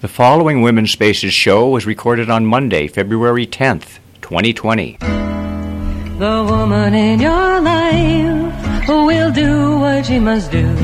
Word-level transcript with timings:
The 0.00 0.08
following 0.08 0.62
Women's 0.62 0.92
Spaces 0.92 1.34
show 1.34 1.68
was 1.68 1.84
recorded 1.84 2.30
on 2.30 2.46
Monday, 2.46 2.88
February 2.88 3.46
10th, 3.46 3.98
2020. 4.22 4.96
The 4.96 6.46
woman 6.48 6.94
in 6.94 7.20
your 7.20 7.60
life 7.60 8.54
who 8.86 9.04
will 9.04 9.30
do 9.30 9.76
what 9.78 10.06
she 10.06 10.18
must 10.18 10.50
do 10.50 10.74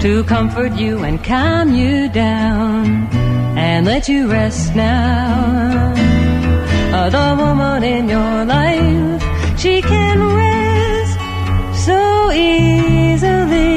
to 0.00 0.24
comfort 0.26 0.72
you 0.72 1.04
and 1.04 1.22
calm 1.22 1.74
you 1.74 2.08
down 2.08 3.08
and 3.58 3.84
let 3.84 4.08
you 4.08 4.26
rest 4.26 4.74
now. 4.74 5.92
Uh, 6.94 7.10
the 7.10 7.36
woman 7.36 7.82
in 7.82 8.08
your 8.08 8.46
life, 8.46 9.22
she 9.60 9.82
can 9.82 10.18
rest 10.34 11.18
so 11.84 12.32
easily. 12.32 13.76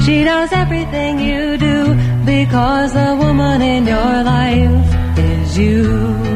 She 0.00 0.24
knows 0.24 0.50
everything 0.52 1.18
you 1.18 1.58
do 1.58 1.61
because 2.24 2.92
the 2.92 3.16
woman 3.16 3.62
in 3.62 3.86
your 3.86 4.22
life 4.22 5.18
is 5.18 5.58
you. 5.58 6.31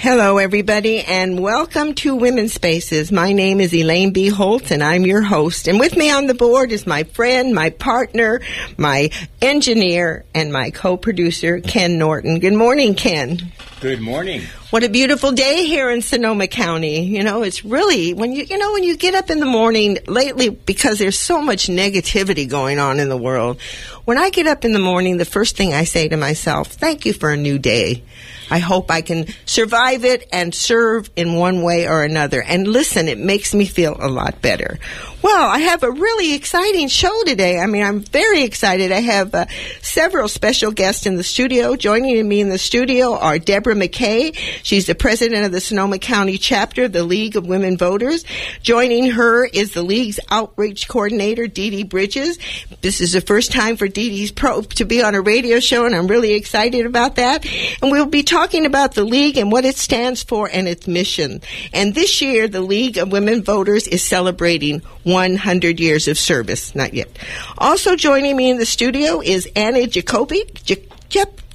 Hello, 0.00 0.38
everybody, 0.38 1.00
and 1.00 1.40
welcome 1.40 1.92
to 1.96 2.14
Women's 2.14 2.52
Spaces. 2.52 3.10
My 3.10 3.32
name 3.32 3.60
is 3.60 3.74
Elaine 3.74 4.12
B. 4.12 4.28
Holtz, 4.28 4.70
and 4.70 4.80
I'm 4.80 5.04
your 5.04 5.22
host. 5.22 5.66
And 5.66 5.80
with 5.80 5.96
me 5.96 6.08
on 6.08 6.28
the 6.28 6.34
board 6.34 6.70
is 6.70 6.86
my 6.86 7.02
friend, 7.02 7.52
my 7.52 7.70
partner, 7.70 8.40
my 8.76 9.10
engineer, 9.42 10.24
and 10.36 10.52
my 10.52 10.70
co-producer, 10.70 11.58
Ken 11.58 11.98
Norton. 11.98 12.38
Good 12.38 12.54
morning, 12.54 12.94
Ken. 12.94 13.50
Good 13.80 14.00
morning. 14.00 14.42
What 14.70 14.84
a 14.84 14.88
beautiful 14.88 15.32
day 15.32 15.66
here 15.66 15.90
in 15.90 16.00
Sonoma 16.00 16.46
County. 16.46 17.04
You 17.04 17.24
know, 17.24 17.42
it's 17.42 17.64
really 17.64 18.14
when 18.14 18.30
you 18.32 18.44
you 18.44 18.56
know 18.56 18.72
when 18.72 18.84
you 18.84 18.96
get 18.96 19.16
up 19.16 19.30
in 19.30 19.40
the 19.40 19.46
morning 19.46 19.98
lately 20.06 20.48
because 20.50 21.00
there's 21.00 21.18
so 21.18 21.42
much 21.42 21.66
negativity 21.66 22.48
going 22.48 22.78
on 22.78 23.00
in 23.00 23.08
the 23.08 23.16
world. 23.16 23.60
When 24.04 24.16
I 24.16 24.30
get 24.30 24.46
up 24.46 24.64
in 24.64 24.72
the 24.72 24.78
morning, 24.78 25.16
the 25.16 25.24
first 25.24 25.56
thing 25.56 25.74
I 25.74 25.82
say 25.82 26.06
to 26.06 26.16
myself, 26.16 26.68
"Thank 26.68 27.04
you 27.04 27.12
for 27.12 27.30
a 27.30 27.36
new 27.36 27.58
day." 27.58 28.04
I 28.50 28.58
hope 28.58 28.90
I 28.90 29.02
can 29.02 29.26
survive 29.46 30.04
it 30.04 30.28
and 30.32 30.54
serve 30.54 31.10
in 31.16 31.34
one 31.34 31.62
way 31.62 31.86
or 31.88 32.02
another. 32.02 32.42
And 32.42 32.66
listen, 32.66 33.08
it 33.08 33.18
makes 33.18 33.54
me 33.54 33.64
feel 33.64 33.96
a 33.98 34.08
lot 34.08 34.40
better. 34.42 34.78
Well, 35.20 35.48
I 35.48 35.58
have 35.58 35.82
a 35.82 35.90
really 35.90 36.34
exciting 36.34 36.86
show 36.86 37.24
today. 37.24 37.58
I 37.58 37.66
mean, 37.66 37.82
I'm 37.82 38.00
very 38.00 38.44
excited. 38.44 38.92
I 38.92 39.00
have 39.00 39.34
uh, 39.34 39.46
several 39.82 40.28
special 40.28 40.70
guests 40.70 41.06
in 41.06 41.16
the 41.16 41.24
studio. 41.24 41.74
Joining 41.74 42.28
me 42.28 42.40
in 42.40 42.50
the 42.50 42.58
studio 42.58 43.18
are 43.18 43.40
Deborah 43.40 43.74
McKay. 43.74 44.36
She's 44.62 44.86
the 44.86 44.94
president 44.94 45.44
of 45.44 45.50
the 45.50 45.60
Sonoma 45.60 45.98
County 45.98 46.38
chapter 46.38 46.84
of 46.84 46.92
the 46.92 47.02
League 47.02 47.34
of 47.34 47.48
Women 47.48 47.76
Voters. 47.76 48.24
Joining 48.62 49.10
her 49.10 49.44
is 49.44 49.72
the 49.72 49.82
League's 49.82 50.20
outreach 50.30 50.86
coordinator, 50.86 51.48
Dee 51.48 51.70
Dee 51.70 51.82
Bridges. 51.82 52.38
This 52.80 53.00
is 53.00 53.12
the 53.12 53.20
first 53.20 53.50
time 53.50 53.76
for 53.76 53.88
Dee 53.88 54.10
Dee's 54.10 54.30
pro 54.30 54.62
to 54.62 54.84
be 54.84 55.02
on 55.02 55.16
a 55.16 55.20
radio 55.20 55.58
show, 55.58 55.84
and 55.84 55.96
I'm 55.96 56.06
really 56.06 56.34
excited 56.34 56.86
about 56.86 57.16
that. 57.16 57.44
And 57.82 57.90
we'll 57.90 58.06
be 58.06 58.22
talking 58.22 58.66
about 58.66 58.94
the 58.94 59.04
League 59.04 59.36
and 59.36 59.50
what 59.50 59.64
it 59.64 59.78
stands 59.78 60.22
for 60.22 60.48
and 60.48 60.68
its 60.68 60.86
mission. 60.86 61.40
And 61.72 61.92
this 61.92 62.22
year, 62.22 62.46
the 62.46 62.60
League 62.60 62.98
of 62.98 63.10
Women 63.10 63.42
Voters 63.42 63.88
is 63.88 64.04
celebrating 64.04 64.80
100 65.08 65.80
years 65.80 66.08
of 66.08 66.18
service. 66.18 66.74
Not 66.74 66.94
yet. 66.94 67.08
Also 67.56 67.96
joining 67.96 68.36
me 68.36 68.50
in 68.50 68.58
the 68.58 68.66
studio 68.66 69.20
is 69.20 69.48
Anna 69.56 69.86
Jacoby. 69.86 70.44
J- 70.64 70.84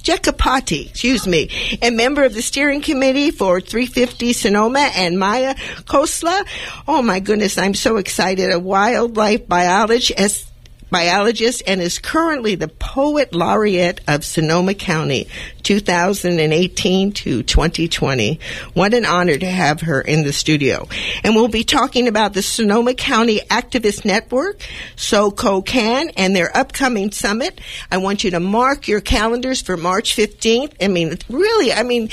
Jacopetti, 0.04 0.90
excuse 0.90 1.26
me, 1.26 1.48
a 1.80 1.88
member 1.88 2.24
of 2.24 2.34
the 2.34 2.42
steering 2.42 2.82
committee 2.82 3.30
for 3.30 3.58
350 3.58 4.34
Sonoma 4.34 4.90
and 4.94 5.18
Maya 5.18 5.54
Khosla. 5.86 6.46
Oh 6.86 7.00
my 7.00 7.20
goodness, 7.20 7.56
I'm 7.56 7.72
so 7.72 7.96
excited. 7.96 8.52
A 8.52 8.58
wildlife 8.58 9.48
biologist 9.48 10.46
biologist 10.94 11.60
and 11.66 11.80
is 11.80 11.98
currently 11.98 12.54
the 12.54 12.68
poet 12.68 13.34
laureate 13.34 14.00
of 14.06 14.24
Sonoma 14.24 14.74
County 14.74 15.26
2018 15.64 17.10
to 17.10 17.42
2020. 17.42 18.38
What 18.74 18.94
an 18.94 19.04
honor 19.04 19.36
to 19.36 19.50
have 19.50 19.80
her 19.80 20.00
in 20.00 20.22
the 20.22 20.32
studio. 20.32 20.86
And 21.24 21.34
we'll 21.34 21.48
be 21.48 21.64
talking 21.64 22.06
about 22.06 22.32
the 22.32 22.42
Sonoma 22.42 22.94
County 22.94 23.40
Activist 23.40 24.04
Network, 24.04 24.60
SoCoCan, 24.94 26.12
and 26.16 26.36
their 26.36 26.56
upcoming 26.56 27.10
summit. 27.10 27.60
I 27.90 27.96
want 27.96 28.22
you 28.22 28.30
to 28.30 28.38
mark 28.38 28.86
your 28.86 29.00
calendars 29.00 29.60
for 29.62 29.76
March 29.76 30.14
15th. 30.14 30.74
I 30.80 30.86
mean, 30.86 31.18
really, 31.28 31.72
I 31.72 31.82
mean, 31.82 32.08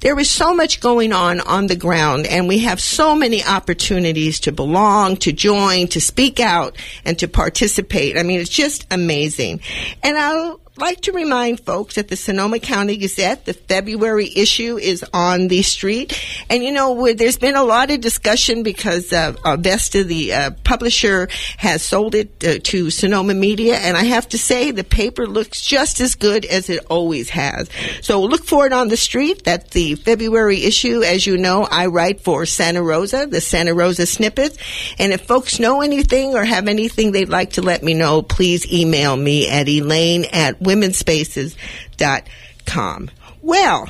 there 0.00 0.18
is 0.18 0.30
so 0.30 0.54
much 0.54 0.80
going 0.80 1.12
on 1.12 1.40
on 1.40 1.66
the 1.66 1.76
ground, 1.76 2.26
and 2.26 2.48
we 2.48 2.58
have 2.60 2.80
so 2.80 3.14
many 3.14 3.42
opportunities 3.44 4.40
to 4.40 4.52
belong, 4.52 5.16
to 5.18 5.32
join, 5.32 5.88
to 5.88 6.00
speak 6.00 6.40
out, 6.40 6.76
and 7.04 7.18
to 7.18 7.28
participate. 7.28 8.18
I 8.18 8.22
mean, 8.22 8.40
it's 8.40 8.50
just 8.50 8.86
amazing. 8.90 9.60
And 10.02 10.16
I'll 10.16 10.60
like 10.78 11.00
to 11.02 11.12
remind 11.12 11.60
folks 11.60 11.94
that 11.94 12.08
the 12.08 12.16
Sonoma 12.16 12.58
County 12.58 12.96
Gazette, 12.96 13.44
the 13.44 13.54
February 13.54 14.30
issue, 14.34 14.76
is 14.76 15.04
on 15.12 15.48
the 15.48 15.62
street. 15.62 16.20
And 16.50 16.62
you 16.62 16.72
know, 16.72 17.12
there's 17.14 17.38
been 17.38 17.56
a 17.56 17.62
lot 17.62 17.90
of 17.90 18.00
discussion 18.00 18.62
because 18.62 19.12
uh, 19.12 19.32
Vesta, 19.58 20.04
the 20.04 20.32
uh, 20.32 20.50
publisher, 20.64 21.28
has 21.56 21.82
sold 21.82 22.14
it 22.14 22.44
uh, 22.44 22.58
to 22.64 22.90
Sonoma 22.90 23.34
Media. 23.34 23.76
And 23.76 23.96
I 23.96 24.04
have 24.04 24.28
to 24.30 24.38
say, 24.38 24.70
the 24.70 24.84
paper 24.84 25.26
looks 25.26 25.62
just 25.62 26.00
as 26.00 26.14
good 26.14 26.44
as 26.44 26.68
it 26.68 26.84
always 26.90 27.30
has. 27.30 27.68
So 28.02 28.22
look 28.22 28.44
for 28.44 28.66
it 28.66 28.72
on 28.72 28.88
the 28.88 28.96
street. 28.96 29.44
That's 29.44 29.70
the 29.70 29.94
February 29.94 30.64
issue. 30.64 31.02
As 31.02 31.26
you 31.26 31.38
know, 31.38 31.64
I 31.70 31.86
write 31.86 32.20
for 32.20 32.44
Santa 32.44 32.82
Rosa, 32.82 33.26
the 33.26 33.40
Santa 33.40 33.72
Rosa 33.74 34.06
Snippets. 34.06 34.58
And 34.98 35.12
if 35.12 35.22
folks 35.22 35.58
know 35.58 35.80
anything 35.80 36.34
or 36.34 36.44
have 36.44 36.68
anything 36.68 37.12
they'd 37.12 37.28
like 37.28 37.52
to 37.52 37.62
let 37.62 37.82
me 37.82 37.94
know, 37.94 38.22
please 38.22 38.70
email 38.72 39.16
me 39.16 39.48
at 39.48 39.68
elaine 39.68 40.26
at 40.32 40.60
womenspaces.com. 40.66 43.10
Well, 43.42 43.88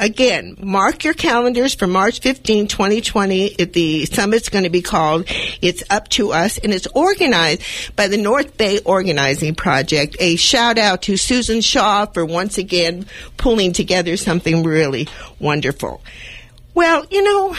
Again, 0.00 0.54
mark 0.60 1.02
your 1.02 1.14
calendars 1.14 1.74
for 1.74 1.88
March 1.88 2.20
15, 2.20 2.68
2020. 2.68 3.64
The 3.64 4.06
summit's 4.06 4.48
going 4.48 4.62
to 4.62 4.70
be 4.70 4.80
called 4.80 5.24
It's 5.60 5.82
Up 5.90 6.06
to 6.10 6.30
Us, 6.30 6.56
and 6.58 6.72
it's 6.72 6.86
organized 6.94 7.62
by 7.96 8.06
the 8.06 8.16
North 8.16 8.56
Bay 8.56 8.78
Organizing 8.84 9.56
Project. 9.56 10.16
A 10.20 10.36
shout 10.36 10.78
out 10.78 11.02
to 11.02 11.16
Susan 11.16 11.60
Shaw 11.60 12.06
for 12.06 12.24
once 12.24 12.58
again 12.58 13.06
pulling 13.38 13.72
together 13.72 14.16
something 14.16 14.62
really 14.62 15.08
wonderful. 15.40 16.00
Well, 16.74 17.04
you 17.10 17.24
know, 17.24 17.56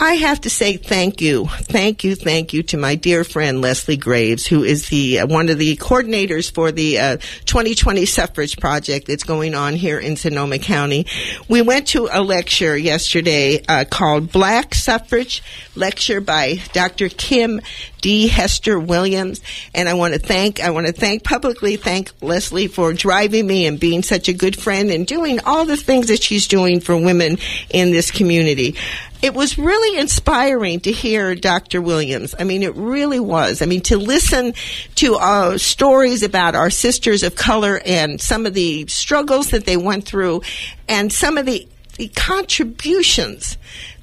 I 0.00 0.14
have 0.14 0.40
to 0.40 0.50
say 0.50 0.76
thank 0.76 1.20
you, 1.20 1.46
thank 1.46 2.02
you, 2.02 2.16
thank 2.16 2.52
you 2.52 2.64
to 2.64 2.76
my 2.76 2.96
dear 2.96 3.22
friend 3.22 3.60
Leslie 3.60 3.96
Graves, 3.96 4.44
who 4.44 4.64
is 4.64 4.88
the 4.88 5.20
uh, 5.20 5.26
one 5.26 5.48
of 5.48 5.58
the 5.58 5.76
coordinators 5.76 6.52
for 6.52 6.72
the 6.72 6.98
uh, 6.98 7.16
2020 7.46 8.04
suffrage 8.04 8.58
project 8.58 9.06
that's 9.06 9.22
going 9.22 9.54
on 9.54 9.74
here 9.74 10.00
in 10.00 10.16
Sonoma 10.16 10.58
County. 10.58 11.06
We 11.48 11.62
went 11.62 11.86
to 11.88 12.08
a 12.10 12.22
lecture 12.22 12.76
yesterday 12.76 13.62
uh, 13.68 13.84
called 13.88 14.32
Black 14.32 14.74
Suffrage 14.74 15.42
Lecture 15.76 16.20
by 16.20 16.60
Dr. 16.72 17.08
Kim 17.08 17.60
D. 18.00 18.26
Hester 18.26 18.78
Williams, 18.78 19.40
and 19.74 19.88
I 19.88 19.94
want 19.94 20.14
to 20.14 20.20
thank 20.20 20.60
I 20.60 20.70
want 20.70 20.88
to 20.88 20.92
thank 20.92 21.22
publicly 21.22 21.76
thank 21.76 22.10
Leslie 22.20 22.66
for 22.66 22.92
driving 22.92 23.46
me 23.46 23.64
and 23.66 23.78
being 23.78 24.02
such 24.02 24.28
a 24.28 24.32
good 24.32 24.56
friend 24.60 24.90
and 24.90 25.06
doing 25.06 25.38
all 25.46 25.64
the 25.64 25.76
things 25.76 26.08
that 26.08 26.22
she's 26.22 26.48
doing 26.48 26.80
for 26.80 26.96
women 26.96 27.38
in 27.70 27.92
this 27.92 28.10
community 28.10 28.76
it 29.24 29.32
was 29.32 29.56
really 29.56 29.98
inspiring 29.98 30.80
to 30.80 30.92
hear 30.92 31.34
Dr. 31.34 31.80
Williams. 31.80 32.34
I 32.38 32.44
mean, 32.44 32.62
it 32.62 32.74
really 32.74 33.20
was. 33.20 33.62
I 33.62 33.64
mean, 33.64 33.80
to 33.84 33.96
listen 33.96 34.52
to 34.96 35.14
uh, 35.14 35.56
stories 35.56 36.22
about 36.22 36.54
our 36.54 36.68
sisters 36.68 37.22
of 37.22 37.34
color 37.34 37.80
and 37.86 38.20
some 38.20 38.44
of 38.44 38.52
the 38.52 38.86
struggles 38.86 39.48
that 39.52 39.64
they 39.64 39.78
went 39.78 40.04
through 40.04 40.42
and 40.90 41.10
some 41.10 41.38
of 41.38 41.46
the, 41.46 41.66
the 41.96 42.08
contributions 42.08 43.56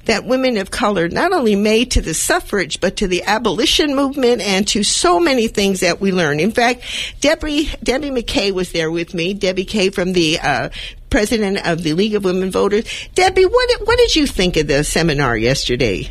that 0.06 0.24
women 0.24 0.56
of 0.56 0.72
color 0.72 1.08
not 1.08 1.32
only 1.32 1.54
made 1.54 1.92
to 1.92 2.00
the 2.00 2.14
suffrage, 2.14 2.80
but 2.80 2.96
to 2.96 3.06
the 3.06 3.22
abolition 3.22 3.94
movement 3.94 4.40
and 4.42 4.66
to 4.66 4.82
so 4.82 5.20
many 5.20 5.46
things 5.46 5.78
that 5.80 6.00
we 6.00 6.10
learned. 6.10 6.40
In 6.40 6.50
fact, 6.50 6.82
Debbie, 7.20 7.70
Debbie 7.80 8.10
McKay 8.10 8.50
was 8.50 8.72
there 8.72 8.90
with 8.90 9.14
me, 9.14 9.34
Debbie 9.34 9.66
Kay 9.66 9.90
from 9.90 10.14
the 10.14 10.40
uh, 10.40 10.70
president 11.12 11.64
of 11.66 11.82
the 11.82 11.92
League 11.92 12.14
of 12.14 12.24
Women 12.24 12.50
Voters. 12.50 12.84
Debbie, 13.14 13.44
what 13.44 13.68
did, 13.68 13.86
what 13.86 13.98
did 13.98 14.16
you 14.16 14.26
think 14.26 14.56
of 14.56 14.66
the 14.66 14.82
seminar 14.82 15.36
yesterday? 15.36 16.10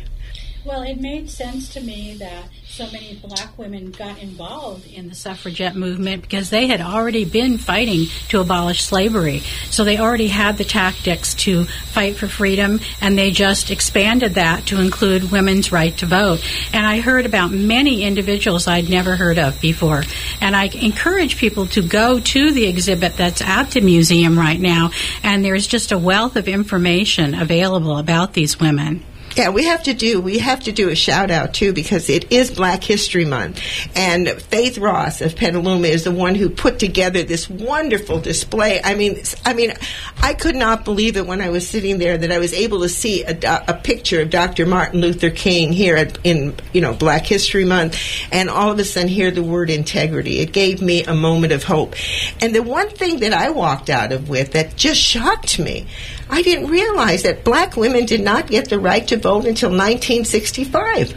Well, 0.64 0.82
it 0.82 1.00
made 1.00 1.28
sense 1.28 1.68
to 1.74 1.80
me 1.80 2.14
that 2.20 2.44
so 2.72 2.90
many 2.90 3.14
black 3.16 3.58
women 3.58 3.90
got 3.90 4.18
involved 4.22 4.90
in 4.90 5.10
the 5.10 5.14
suffragette 5.14 5.76
movement 5.76 6.22
because 6.22 6.48
they 6.48 6.68
had 6.68 6.80
already 6.80 7.26
been 7.26 7.58
fighting 7.58 8.06
to 8.30 8.40
abolish 8.40 8.82
slavery. 8.82 9.40
So 9.68 9.84
they 9.84 9.98
already 9.98 10.28
had 10.28 10.56
the 10.56 10.64
tactics 10.64 11.34
to 11.34 11.64
fight 11.64 12.16
for 12.16 12.28
freedom, 12.28 12.80
and 13.02 13.18
they 13.18 13.30
just 13.30 13.70
expanded 13.70 14.34
that 14.34 14.64
to 14.68 14.80
include 14.80 15.30
women's 15.30 15.70
right 15.70 15.94
to 15.98 16.06
vote. 16.06 16.42
And 16.72 16.86
I 16.86 17.00
heard 17.00 17.26
about 17.26 17.50
many 17.50 18.04
individuals 18.04 18.66
I'd 18.66 18.88
never 18.88 19.16
heard 19.16 19.38
of 19.38 19.60
before. 19.60 20.04
And 20.40 20.56
I 20.56 20.64
encourage 20.68 21.36
people 21.36 21.66
to 21.66 21.82
go 21.82 22.20
to 22.20 22.52
the 22.52 22.64
exhibit 22.64 23.18
that's 23.18 23.42
at 23.42 23.72
the 23.72 23.82
museum 23.82 24.38
right 24.38 24.58
now, 24.58 24.92
and 25.22 25.44
there's 25.44 25.66
just 25.66 25.92
a 25.92 25.98
wealth 25.98 26.36
of 26.36 26.48
information 26.48 27.34
available 27.34 27.98
about 27.98 28.32
these 28.32 28.58
women. 28.58 29.04
Yeah, 29.36 29.48
we 29.48 29.64
have 29.64 29.84
to 29.84 29.94
do 29.94 30.20
we 30.20 30.38
have 30.38 30.60
to 30.64 30.72
do 30.72 30.90
a 30.90 30.94
shout 30.94 31.30
out 31.30 31.54
too 31.54 31.72
because 31.72 32.10
it 32.10 32.30
is 32.30 32.50
Black 32.50 32.84
History 32.84 33.24
Month, 33.24 33.60
and 33.96 34.28
Faith 34.28 34.76
Ross 34.76 35.22
of 35.22 35.36
Petaluma 35.36 35.88
is 35.88 36.04
the 36.04 36.10
one 36.10 36.34
who 36.34 36.50
put 36.50 36.78
together 36.78 37.22
this 37.22 37.48
wonderful 37.48 38.20
display. 38.20 38.80
I 38.82 38.94
mean, 38.94 39.22
I 39.46 39.54
mean, 39.54 39.72
I 40.20 40.34
could 40.34 40.54
not 40.54 40.84
believe 40.84 41.16
it 41.16 41.26
when 41.26 41.40
I 41.40 41.48
was 41.48 41.66
sitting 41.66 41.96
there 41.96 42.18
that 42.18 42.30
I 42.30 42.38
was 42.38 42.52
able 42.52 42.80
to 42.80 42.90
see 42.90 43.24
a, 43.24 43.64
a 43.68 43.74
picture 43.74 44.20
of 44.20 44.28
Dr. 44.28 44.66
Martin 44.66 45.00
Luther 45.00 45.30
King 45.30 45.72
here 45.72 45.96
at, 45.96 46.18
in 46.24 46.54
you 46.74 46.82
know 46.82 46.92
Black 46.92 47.24
History 47.24 47.64
Month, 47.64 47.98
and 48.30 48.50
all 48.50 48.70
of 48.70 48.78
a 48.78 48.84
sudden 48.84 49.08
hear 49.08 49.30
the 49.30 49.42
word 49.42 49.70
integrity. 49.70 50.40
It 50.40 50.52
gave 50.52 50.82
me 50.82 51.04
a 51.04 51.14
moment 51.14 51.54
of 51.54 51.64
hope, 51.64 51.94
and 52.42 52.54
the 52.54 52.62
one 52.62 52.90
thing 52.90 53.20
that 53.20 53.32
I 53.32 53.48
walked 53.48 53.88
out 53.88 54.12
of 54.12 54.28
with 54.28 54.52
that 54.52 54.76
just 54.76 55.00
shocked 55.00 55.58
me. 55.58 55.86
I 56.28 56.40
didn't 56.40 56.70
realize 56.70 57.24
that 57.24 57.44
black 57.44 57.76
women 57.76 58.06
did 58.06 58.22
not 58.22 58.46
get 58.46 58.70
the 58.70 58.78
right 58.78 59.06
to 59.08 59.21
vote 59.22 59.46
until 59.46 59.70
1965 59.70 61.14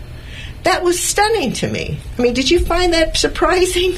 that 0.66 0.84
was 0.84 1.00
stunning 1.00 1.54
to 1.54 1.70
me. 1.70 1.98
I 2.18 2.22
mean, 2.22 2.34
did 2.34 2.50
you 2.50 2.60
find 2.60 2.92
that 2.94 3.16
surprising? 3.18 3.94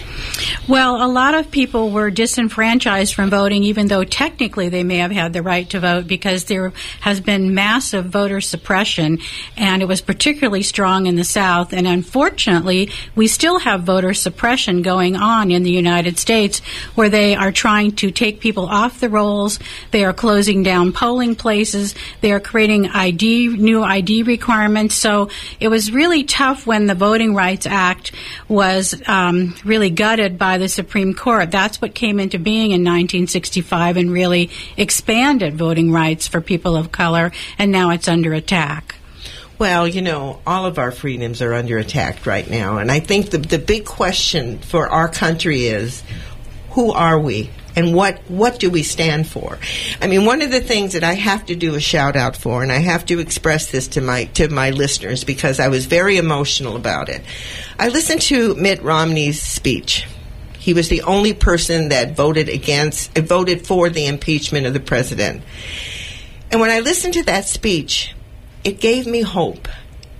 Well, 0.67 1.03
a 1.03 1.07
lot 1.07 1.33
of 1.33 1.49
people 1.49 1.91
were 1.91 2.11
disenfranchised 2.11 3.13
from 3.13 3.29
voting, 3.29 3.63
even 3.63 3.87
though 3.87 4.03
technically 4.03 4.67
they 4.67 4.83
may 4.83 4.97
have 4.97 5.11
had 5.11 5.31
the 5.31 5.41
right 5.41 5.69
to 5.69 5.79
vote, 5.79 6.07
because 6.07 6.43
there 6.43 6.73
has 6.99 7.21
been 7.21 7.55
massive 7.55 8.07
voter 8.07 8.41
suppression, 8.41 9.19
and 9.55 9.81
it 9.81 9.87
was 9.87 10.01
particularly 10.01 10.61
strong 10.61 11.05
in 11.05 11.15
the 11.15 11.23
South. 11.23 11.71
And 11.71 11.87
unfortunately, 11.87 12.91
we 13.15 13.27
still 13.27 13.59
have 13.59 13.83
voter 13.83 14.13
suppression 14.13 14.81
going 14.81 15.15
on 15.15 15.51
in 15.51 15.63
the 15.63 15.71
United 15.71 16.19
States, 16.19 16.59
where 16.95 17.09
they 17.09 17.33
are 17.33 17.53
trying 17.53 17.93
to 17.93 18.11
take 18.11 18.41
people 18.41 18.65
off 18.65 18.99
the 18.99 19.09
rolls. 19.09 19.57
They 19.91 20.03
are 20.03 20.13
closing 20.13 20.63
down 20.63 20.91
polling 20.91 21.35
places. 21.35 21.95
They 22.19 22.33
are 22.33 22.41
creating 22.41 22.87
ID, 22.87 23.55
new 23.55 23.83
ID 23.83 24.23
requirements. 24.23 24.95
So 24.95 25.29
it 25.61 25.69
was 25.69 25.93
really 25.93 26.25
tough 26.25 26.56
when 26.65 26.87
the 26.87 26.95
Voting 26.95 27.35
Rights 27.35 27.65
Act 27.65 28.11
was 28.47 28.99
um, 29.07 29.55
really 29.63 29.89
gutted 29.89 30.37
by 30.37 30.57
the 30.57 30.69
Supreme 30.69 31.13
Court. 31.13 31.51
That's 31.51 31.81
what 31.81 31.93
came 31.93 32.19
into 32.19 32.39
being 32.39 32.71
in 32.71 32.81
1965 32.81 33.97
and 33.97 34.11
really 34.11 34.49
expanded 34.77 35.55
voting 35.55 35.91
rights 35.91 36.27
for 36.27 36.41
people 36.41 36.75
of 36.75 36.91
color, 36.91 37.31
and 37.57 37.71
now 37.71 37.91
it's 37.91 38.07
under 38.07 38.33
attack. 38.33 38.95
Well, 39.59 39.87
you 39.87 40.01
know, 40.03 40.39
all 40.45 40.65
of 40.65 40.77
our 40.77 40.91
freedoms 40.91 41.41
are 41.41 41.53
under 41.53 41.77
attack 41.77 42.25
right 42.25 42.47
now. 42.47 42.77
And 42.77 42.91
I 42.91 42.99
think 42.99 43.31
the, 43.31 43.39
the 43.39 43.57
big 43.57 43.85
question 43.85 44.59
for 44.59 44.87
our 44.87 45.09
country 45.09 45.65
is 45.65 46.03
who 46.71 46.91
are 46.91 47.19
we? 47.19 47.49
And 47.77 47.93
what 47.93 48.19
what 48.27 48.59
do 48.59 48.71
we 48.71 48.81
stand 48.81 49.27
for? 49.27 49.59
I 50.01 50.07
mean, 50.07 50.25
one 50.25 50.41
of 50.41 50.49
the 50.49 50.59
things 50.59 50.93
that 50.93 51.03
I 51.03 51.13
have 51.13 51.45
to 51.45 51.55
do 51.55 51.75
a 51.75 51.79
shout 51.79 52.15
out 52.15 52.35
for, 52.35 52.63
and 52.63 52.71
I 52.71 52.79
have 52.79 53.05
to 53.05 53.19
express 53.19 53.71
this 53.71 53.87
to 53.89 54.01
my 54.01 54.25
to 54.33 54.49
my 54.49 54.71
listeners 54.71 55.23
because 55.23 55.59
I 55.59 55.67
was 55.67 55.85
very 55.85 56.17
emotional 56.17 56.75
about 56.75 57.07
it. 57.07 57.23
I 57.77 57.89
listened 57.89 58.21
to 58.23 58.55
Mitt 58.55 58.81
Romney's 58.81 59.41
speech. 59.41 60.07
He 60.57 60.73
was 60.73 60.89
the 60.89 61.03
only 61.03 61.33
person 61.33 61.89
that 61.89 62.15
voted 62.15 62.49
against, 62.49 63.15
voted 63.15 63.65
for 63.65 63.89
the 63.89 64.07
impeachment 64.07 64.65
of 64.65 64.73
the 64.73 64.79
president. 64.79 65.43
And 66.51 66.59
when 66.59 66.71
I 66.71 66.79
listened 66.79 67.13
to 67.13 67.23
that 67.23 67.45
speech, 67.45 68.15
it 68.63 68.79
gave 68.79 69.05
me 69.05 69.21
hope. 69.21 69.67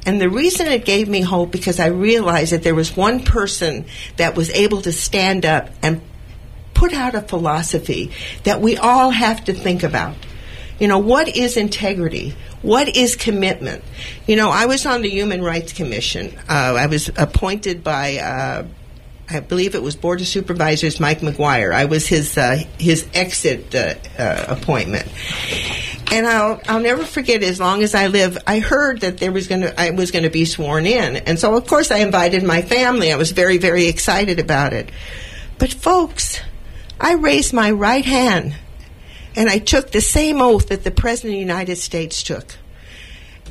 And 0.05 0.21
the 0.21 0.29
reason 0.29 0.67
it 0.67 0.85
gave 0.85 1.09
me 1.09 1.21
hope 1.21 1.51
because 1.51 1.79
I 1.79 1.87
realized 1.87 2.53
that 2.53 2.63
there 2.63 2.75
was 2.75 2.95
one 2.95 3.23
person 3.23 3.85
that 4.15 4.35
was 4.35 4.49
able 4.51 4.81
to 4.83 4.91
stand 4.93 5.45
up 5.45 5.69
and 5.81 6.01
put 6.77 6.93
out 6.93 7.15
a 7.15 7.21
philosophy 7.21 8.11
that 8.43 8.61
we 8.61 8.77
all 8.77 9.09
have 9.09 9.43
to 9.45 9.53
think 9.53 9.81
about. 9.81 10.15
You 10.79 10.87
know, 10.87 10.99
what 10.99 11.27
is 11.27 11.57
integrity? 11.57 12.35
What 12.61 12.95
is 12.95 13.15
commitment? 13.15 13.83
You 14.27 14.35
know, 14.35 14.51
I 14.51 14.67
was 14.67 14.85
on 14.85 15.01
the 15.01 15.09
Human 15.09 15.41
Rights 15.41 15.73
Commission. 15.73 16.37
Uh, 16.47 16.75
I 16.77 16.85
was 16.85 17.09
appointed 17.17 17.83
by, 17.83 18.17
uh, 18.17 18.67
I 19.27 19.39
believe 19.39 19.73
it 19.73 19.81
was 19.81 19.95
Board 19.95 20.21
of 20.21 20.27
Supervisors 20.27 20.99
Mike 20.99 21.21
McGuire. 21.21 21.73
I 21.73 21.85
was 21.85 22.05
his 22.05 22.37
uh, 22.37 22.63
his 22.77 23.07
exit 23.11 23.73
uh, 23.73 23.95
uh, 24.19 24.45
appointment, 24.47 25.07
and 26.11 26.27
I'll 26.27 26.61
I'll 26.69 26.79
never 26.79 27.03
forget 27.03 27.41
as 27.41 27.59
long 27.59 27.81
as 27.81 27.95
I 27.95 28.07
live. 28.07 28.37
I 28.45 28.59
heard 28.59 29.01
that 29.01 29.17
there 29.17 29.31
was 29.31 29.47
going 29.47 29.61
to 29.61 29.81
I 29.81 29.89
was 29.89 30.11
going 30.11 30.23
to 30.23 30.29
be 30.29 30.45
sworn 30.45 30.85
in, 30.85 31.17
and 31.17 31.39
so 31.39 31.55
of 31.55 31.65
course 31.65 31.89
I 31.89 31.97
invited 31.97 32.43
my 32.43 32.61
family. 32.61 33.11
I 33.11 33.17
was 33.17 33.31
very 33.31 33.57
very 33.57 33.87
excited 33.87 34.39
about 34.39 34.73
it, 34.73 34.91
but 35.57 35.73
folks 35.73 36.39
I 36.99 37.13
raised 37.13 37.53
my 37.53 37.71
right 37.71 38.05
hand 38.05 38.55
and 39.35 39.49
I 39.49 39.59
took 39.59 39.91
the 39.91 40.01
same 40.01 40.41
oath 40.41 40.69
that 40.69 40.83
the 40.83 40.91
President 40.91 41.33
of 41.33 41.35
the 41.35 41.39
United 41.39 41.75
States 41.77 42.23
took. 42.23 42.55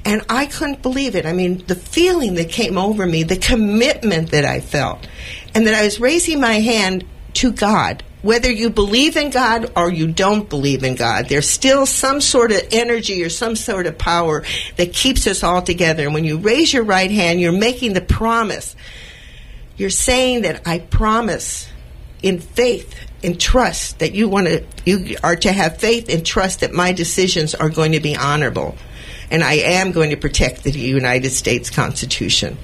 And 0.05 0.23
I 0.29 0.47
couldn't 0.47 0.83
believe 0.83 1.17
it. 1.17 1.27
I 1.27 1.33
mean, 1.33 1.65
the 1.67 1.75
feeling 1.75 2.35
that 2.35 2.49
came 2.49 2.79
over 2.79 3.07
me, 3.07 3.23
the 3.23 3.37
commitment 3.37 4.31
that 4.31 4.45
I 4.45 4.61
felt, 4.61 5.07
and 5.55 5.67
that 5.67 5.75
I 5.75 5.85
was 5.85 6.01
raising 6.01 6.41
my 6.41 6.61
hand 6.61 7.05
to 7.35 7.53
God. 7.53 8.03
Whether 8.23 8.51
you 8.51 8.71
believe 8.71 9.17
in 9.17 9.31
God 9.31 9.73
or 9.77 9.91
you 9.91 10.11
don't 10.11 10.49
believe 10.49 10.83
in 10.83 10.97
God, 10.97 11.29
there's 11.29 11.49
still 11.49 11.87
some 11.87 12.21
sort 12.21 12.51
of 12.51 12.63
energy 12.73 13.23
or 13.23 13.31
some 13.31 13.55
sort 13.55 13.87
of 13.87 13.99
power 13.99 14.45
that 14.77 14.93
keeps 14.93 15.27
us 15.29 15.45
all 15.45 15.63
together. 15.63 16.05
And 16.05 16.15
when 16.15 16.25
you 16.25 16.39
raise 16.39 16.73
your 16.73 16.83
right 16.83 17.11
hand, 17.11 17.41
you're 17.41 17.53
making 17.53 17.93
the 17.93 18.01
promise. 18.01 18.75
You're 19.77 19.91
saying 19.91 20.43
that 20.43 20.67
I 20.67 20.79
promise 20.81 21.69
in 22.23 22.41
faith 22.41 22.95
and 23.27 23.39
trust 23.39 23.99
that 23.99 24.15
you 24.15 24.29
want 24.29 24.47
to 24.47 24.65
you 24.87 25.17
are 25.23 25.37
to 25.37 25.53
have 25.53 25.79
faith 25.79 26.09
and 26.09 26.25
trust 26.25 26.61
that 26.61 26.73
my 26.73 26.93
decisions 26.93 27.55
are 27.55 27.69
going 27.69 27.93
to 27.93 28.01
be 28.01 28.17
honorable 28.17 28.77
and 29.31 29.43
I 29.43 29.55
am 29.55 29.93
going 29.93 30.11
to 30.11 30.17
protect 30.17 30.63
the 30.63 30.71
United 30.71 31.31
States 31.31 31.71
Constitution. 31.71 32.57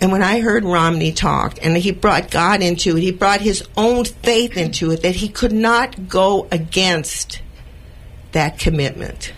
And 0.00 0.12
when 0.12 0.22
I 0.22 0.40
heard 0.40 0.64
Romney 0.64 1.12
talk, 1.12 1.58
and 1.62 1.76
he 1.76 1.92
brought 1.92 2.30
God 2.30 2.62
into 2.62 2.96
it, 2.96 3.02
he 3.02 3.12
brought 3.12 3.40
his 3.40 3.66
own 3.76 4.04
faith 4.04 4.56
into 4.56 4.90
it, 4.90 5.02
that 5.02 5.16
he 5.16 5.28
could 5.28 5.52
not 5.52 6.08
go 6.08 6.48
against 6.50 7.40
that 8.32 8.58
commitment. 8.58 9.32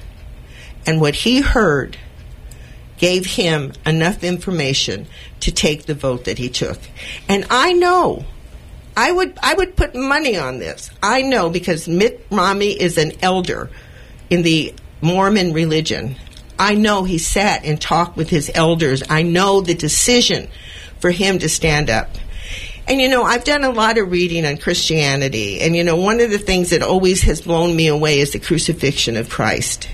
And 0.86 1.00
what 1.00 1.14
he 1.14 1.40
heard 1.40 1.98
gave 2.98 3.26
him 3.26 3.72
enough 3.84 4.24
information 4.24 5.06
to 5.40 5.52
take 5.52 5.84
the 5.86 5.94
vote 5.94 6.24
that 6.24 6.38
he 6.38 6.48
took. 6.48 6.78
And 7.28 7.46
I 7.50 7.72
know 7.72 8.24
I 8.96 9.12
would 9.12 9.38
I 9.42 9.54
would 9.54 9.76
put 9.76 9.94
money 9.94 10.38
on 10.38 10.58
this. 10.58 10.90
I 11.02 11.20
know 11.20 11.50
because 11.50 11.86
Mitt 11.86 12.26
Romney 12.30 12.72
is 12.72 12.96
an 12.96 13.12
elder 13.22 13.68
in 14.30 14.42
the 14.42 14.74
Mormon 15.02 15.52
religion. 15.52 16.16
I 16.58 16.74
know 16.74 17.04
he 17.04 17.18
sat 17.18 17.64
and 17.66 17.78
talked 17.78 18.16
with 18.16 18.30
his 18.30 18.50
elders. 18.54 19.02
I 19.10 19.22
know 19.22 19.60
the 19.60 19.74
decision 19.74 20.48
for 21.00 21.10
him 21.10 21.38
to 21.40 21.48
stand 21.50 21.90
up. 21.90 22.08
And 22.88 22.98
you 22.98 23.08
know, 23.10 23.22
I've 23.22 23.44
done 23.44 23.64
a 23.64 23.70
lot 23.70 23.98
of 23.98 24.10
reading 24.10 24.46
on 24.46 24.56
Christianity, 24.56 25.60
and 25.60 25.76
you 25.76 25.84
know, 25.84 25.96
one 25.96 26.20
of 26.20 26.30
the 26.30 26.38
things 26.38 26.70
that 26.70 26.82
always 26.82 27.22
has 27.22 27.42
blown 27.42 27.76
me 27.76 27.88
away 27.88 28.20
is 28.20 28.32
the 28.32 28.38
crucifixion 28.38 29.16
of 29.16 29.28
Christ. 29.28 29.88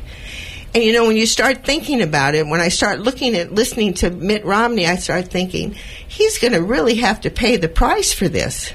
And 0.74 0.84
you 0.84 0.92
know, 0.92 1.06
when 1.06 1.16
you 1.16 1.26
start 1.26 1.64
thinking 1.64 2.02
about 2.02 2.34
it, 2.34 2.46
when 2.46 2.60
I 2.60 2.68
start 2.68 3.00
looking 3.00 3.34
at 3.34 3.52
listening 3.52 3.94
to 3.94 4.10
Mitt 4.10 4.44
Romney, 4.44 4.86
I 4.86 4.96
start 4.96 5.28
thinking 5.28 5.74
he's 6.06 6.38
going 6.38 6.52
to 6.52 6.62
really 6.62 6.96
have 6.96 7.22
to 7.22 7.30
pay 7.30 7.56
the 7.56 7.68
price 7.68 8.12
for 8.12 8.28
this 8.28 8.72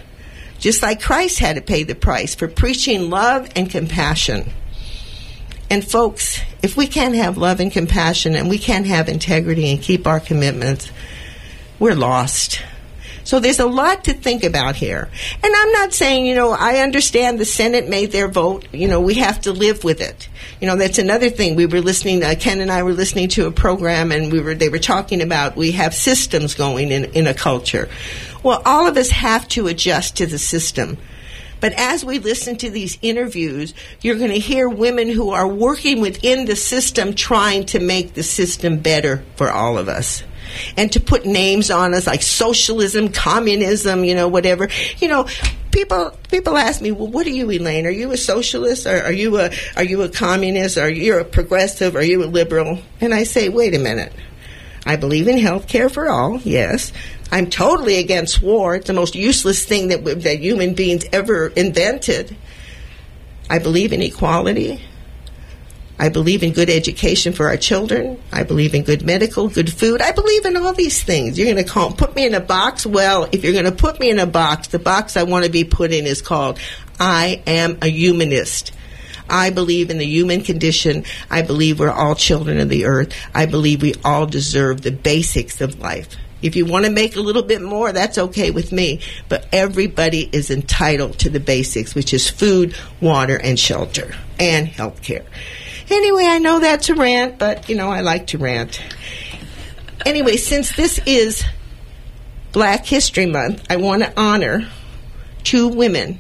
just 0.60 0.82
like 0.82 1.02
Christ 1.02 1.40
had 1.40 1.56
to 1.56 1.62
pay 1.62 1.84
the 1.84 1.96
price 1.96 2.36
for 2.36 2.48
preaching 2.48 3.10
love 3.10 3.50
and 3.56 3.70
compassion. 3.70 4.52
And 5.70 5.86
folks, 5.86 6.40
if 6.62 6.78
we 6.78 6.88
can't 6.88 7.16
have 7.16 7.38
love 7.38 7.60
and 7.60 7.72
compassion 7.72 8.36
and 8.36 8.50
we 8.50 8.58
can't 8.58 8.86
have 8.86 9.10
integrity 9.10 9.72
and 9.72 9.82
keep 9.82 10.08
our 10.08 10.20
commitments, 10.20 10.90
we're 11.80 11.96
lost. 11.96 12.62
So 13.28 13.42
there's 13.42 13.60
a 13.60 13.66
lot 13.66 14.06
to 14.06 14.14
think 14.14 14.46
about 14.46 14.78
here. 14.78 15.10
And 15.44 15.54
I'm 15.54 15.72
not 15.74 15.94
saying, 15.94 16.26
you 16.26 16.34
know, 16.34 16.52
I 16.52 16.78
understand 16.78 17.38
the 17.38 17.46
Senate 17.46 17.90
made 17.90 18.14
their 18.14 18.30
vote. 18.30 18.66
You 18.72 18.88
know, 18.88 19.02
we 19.02 19.16
have 19.16 19.42
to 19.42 19.52
live 19.52 19.84
with 19.84 20.00
it. 20.00 20.30
You 20.62 20.68
know, 20.68 20.78
that's 20.78 20.98
another 20.98 21.30
thing. 21.30 21.58
We 21.58 21.66
were 21.66 21.82
listening, 21.82 22.24
uh, 22.24 22.36
Ken 22.40 22.62
and 22.62 22.72
I 22.72 22.84
were 22.84 22.94
listening 22.94 23.28
to 23.30 23.46
a 23.48 23.52
program 23.52 24.14
and 24.14 24.32
we 24.32 24.40
were, 24.40 24.56
they 24.56 24.70
were 24.70 24.80
talking 24.80 25.22
about 25.22 25.58
we 25.58 25.74
have 25.74 25.94
systems 25.94 26.56
going 26.56 26.90
in, 26.90 27.04
in 27.04 27.28
a 27.28 27.34
culture. 27.34 27.90
Well, 28.44 28.62
all 28.66 28.88
of 28.88 28.98
us 28.98 29.10
have 29.10 29.48
to 29.50 29.68
adjust 29.68 30.18
to 30.18 30.26
the 30.26 30.40
system. 30.40 30.98
But 31.60 31.74
as 31.74 32.06
we 32.06 32.20
listen 32.20 32.56
to 32.58 32.70
these 32.70 32.98
interviews, 33.02 33.74
you're 34.02 34.18
going 34.18 34.32
to 34.32 34.40
hear 34.40 34.70
women 34.70 35.10
who 35.10 35.32
are 35.32 35.48
working 35.48 36.02
within 36.02 36.46
the 36.46 36.56
system 36.56 37.14
trying 37.14 37.66
to 37.68 37.80
make 37.80 38.14
the 38.14 38.24
system 38.24 38.78
better 38.78 39.24
for 39.36 39.52
all 39.52 39.78
of 39.78 39.90
us. 39.90 40.24
And 40.78 40.92
to 40.94 41.00
put 41.00 41.26
names 41.26 41.70
on 41.70 41.94
us 41.94 42.08
like 42.08 42.22
socialism, 42.22 43.10
communism, 43.10 44.06
you 44.06 44.16
know, 44.16 44.28
whatever. 44.28 44.70
You 45.00 45.10
know, 45.10 45.28
people 45.72 46.18
people 46.30 46.56
ask 46.56 46.82
me, 46.82 46.92
well, 46.92 47.08
what 47.08 47.28
are 47.28 47.32
you, 47.32 47.52
Elaine? 47.52 47.86
Are 47.86 47.92
you 47.92 48.12
a 48.12 48.18
socialist? 48.18 48.86
Or 48.86 49.02
are 49.02 49.12
you 49.12 49.40
a 49.40 49.52
are 49.76 49.84
you 49.84 50.04
a 50.04 50.10
communist? 50.10 50.78
Are 50.78 50.90
you 50.90 51.20
a 51.20 51.26
progressive? 51.26 51.96
Are 51.96 52.04
you 52.04 52.24
a 52.24 52.28
liberal? 52.28 52.80
And 53.02 53.14
I 53.14 53.24
say, 53.24 53.50
wait 53.50 53.76
a 53.76 53.80
minute. 53.80 54.14
I 54.86 54.96
believe 54.96 55.28
in 55.28 55.38
health 55.38 55.68
care 55.68 55.90
for 55.90 56.10
all, 56.10 56.40
yes. 56.40 56.94
I'm 57.32 57.50
totally 57.50 57.98
against 57.98 58.42
war. 58.42 58.76
It's 58.76 58.88
the 58.88 58.94
most 58.94 59.16
useless 59.16 59.66
thing 59.66 59.90
that, 59.90 60.04
that 60.04 60.40
human 60.40 60.74
beings 60.74 61.06
ever 61.12 61.48
invented. 61.48 62.36
I 63.50 63.60
believe 63.60 63.94
in 63.94 64.02
equality. 64.02 64.82
I 66.00 66.10
believe 66.10 66.44
in 66.44 66.54
good 66.54 66.70
education 66.70 67.34
for 67.34 67.48
our 67.48 67.58
children. 67.58 68.22
I 68.32 68.44
believe 68.44 68.76
in 68.76 68.84
good 68.84 69.04
medical, 69.04 69.50
good 69.50 69.72
food. 69.72 70.00
I 70.00 70.12
believe 70.12 70.46
in 70.46 70.56
all 70.56 70.74
these 70.74 71.02
things. 71.02 71.38
You're 71.38 71.52
going 71.52 71.64
to 71.64 71.70
call, 71.70 71.92
put 71.92 72.16
me 72.16 72.26
in 72.26 72.36
a 72.36 72.40
box? 72.40 72.86
Well, 72.86 73.28
if 73.32 73.44
you're 73.44 73.54
going 73.54 73.66
to 73.66 73.72
put 73.72 74.00
me 74.00 74.12
in 74.12 74.20
a 74.20 74.28
box, 74.28 74.68
the 74.68 74.80
box 74.80 75.18
I 75.18 75.24
want 75.24 75.46
to 75.46 75.52
be 75.52 75.64
put 75.64 75.92
in 75.92 76.06
is 76.06 76.22
called 76.22 76.60
I 77.00 77.42
am 77.48 77.80
a 77.82 77.88
humanist. 77.88 78.74
I 79.30 79.50
believe 79.50 79.90
in 79.90 79.98
the 79.98 80.06
human 80.06 80.42
condition. 80.42 81.04
I 81.30 81.42
believe 81.42 81.80
we're 81.80 81.90
all 81.90 82.16
children 82.16 82.60
of 82.60 82.70
the 82.70 82.86
earth. 82.86 83.14
I 83.34 83.46
believe 83.46 83.82
we 83.82 83.96
all 84.06 84.26
deserve 84.26 84.82
the 84.82 84.92
basics 84.92 85.62
of 85.62 85.80
life. 85.80 86.16
If 86.42 86.56
you 86.56 86.66
want 86.66 86.86
to 86.86 86.92
make 86.92 87.16
a 87.16 87.22
little 87.22 87.44
bit 87.44 87.62
more, 87.62 87.92
that's 87.92 88.18
okay 88.18 88.52
with 88.52 88.72
me. 88.72 89.02
But 89.28 89.48
everybody 89.52 90.30
is 90.32 90.52
entitled 90.52 91.20
to 91.20 91.30
the 91.30 91.40
basics, 91.40 91.96
which 91.96 92.14
is 92.14 92.30
food, 92.30 92.76
water, 93.02 93.38
and 93.38 93.60
shelter, 93.60 94.14
and 94.40 94.68
health 94.68 95.02
care. 95.02 95.26
Anyway, 95.90 96.26
I 96.26 96.40
know 96.40 96.60
that's 96.60 96.90
a 96.90 96.96
rant, 96.96 97.40
but 97.40 97.70
you 97.70 97.76
know, 97.76 97.90
I 97.90 98.02
like 98.02 98.28
to 98.28 98.38
rant. 98.38 98.82
Anyway, 100.06 100.38
since 100.38 100.76
this 100.76 101.00
is 101.06 101.44
Black 102.52 102.86
History 102.86 103.26
Month, 103.26 103.66
I 103.70 103.78
want 103.78 104.04
to 104.04 104.14
honor 104.20 104.70
two 105.44 105.68
women. 105.68 106.20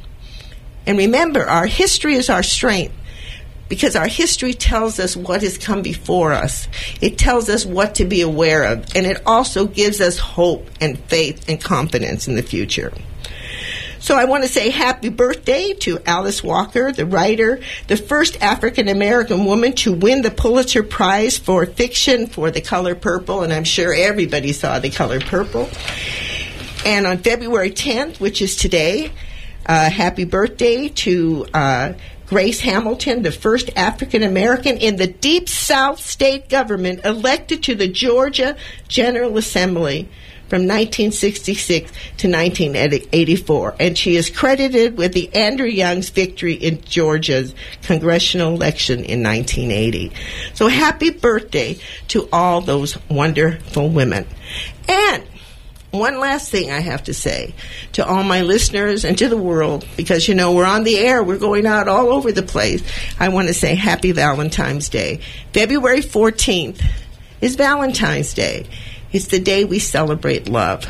And 0.86 0.98
remember, 0.98 1.46
our 1.46 1.66
history 1.66 2.16
is 2.16 2.30
our 2.30 2.44
strength 2.44 2.94
because 3.70 3.96
our 3.96 4.08
history 4.08 4.54
tells 4.54 5.00
us 5.00 5.16
what 5.16 5.42
has 5.42 5.58
come 5.58 5.82
before 5.82 6.34
us. 6.34 6.68
It 7.02 7.18
tells 7.18 7.50
us 7.50 7.66
what 7.66 7.96
to 7.96 8.06
be 8.06 8.22
aware 8.22 8.64
of, 8.64 8.96
and 8.96 9.06
it 9.06 9.22
also 9.26 9.68
gives 9.68 10.02
us 10.02 10.18
hope 10.18 10.68
and 10.80 10.98
faith 10.98 11.50
and 11.50 11.62
confidence 11.62 12.28
in 12.28 12.36
the 12.36 12.44
future. 12.44 12.94
So 14.00 14.16
I 14.16 14.26
want 14.26 14.44
to 14.44 14.50
say 14.50 14.70
happy 14.70 15.10
birthday 15.10 15.74
to 15.80 16.00
Alice 16.06 16.44
Walker, 16.44 16.92
the 16.92 17.06
writer, 17.06 17.60
the 17.88 17.98
first 17.98 18.42
African 18.42 18.88
American 18.88 19.46
woman 19.46 19.74
to 19.74 19.92
win 19.92 20.22
the 20.22 20.32
Pulitzer 20.32 20.84
Prize 20.84 21.38
for 21.38 21.66
fiction 21.66 22.28
for 22.28 22.52
The 22.52 22.62
Color 22.62 22.96
Purple, 22.96 23.42
and 23.42 23.52
I'm 23.52 23.64
sure 23.64 23.94
everybody 23.94 24.54
saw 24.54 24.80
The 24.80 24.92
Color 24.92 25.20
Purple. 25.20 25.70
And 26.86 27.06
on 27.06 27.18
February 27.18 27.72
10th, 27.72 28.20
which 28.20 28.42
is 28.42 28.56
today, 28.56 29.12
uh, 29.66 29.90
happy 29.90 30.24
birthday 30.24 30.88
to 30.90 31.46
uh, 31.54 31.94
Grace 32.28 32.60
Hamilton, 32.60 33.22
the 33.22 33.32
first 33.32 33.70
African 33.78 34.22
American 34.22 34.78
in 34.78 34.98
the 34.98 35.08
Deep 35.08 35.48
South 35.48 36.00
state 36.00 36.50
government 36.50 37.06
elected 37.06 37.64
to 37.64 37.76
the 37.76 37.88
Georgia 37.88 38.58
General 38.90 39.38
Assembly 39.38 40.10
from 40.50 40.62
1966 40.64 41.90
to 42.18 42.28
1984, 42.28 43.76
and 43.80 43.98
she 43.98 44.16
is 44.16 44.30
credited 44.30 44.98
with 44.98 45.14
the 45.14 45.34
Andrew 45.34 45.68
Young's 45.68 46.10
victory 46.10 46.54
in 46.54 46.82
Georgia's 46.82 47.54
congressional 47.82 48.54
election 48.54 49.06
in 49.06 49.24
1980. 49.24 50.12
So 50.54 50.68
happy 50.68 51.12
birthday 51.12 51.78
to 52.10 52.28
all 52.32 52.62
those 52.62 52.98
wonderful 53.10 53.90
women. 53.90 54.26
And 54.88 55.24
one 55.92 56.20
last 56.20 56.52
thing 56.52 56.70
I 56.70 56.80
have 56.80 57.04
to 57.06 57.14
say 57.14 57.54
to 57.94 58.06
all 58.06 58.24
my 58.24 58.42
listeners 58.42 59.06
and 59.06 59.18
to 59.18 59.30
the 59.30 59.38
world, 59.38 59.86
because 59.96 60.28
you 60.28 60.36
know 60.36 60.54
we're 60.54 60.66
on 60.66 60.84
the 60.84 60.98
air, 60.98 61.24
we're 61.24 61.38
going 61.38 61.66
out 61.66 61.88
all 61.88 62.10
over 62.10 62.32
the 62.32 62.44
place. 62.44 62.84
I 63.20 63.30
want 63.30 63.48
to 63.48 63.54
say 63.54 63.76
Happy 63.76 64.12
Valentine's 64.12 64.90
Day. 64.90 65.22
February 65.54 66.02
14th 66.02 66.84
is 67.42 67.56
Valentine's 67.56 68.34
Day. 68.34 68.68
It's 69.12 69.28
the 69.28 69.40
day 69.40 69.64
we 69.64 69.80
celebrate 69.80 70.50
love. 70.50 70.86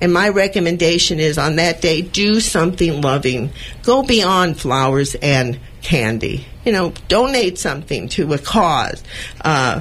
And 0.00 0.12
my 0.12 0.28
recommendation 0.28 1.20
is 1.20 1.38
on 1.38 1.56
that 1.56 1.80
day, 1.80 2.02
do 2.02 2.40
something 2.40 3.00
loving. 3.00 3.52
Go 3.84 4.02
beyond 4.02 4.60
flowers 4.60 5.14
and 5.14 5.58
candy. 5.82 6.46
You 6.64 6.72
know, 6.72 6.92
donate 7.08 7.58
something 7.58 8.08
to 8.10 8.32
a 8.32 8.38
cause. 8.38 9.02
Uh, 9.40 9.80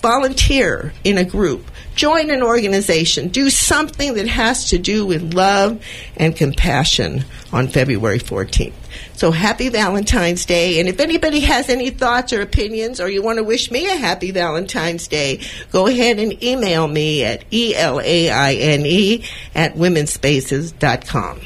volunteer 0.00 0.92
in 1.04 1.18
a 1.18 1.24
group. 1.24 1.64
Join 1.94 2.30
an 2.30 2.42
organization. 2.42 3.28
Do 3.28 3.50
something 3.50 4.14
that 4.14 4.26
has 4.26 4.70
to 4.70 4.78
do 4.78 5.04
with 5.04 5.34
love 5.34 5.84
and 6.16 6.34
compassion 6.34 7.24
on 7.52 7.68
February 7.68 8.18
14th. 8.18 8.72
So 9.14 9.30
happy 9.30 9.68
Valentine's 9.68 10.46
Day. 10.46 10.80
And 10.80 10.88
if 10.88 11.00
anybody 11.00 11.40
has 11.40 11.68
any 11.68 11.90
thoughts 11.90 12.32
or 12.32 12.40
opinions 12.40 13.00
or 13.00 13.08
you 13.08 13.22
want 13.22 13.38
to 13.38 13.44
wish 13.44 13.70
me 13.70 13.86
a 13.86 13.96
happy 13.96 14.30
Valentine's 14.30 15.06
Day, 15.06 15.40
go 15.70 15.86
ahead 15.86 16.18
and 16.18 16.42
email 16.42 16.88
me 16.88 17.24
at 17.24 17.44
E-L-A-I-N-E 17.50 19.24
at 19.54 19.74
womenspaces.com. 19.74 21.40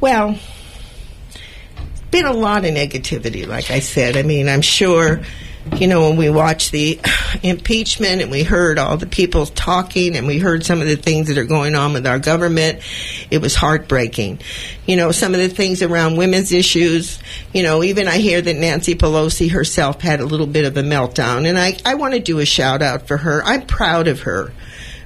Well, 0.00 0.38
been 2.10 2.26
a 2.26 2.32
lot 2.32 2.64
of 2.64 2.72
negativity, 2.72 3.46
like 3.46 3.70
I 3.70 3.80
said. 3.80 4.16
I 4.16 4.22
mean, 4.22 4.48
I'm 4.48 4.62
sure 4.62 5.20
you 5.76 5.86
know, 5.86 6.08
when 6.08 6.16
we 6.16 6.30
watched 6.30 6.72
the 6.72 7.00
impeachment 7.42 8.22
and 8.22 8.30
we 8.30 8.42
heard 8.42 8.78
all 8.78 8.96
the 8.96 9.06
people 9.06 9.46
talking 9.46 10.16
and 10.16 10.26
we 10.26 10.38
heard 10.38 10.64
some 10.64 10.80
of 10.80 10.86
the 10.86 10.96
things 10.96 11.28
that 11.28 11.38
are 11.38 11.44
going 11.44 11.74
on 11.74 11.92
with 11.92 12.06
our 12.06 12.18
government, 12.18 12.80
it 13.30 13.38
was 13.38 13.54
heartbreaking. 13.54 14.40
You 14.86 14.96
know, 14.96 15.12
some 15.12 15.34
of 15.34 15.40
the 15.40 15.48
things 15.48 15.82
around 15.82 16.16
women's 16.16 16.52
issues, 16.52 17.18
you 17.52 17.62
know, 17.62 17.82
even 17.82 18.08
I 18.08 18.18
hear 18.18 18.40
that 18.40 18.56
Nancy 18.56 18.94
Pelosi 18.94 19.50
herself 19.50 20.00
had 20.00 20.20
a 20.20 20.26
little 20.26 20.46
bit 20.46 20.64
of 20.64 20.76
a 20.76 20.82
meltdown. 20.82 21.46
And 21.46 21.58
I, 21.58 21.76
I 21.84 21.94
want 21.94 22.14
to 22.14 22.20
do 22.20 22.38
a 22.38 22.46
shout 22.46 22.82
out 22.82 23.06
for 23.06 23.18
her. 23.18 23.42
I'm 23.44 23.66
proud 23.66 24.08
of 24.08 24.20
her. 24.22 24.52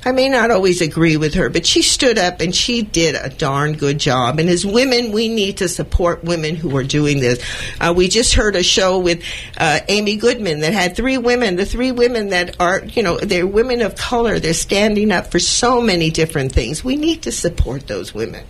I 0.05 0.13
may 0.13 0.29
not 0.29 0.51
always 0.51 0.83
agree 0.83 1.17
with 1.17 1.35
her, 1.35 1.49
but 1.49 1.65
she 1.65 1.81
stood 1.81 2.19
up 2.19 2.41
and 2.41 2.55
she 2.55 2.83
did 2.83 3.15
a 3.15 3.31
darn 3.31 3.73
good 3.75 3.99
job. 3.99 4.39
And 4.39 4.51
as 4.51 4.67
women, 4.67 5.13
we 5.13 5.29
need 5.29 5.59
to 5.59 5.69
support 5.69 6.23
women 6.23 6.57
who 6.57 6.77
are 6.77 6.85
doing 6.85 7.21
this. 7.21 7.43
Uh, 7.81 7.95
we 7.97 8.09
just 8.09 8.35
heard 8.35 8.55
a 8.55 8.63
show 8.63 8.99
with 8.99 9.23
uh, 9.57 9.81
Amy 9.89 10.17
Goodman 10.17 10.61
that 10.61 10.75
had 10.75 10.95
three 10.95 11.17
women, 11.17 11.57
the 11.57 11.65
three 11.65 11.91
women 11.91 12.29
that 12.29 12.61
are, 12.61 12.85
you 12.85 13.03
know, 13.03 13.19
they're 13.19 13.47
women 13.47 13.81
of 13.81 13.97
color. 13.97 14.39
They're 14.39 14.53
standing 14.53 15.11
up 15.11 15.31
for 15.31 15.39
so 15.39 15.81
many 15.81 16.11
different 16.11 16.53
things. 16.53 16.85
We 16.85 16.97
need 16.97 17.23
to 17.23 17.33
support 17.33 17.87
those 17.87 18.13
women. 18.13 18.45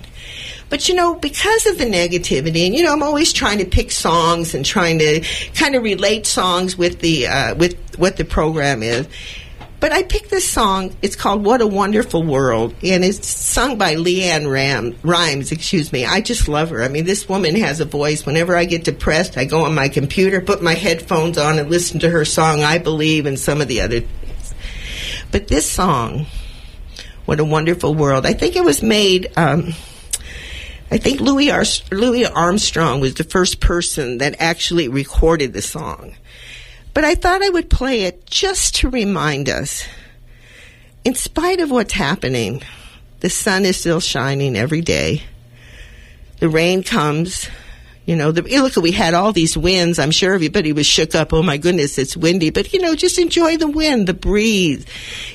But 0.70 0.88
you 0.88 0.94
know, 0.94 1.14
because 1.14 1.66
of 1.66 1.78
the 1.78 1.84
negativity, 1.84 2.66
and 2.66 2.74
you 2.74 2.82
know, 2.82 2.92
I'm 2.92 3.02
always 3.02 3.32
trying 3.32 3.58
to 3.58 3.64
pick 3.64 3.92
songs 3.92 4.54
and 4.54 4.64
trying 4.64 4.98
to 4.98 5.20
kind 5.54 5.76
of 5.76 5.82
relate 5.82 6.26
songs 6.26 6.76
with 6.76 7.00
the 7.00 7.28
uh, 7.28 7.54
with 7.54 7.76
what 7.96 8.16
the 8.16 8.24
program 8.24 8.82
is. 8.82 9.06
But 9.80 9.92
I 9.92 10.02
picked 10.02 10.30
this 10.30 10.48
song. 10.48 10.96
It's 11.02 11.16
called 11.16 11.44
"What 11.44 11.60
a 11.60 11.66
Wonderful 11.66 12.22
World," 12.22 12.74
and 12.82 13.04
it's 13.04 13.26
sung 13.28 13.76
by 13.76 13.96
LeAnn 13.96 14.50
Ram, 14.50 14.96
Rimes. 15.02 15.52
Excuse 15.52 15.92
me. 15.92 16.06
I 16.06 16.22
just 16.22 16.48
love 16.48 16.70
her. 16.70 16.82
I 16.82 16.88
mean, 16.88 17.04
this 17.04 17.28
woman 17.28 17.54
has 17.56 17.80
a 17.80 17.84
voice. 17.84 18.24
Whenever 18.24 18.56
I 18.56 18.64
get 18.64 18.84
depressed, 18.84 19.36
I 19.36 19.44
go 19.44 19.64
on 19.64 19.74
my 19.74 19.88
computer, 19.88 20.40
put 20.40 20.62
my 20.62 20.74
headphones 20.74 21.36
on, 21.36 21.58
and 21.58 21.70
listen 21.70 22.00
to 22.00 22.08
her 22.08 22.24
song 22.24 22.62
"I 22.62 22.78
Believe" 22.78 23.26
and 23.26 23.38
some 23.38 23.60
of 23.60 23.68
the 23.68 23.82
other 23.82 24.00
things. 24.00 24.54
But 25.30 25.48
this 25.48 25.70
song, 25.70 26.26
"What 27.26 27.40
a 27.40 27.44
Wonderful 27.44 27.94
World," 27.94 28.24
I 28.24 28.32
think 28.32 28.56
it 28.56 28.64
was 28.64 28.82
made. 28.82 29.30
Um, 29.36 29.74
I 30.90 30.96
think 30.96 31.20
Louis, 31.20 31.50
Ar- 31.50 31.64
Louis 31.90 32.24
Armstrong 32.24 33.00
was 33.00 33.14
the 33.14 33.24
first 33.24 33.60
person 33.60 34.18
that 34.18 34.36
actually 34.38 34.88
recorded 34.88 35.52
the 35.52 35.62
song. 35.62 36.14
But 36.94 37.04
I 37.04 37.16
thought 37.16 37.42
I 37.42 37.50
would 37.50 37.68
play 37.68 38.02
it 38.02 38.24
just 38.24 38.76
to 38.76 38.88
remind 38.88 39.48
us, 39.48 39.84
in 41.04 41.14
spite 41.14 41.60
of 41.60 41.70
what's 41.70 41.92
happening, 41.92 42.62
the 43.20 43.28
sun 43.28 43.64
is 43.64 43.76
still 43.76 44.00
shining 44.00 44.56
every 44.56 44.80
day. 44.80 45.22
The 46.38 46.48
rain 46.48 46.82
comes. 46.82 47.48
You 48.06 48.16
know, 48.16 48.32
the, 48.32 48.42
look, 48.42 48.76
we 48.76 48.92
had 48.92 49.14
all 49.14 49.32
these 49.32 49.56
winds. 49.56 49.98
I'm 49.98 50.10
sure 50.10 50.34
everybody 50.34 50.72
was 50.72 50.86
shook 50.86 51.14
up. 51.14 51.32
Oh 51.32 51.42
my 51.42 51.56
goodness, 51.56 51.98
it's 51.98 52.16
windy. 52.16 52.50
But, 52.50 52.72
you 52.72 52.80
know, 52.80 52.94
just 52.94 53.18
enjoy 53.18 53.56
the 53.56 53.66
wind, 53.66 54.06
the 54.06 54.14
breeze. 54.14 54.84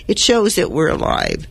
It 0.07 0.19
shows 0.19 0.55
that 0.55 0.71
we're 0.71 0.89
alive. 0.89 1.47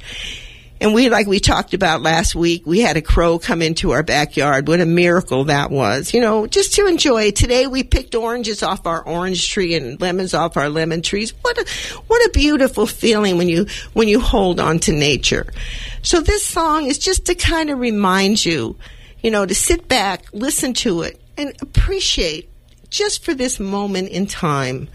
And 0.81 0.95
we, 0.95 1.09
like 1.11 1.27
we 1.27 1.41
talked 1.41 1.75
about 1.75 2.03
last 2.03 2.35
week, 2.35 2.65
we 2.65 2.81
had 2.81 2.97
a 2.97 3.03
crow 3.03 3.39
come 3.39 3.63
into 3.63 3.91
our 3.91 4.03
backyard. 4.03 4.69
What 4.69 4.81
a 4.81 4.87
miracle 4.87 5.45
that 5.45 5.71
was. 5.71 6.15
You 6.15 6.21
know, 6.21 6.47
just 6.47 6.75
to 6.75 6.87
enjoy. 6.87 7.33
Today 7.33 7.67
we 7.67 7.83
picked 7.83 8.15
oranges 8.15 8.63
off 8.63 8.87
our 8.87 9.03
orange 9.03 9.49
tree 9.49 9.75
and 9.75 10.01
lemons 10.01 10.35
off 10.35 10.57
our 10.57 10.69
lemon 10.69 11.03
trees. 11.03 11.33
What 11.43 11.59
a, 11.59 11.67
what 12.07 12.25
a 12.27 12.31
beautiful 12.31 12.87
feeling 12.87 13.39
when 13.39 13.49
you, 13.49 13.67
when 13.93 14.07
you 14.07 14.21
hold 14.21 14.61
on 14.61 14.79
to 14.81 14.93
nature. 14.93 15.47
So 16.03 16.21
this 16.21 16.45
song 16.45 16.87
is 16.87 16.99
just 16.99 17.27
to 17.27 17.35
kind 17.35 17.71
of 17.71 17.79
remind 17.81 18.45
you, 18.45 18.77
you 19.21 19.31
know, 19.33 19.47
to 19.47 19.55
sit 19.55 19.89
back, 19.89 20.27
listen 20.33 20.75
to 20.75 21.03
it, 21.03 21.21
and 21.37 21.53
appreciate 21.61 22.49
just 22.89 23.25
for 23.25 23.35
this 23.35 23.59
moment 23.59 24.09
in 24.09 24.27
time 24.27 24.89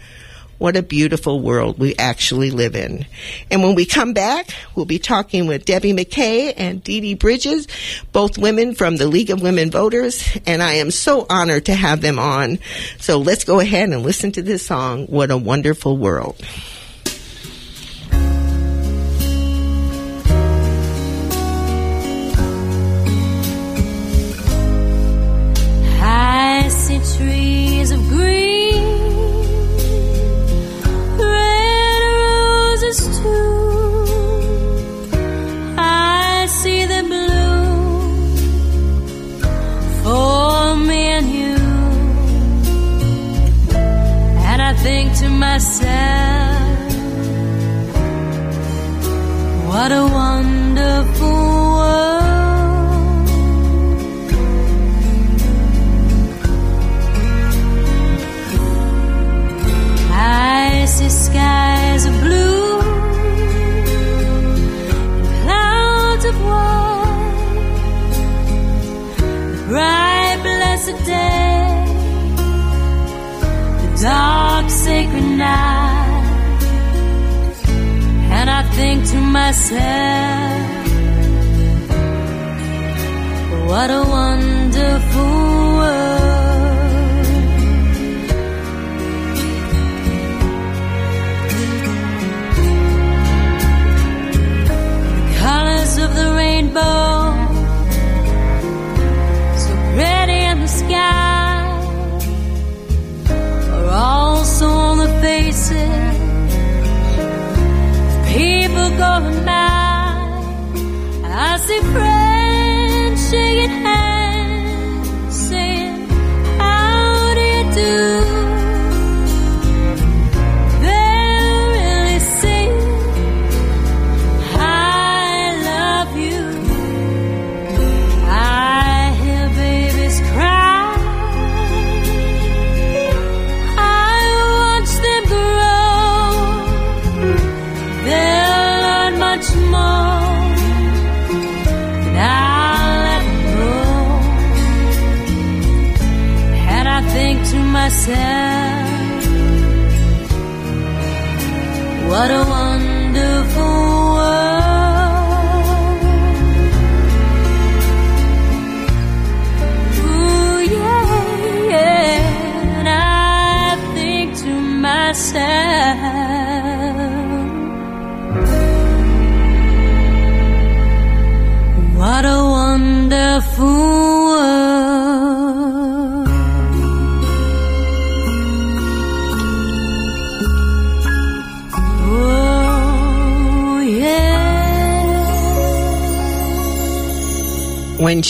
what 0.64 0.76
a 0.76 0.82
beautiful 0.82 1.40
world 1.40 1.78
we 1.78 1.94
actually 1.96 2.50
live 2.50 2.74
in. 2.74 3.04
And 3.50 3.62
when 3.62 3.74
we 3.74 3.84
come 3.84 4.14
back, 4.14 4.48
we'll 4.74 4.86
be 4.86 4.98
talking 4.98 5.46
with 5.46 5.66
Debbie 5.66 5.92
McKay 5.92 6.54
and 6.56 6.82
Dee 6.82 7.02
Dee 7.02 7.12
Bridges, 7.12 7.68
both 8.12 8.38
women 8.38 8.74
from 8.74 8.96
the 8.96 9.06
League 9.06 9.28
of 9.28 9.42
Women 9.42 9.70
Voters, 9.70 10.26
and 10.46 10.62
I 10.62 10.76
am 10.76 10.90
so 10.90 11.26
honored 11.28 11.66
to 11.66 11.74
have 11.74 12.00
them 12.00 12.18
on. 12.18 12.60
So 12.98 13.18
let's 13.18 13.44
go 13.44 13.60
ahead 13.60 13.90
and 13.90 14.02
listen 14.02 14.32
to 14.32 14.42
this 14.42 14.64
song, 14.64 15.04
What 15.04 15.30
a 15.30 15.36
Wonderful 15.36 15.98
World. 15.98 16.42
myself. 45.54 46.92
What 49.68 49.90
a 49.92 50.04
wonderful 50.20 51.36
world. 51.78 53.28
Icy 60.10 61.08
skies 61.08 62.04
of 62.06 62.14
blue, 62.24 62.80
clouds 65.42 66.24
of 66.30 66.36
white, 66.48 67.64
bright 69.68 70.38
blessed 70.42 70.98
day 71.06 71.43
every 74.04 75.20
night, 75.20 76.24
and 78.36 78.50
I 78.50 78.62
think 78.76 79.06
to 79.10 79.16
myself, 79.16 80.88
what 83.68 83.90
a 83.90 84.02
wonderful 84.18 85.22
world. 85.78 87.26
The 95.28 95.34
colors 95.38 95.98
of 95.98 96.14
the 96.14 96.34
rainbow, 96.36 97.13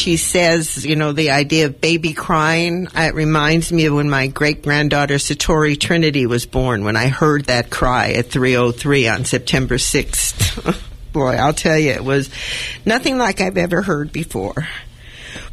she 0.05 0.19
says, 0.19 0.85
you 0.85 0.97
know, 0.97 1.13
the 1.13 1.31
idea 1.31 1.65
of 1.65 1.81
baby 1.81 2.13
crying, 2.13 2.89
uh, 2.89 3.05
it 3.09 3.15
reminds 3.15 3.73
me 3.73 3.87
of 3.87 3.95
when 3.95 4.11
my 4.11 4.27
great 4.27 4.63
granddaughter 4.63 5.15
Satori 5.15 5.81
Trinity 5.81 6.27
was 6.27 6.45
born. 6.45 6.85
When 6.85 6.95
I 6.95 7.09
heard 7.09 7.47
that 7.47 7.71
cry 7.71 8.13
at 8.13 8.29
3:03 8.29 9.09
on 9.09 9.25
September 9.25 9.77
6th, 9.77 10.79
boy, 11.15 11.37
I'll 11.37 11.55
tell 11.55 11.79
you, 11.79 11.93
it 11.93 12.05
was 12.05 12.29
nothing 12.85 13.17
like 13.17 13.41
I've 13.41 13.57
ever 13.57 13.81
heard 13.81 14.13
before. 14.13 14.69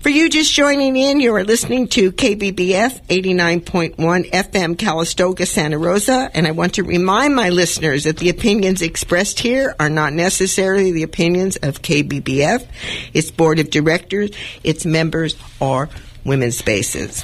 For 0.02 0.10
you 0.10 0.30
just 0.30 0.52
joining 0.52 0.96
in, 0.96 1.20
you 1.20 1.36
are 1.36 1.44
listening 1.44 1.88
to 1.90 2.12
KBBF 2.12 3.06
89.1 3.06 3.96
FM 4.32 4.76
Calistoga, 4.76 5.46
Santa 5.46 5.78
Rosa, 5.78 6.32
and 6.34 6.48
I 6.48 6.52
want 6.52 6.74
to 6.76 6.84
remind 6.84 7.36
my 7.36 7.50
listeners 7.50 8.06
that 8.06 8.18
the 8.18 8.30
opinions 8.30 8.82
expressed 8.82 9.40
here 9.40 9.76
are 9.80 9.92
not 9.92 10.14
necessarily 10.14 10.92
the 10.92 11.04
opinions 11.04 11.58
of 11.58 11.84
KBBF, 11.84 12.66
its 13.14 13.30
board 13.30 13.60
of 13.60 13.70
directors, 13.70 14.32
its 14.64 14.88
members, 14.88 15.36
or 15.60 15.88
women's 16.26 16.58
spaces. 16.58 17.24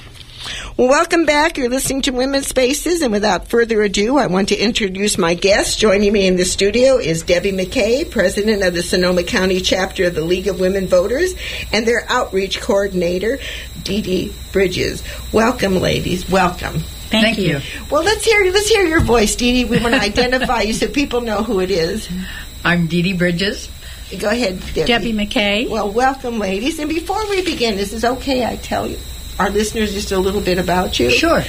Well, 0.77 0.87
welcome 0.87 1.25
back. 1.25 1.57
You're 1.57 1.69
listening 1.69 2.03
to 2.03 2.11
Women's 2.11 2.47
Spaces, 2.47 3.01
and 3.01 3.11
without 3.11 3.47
further 3.47 3.81
ado, 3.81 4.17
I 4.17 4.27
want 4.27 4.49
to 4.49 4.55
introduce 4.55 5.17
my 5.17 5.33
guest. 5.33 5.79
Joining 5.79 6.13
me 6.13 6.27
in 6.27 6.35
the 6.35 6.45
studio 6.45 6.97
is 6.97 7.23
Debbie 7.23 7.51
McKay, 7.51 8.09
president 8.09 8.63
of 8.63 8.73
the 8.73 8.83
Sonoma 8.83 9.23
County 9.23 9.59
chapter 9.59 10.05
of 10.05 10.15
the 10.15 10.21
League 10.21 10.47
of 10.47 10.59
Women 10.59 10.87
Voters, 10.87 11.33
and 11.71 11.87
their 11.87 12.05
outreach 12.09 12.61
coordinator, 12.61 13.39
Dee 13.83 14.01
Dee 14.01 14.33
Bridges. 14.51 15.03
Welcome, 15.33 15.75
ladies. 15.77 16.29
Welcome. 16.29 16.79
Thank, 17.09 17.37
you. 17.37 17.59
Well, 17.89 18.03
let's 18.03 18.25
hear 18.25 18.51
let's 18.51 18.67
hear 18.67 18.83
your 18.83 19.01
voice, 19.01 19.35
Dee 19.35 19.53
Dee. 19.53 19.65
We 19.65 19.79
want 19.79 19.95
to 19.95 20.01
identify 20.01 20.61
you 20.61 20.73
so 20.73 20.87
people 20.87 21.21
know 21.21 21.43
who 21.43 21.59
it 21.59 21.71
is. 21.71 22.07
I'm 22.63 22.87
Dee 22.87 23.01
Dee 23.01 23.13
Bridges. 23.13 23.69
Go 24.19 24.29
ahead, 24.29 24.59
Debbie. 24.73 24.85
Debbie 24.85 25.13
McKay. 25.13 25.69
Well, 25.69 25.91
welcome, 25.91 26.39
ladies. 26.39 26.79
And 26.79 26.87
before 26.87 27.29
we 27.29 27.41
begin, 27.41 27.75
this 27.75 27.91
is 27.91 28.05
okay. 28.05 28.45
I 28.45 28.55
tell 28.55 28.87
you, 28.87 28.97
our 29.39 29.49
listeners 29.49 29.93
just 29.93 30.11
a 30.11 30.17
little 30.19 30.41
bit 30.41 30.57
about 30.57 30.99
you. 30.99 31.09
Sure. 31.09 31.43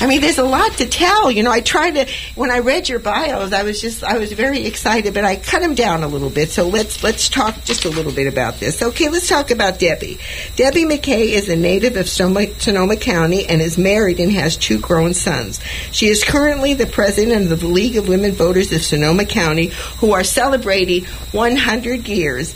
I 0.00 0.06
mean, 0.06 0.20
there's 0.20 0.38
a 0.38 0.44
lot 0.44 0.72
to 0.78 0.86
tell. 0.86 1.30
You 1.30 1.42
know, 1.42 1.50
I 1.50 1.60
tried 1.60 1.92
to 1.92 2.06
when 2.34 2.50
I 2.50 2.58
read 2.58 2.88
your 2.88 2.98
bios, 2.98 3.52
I 3.52 3.62
was 3.62 3.80
just 3.80 4.02
I 4.02 4.18
was 4.18 4.32
very 4.32 4.66
excited, 4.66 5.14
but 5.14 5.24
I 5.24 5.36
cut 5.36 5.62
them 5.62 5.74
down 5.74 6.02
a 6.02 6.08
little 6.08 6.30
bit. 6.30 6.50
So 6.50 6.68
let's 6.68 7.02
let's 7.02 7.28
talk 7.28 7.62
just 7.64 7.84
a 7.84 7.90
little 7.90 8.12
bit 8.12 8.26
about 8.26 8.58
this. 8.58 8.82
Okay, 8.82 9.08
let's 9.08 9.28
talk 9.28 9.50
about 9.50 9.78
Debbie. 9.78 10.18
Debbie 10.56 10.84
McKay 10.84 11.28
is 11.28 11.48
a 11.48 11.56
native 11.56 11.96
of 11.96 12.08
Sonoma, 12.08 12.52
Sonoma 12.58 12.96
County 12.96 13.46
and 13.46 13.62
is 13.62 13.78
married 13.78 14.20
and 14.20 14.32
has 14.32 14.56
two 14.56 14.80
grown 14.80 15.14
sons. 15.14 15.60
She 15.92 16.08
is 16.08 16.24
currently 16.24 16.74
the 16.74 16.86
president 16.86 17.52
of 17.52 17.60
the 17.60 17.68
League 17.68 17.96
of 17.96 18.08
Women 18.08 18.32
Voters 18.32 18.72
of 18.72 18.82
Sonoma 18.82 19.24
County, 19.24 19.66
who 19.98 20.12
are 20.12 20.24
celebrating 20.24 21.04
100 21.04 22.08
years. 22.08 22.54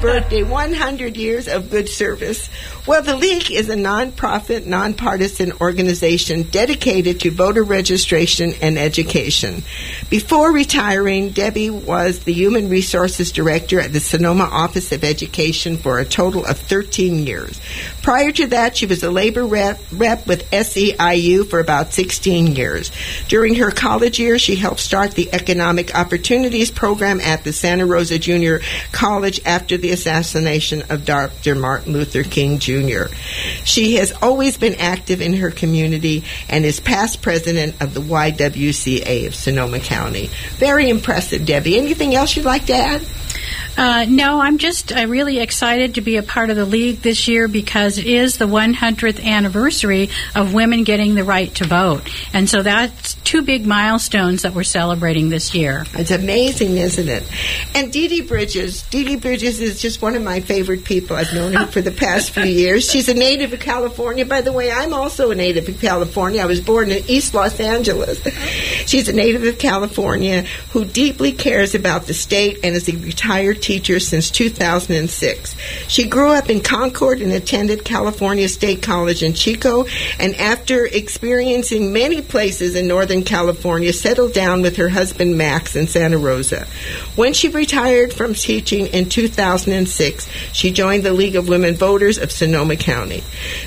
Birthday. 0.00 0.42
100 0.42 1.16
years 1.16 1.48
of 1.48 1.70
good 1.70 1.88
service. 1.88 2.48
Well, 2.88 3.02
the 3.02 3.16
League 3.16 3.50
is 3.50 3.68
a 3.68 3.74
nonprofit, 3.74 4.64
nonpartisan 4.64 5.52
organization 5.60 6.44
dedicated 6.44 7.20
to 7.20 7.30
voter 7.30 7.62
registration 7.62 8.54
and 8.62 8.78
education. 8.78 9.62
Before 10.08 10.50
retiring, 10.50 11.28
Debbie 11.28 11.68
was 11.68 12.20
the 12.20 12.32
Human 12.32 12.70
Resources 12.70 13.30
Director 13.30 13.78
at 13.78 13.92
the 13.92 14.00
Sonoma 14.00 14.44
Office 14.44 14.90
of 14.90 15.04
Education 15.04 15.76
for 15.76 15.98
a 15.98 16.06
total 16.06 16.46
of 16.46 16.56
13 16.56 17.26
years. 17.26 17.60
Prior 18.00 18.32
to 18.32 18.46
that, 18.46 18.78
she 18.78 18.86
was 18.86 19.02
a 19.02 19.10
labor 19.10 19.44
rep, 19.44 19.78
rep 19.92 20.26
with 20.26 20.50
SEIU 20.50 21.46
for 21.46 21.60
about 21.60 21.92
16 21.92 22.56
years. 22.56 22.90
During 23.28 23.56
her 23.56 23.70
college 23.70 24.18
years, 24.18 24.40
she 24.40 24.56
helped 24.56 24.80
start 24.80 25.10
the 25.10 25.28
Economic 25.34 25.94
Opportunities 25.94 26.70
Program 26.70 27.20
at 27.20 27.44
the 27.44 27.52
Santa 27.52 27.84
Rosa 27.84 28.18
Junior 28.18 28.62
College 28.92 29.42
after 29.44 29.76
the 29.76 29.90
assassination 29.90 30.84
of 30.88 31.04
Dr. 31.04 31.54
Martin 31.54 31.92
Luther 31.92 32.22
King 32.22 32.58
Jr. 32.58 32.77
She 33.64 33.96
has 33.96 34.12
always 34.22 34.56
been 34.56 34.74
active 34.76 35.20
in 35.20 35.34
her 35.34 35.50
community 35.50 36.24
and 36.48 36.64
is 36.64 36.80
past 36.80 37.22
president 37.22 37.80
of 37.80 37.94
the 37.94 38.00
YWCA 38.00 39.26
of 39.26 39.34
Sonoma 39.34 39.80
County. 39.80 40.30
Very 40.56 40.88
impressive, 40.88 41.46
Debbie. 41.46 41.78
Anything 41.78 42.14
else 42.14 42.36
you'd 42.36 42.44
like 42.44 42.66
to 42.66 42.74
add? 42.74 43.06
Uh, 43.78 44.04
no, 44.08 44.40
I'm 44.40 44.58
just 44.58 44.90
uh, 44.90 45.06
really 45.06 45.38
excited 45.38 45.94
to 45.94 46.00
be 46.00 46.16
a 46.16 46.22
part 46.24 46.50
of 46.50 46.56
the 46.56 46.64
league 46.64 46.96
this 46.96 47.28
year 47.28 47.46
because 47.46 47.96
it 47.96 48.08
is 48.08 48.36
the 48.36 48.44
100th 48.44 49.24
anniversary 49.24 50.10
of 50.34 50.52
women 50.52 50.82
getting 50.82 51.14
the 51.14 51.22
right 51.22 51.54
to 51.54 51.64
vote. 51.64 52.02
And 52.32 52.50
so 52.50 52.64
that's 52.64 53.14
two 53.14 53.42
big 53.42 53.64
milestones 53.64 54.42
that 54.42 54.52
we're 54.52 54.64
celebrating 54.64 55.28
this 55.28 55.54
year. 55.54 55.86
It's 55.94 56.10
amazing, 56.10 56.76
isn't 56.76 57.08
it? 57.08 57.22
And 57.72 57.92
Dee 57.92 58.08
Dee 58.08 58.22
Bridges. 58.22 58.82
Dee 58.82 59.04
Dee 59.04 59.14
Bridges 59.14 59.60
is 59.60 59.80
just 59.80 60.02
one 60.02 60.16
of 60.16 60.22
my 60.24 60.40
favorite 60.40 60.82
people. 60.82 61.14
I've 61.14 61.32
known 61.32 61.52
her 61.52 61.66
for 61.66 61.80
the 61.80 61.92
past 61.92 62.30
few 62.30 62.46
years. 62.46 62.90
She's 62.90 63.08
a 63.08 63.14
native 63.14 63.52
of 63.52 63.60
California. 63.60 64.26
By 64.26 64.40
the 64.40 64.50
way, 64.50 64.72
I'm 64.72 64.92
also 64.92 65.30
a 65.30 65.36
native 65.36 65.68
of 65.68 65.80
California. 65.80 66.42
I 66.42 66.46
was 66.46 66.60
born 66.60 66.90
in 66.90 67.04
East 67.06 67.32
Los 67.32 67.60
Angeles. 67.60 68.20
She's 68.88 69.08
a 69.08 69.12
native 69.12 69.44
of 69.44 69.56
California 69.60 70.42
who 70.72 70.84
deeply 70.84 71.30
cares 71.30 71.76
about 71.76 72.06
the 72.06 72.14
state 72.14 72.58
and 72.64 72.74
is 72.74 72.88
a 72.88 72.96
retired 72.96 73.62
teacher 73.68 74.00
since 74.00 74.30
2006. 74.30 75.54
She 75.88 76.08
grew 76.08 76.30
up 76.30 76.48
in 76.48 76.60
Concord 76.60 77.20
and 77.20 77.32
attended 77.32 77.84
California 77.84 78.48
State 78.48 78.80
College 78.80 79.22
in 79.22 79.34
Chico, 79.34 79.84
and 80.18 80.34
after 80.36 80.86
experiencing 80.86 81.92
many 81.92 82.22
places 82.22 82.74
in 82.74 82.88
Northern 82.88 83.22
California, 83.22 83.92
settled 83.92 84.32
down 84.32 84.62
with 84.62 84.76
her 84.76 84.88
husband 84.88 85.36
Max 85.36 85.76
in 85.76 85.86
Santa 85.86 86.16
Rosa. 86.16 86.66
When 87.14 87.34
she 87.34 87.48
retired 87.48 88.14
from 88.14 88.32
teaching 88.32 88.86
in 88.86 89.10
2006, 89.10 90.26
she 90.54 90.70
joined 90.70 91.02
the 91.02 91.12
League 91.12 91.36
of 91.36 91.50
Women 91.50 91.74
Voters 91.74 92.16
of 92.16 92.32
Sonoma 92.32 92.76
County. 92.76 93.22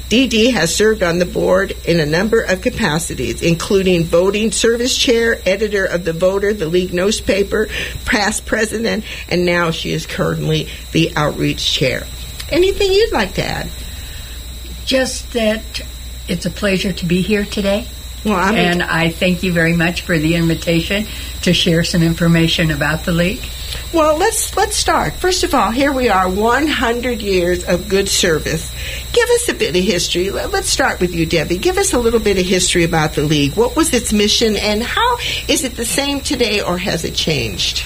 Dee 0.09 0.49
has 0.49 0.75
served 0.75 1.03
on 1.03 1.19
the 1.19 1.27
board 1.27 1.75
in 1.85 1.99
a 1.99 2.05
number 2.07 2.41
of 2.41 2.61
capacities, 2.61 3.43
including 3.43 4.05
voting 4.05 4.51
service 4.51 4.97
chair, 4.97 5.37
editor 5.45 5.85
of 5.85 6.05
the 6.05 6.13
Voter, 6.13 6.55
the 6.55 6.65
League 6.65 6.91
newspaper, 6.91 7.67
past 8.05 8.47
president, 8.47 9.03
and 9.29 9.45
now 9.45 9.69
she 9.69 9.90
is 9.91 10.05
currently 10.05 10.69
the 10.91 11.15
outreach 11.15 11.73
chair. 11.73 12.05
Anything 12.49 12.91
you'd 12.91 13.13
like 13.13 13.33
to 13.35 13.45
add? 13.45 13.69
Just 14.85 15.33
that 15.33 15.81
it's 16.27 16.45
a 16.45 16.49
pleasure 16.49 16.91
to 16.93 17.05
be 17.05 17.21
here 17.21 17.45
today. 17.45 17.87
Well, 18.23 18.35
I'm 18.35 18.55
and 18.55 18.83
I 18.83 19.09
thank 19.09 19.41
you 19.43 19.51
very 19.51 19.73
much 19.75 20.01
for 20.01 20.17
the 20.17 20.35
invitation 20.35 21.05
to 21.41 21.53
share 21.53 21.83
some 21.83 22.03
information 22.03 22.69
about 22.69 23.03
the 23.05 23.11
league. 23.11 23.43
Well, 23.93 24.17
let's 24.17 24.55
let's 24.55 24.75
start. 24.77 25.13
First 25.13 25.43
of 25.43 25.53
all, 25.53 25.71
here 25.71 25.91
we 25.91 26.09
are, 26.09 26.29
100 26.29 27.21
years 27.21 27.63
of 27.63 27.87
good 27.89 28.07
service. 28.07 28.69
Give 29.13 29.27
us 29.29 29.49
a 29.49 29.53
bit 29.53 29.75
of 29.75 29.83
history. 29.83 30.29
Let- 30.29 30.51
Let's 30.51 30.69
start 30.69 30.99
with 30.99 31.15
you, 31.15 31.25
Debbie. 31.25 31.57
Give 31.57 31.77
us 31.77 31.93
a 31.93 31.97
little 31.97 32.19
bit 32.19 32.37
of 32.37 32.45
history 32.45 32.83
about 32.83 33.13
the 33.15 33.23
league. 33.23 33.55
What 33.55 33.75
was 33.75 33.93
its 33.93 34.11
mission, 34.13 34.55
and 34.57 34.83
how 34.83 35.17
is 35.47 35.63
it 35.63 35.75
the 35.77 35.85
same 35.85 36.19
today, 36.21 36.61
or 36.61 36.77
has 36.77 37.03
it 37.05 37.15
changed? 37.15 37.85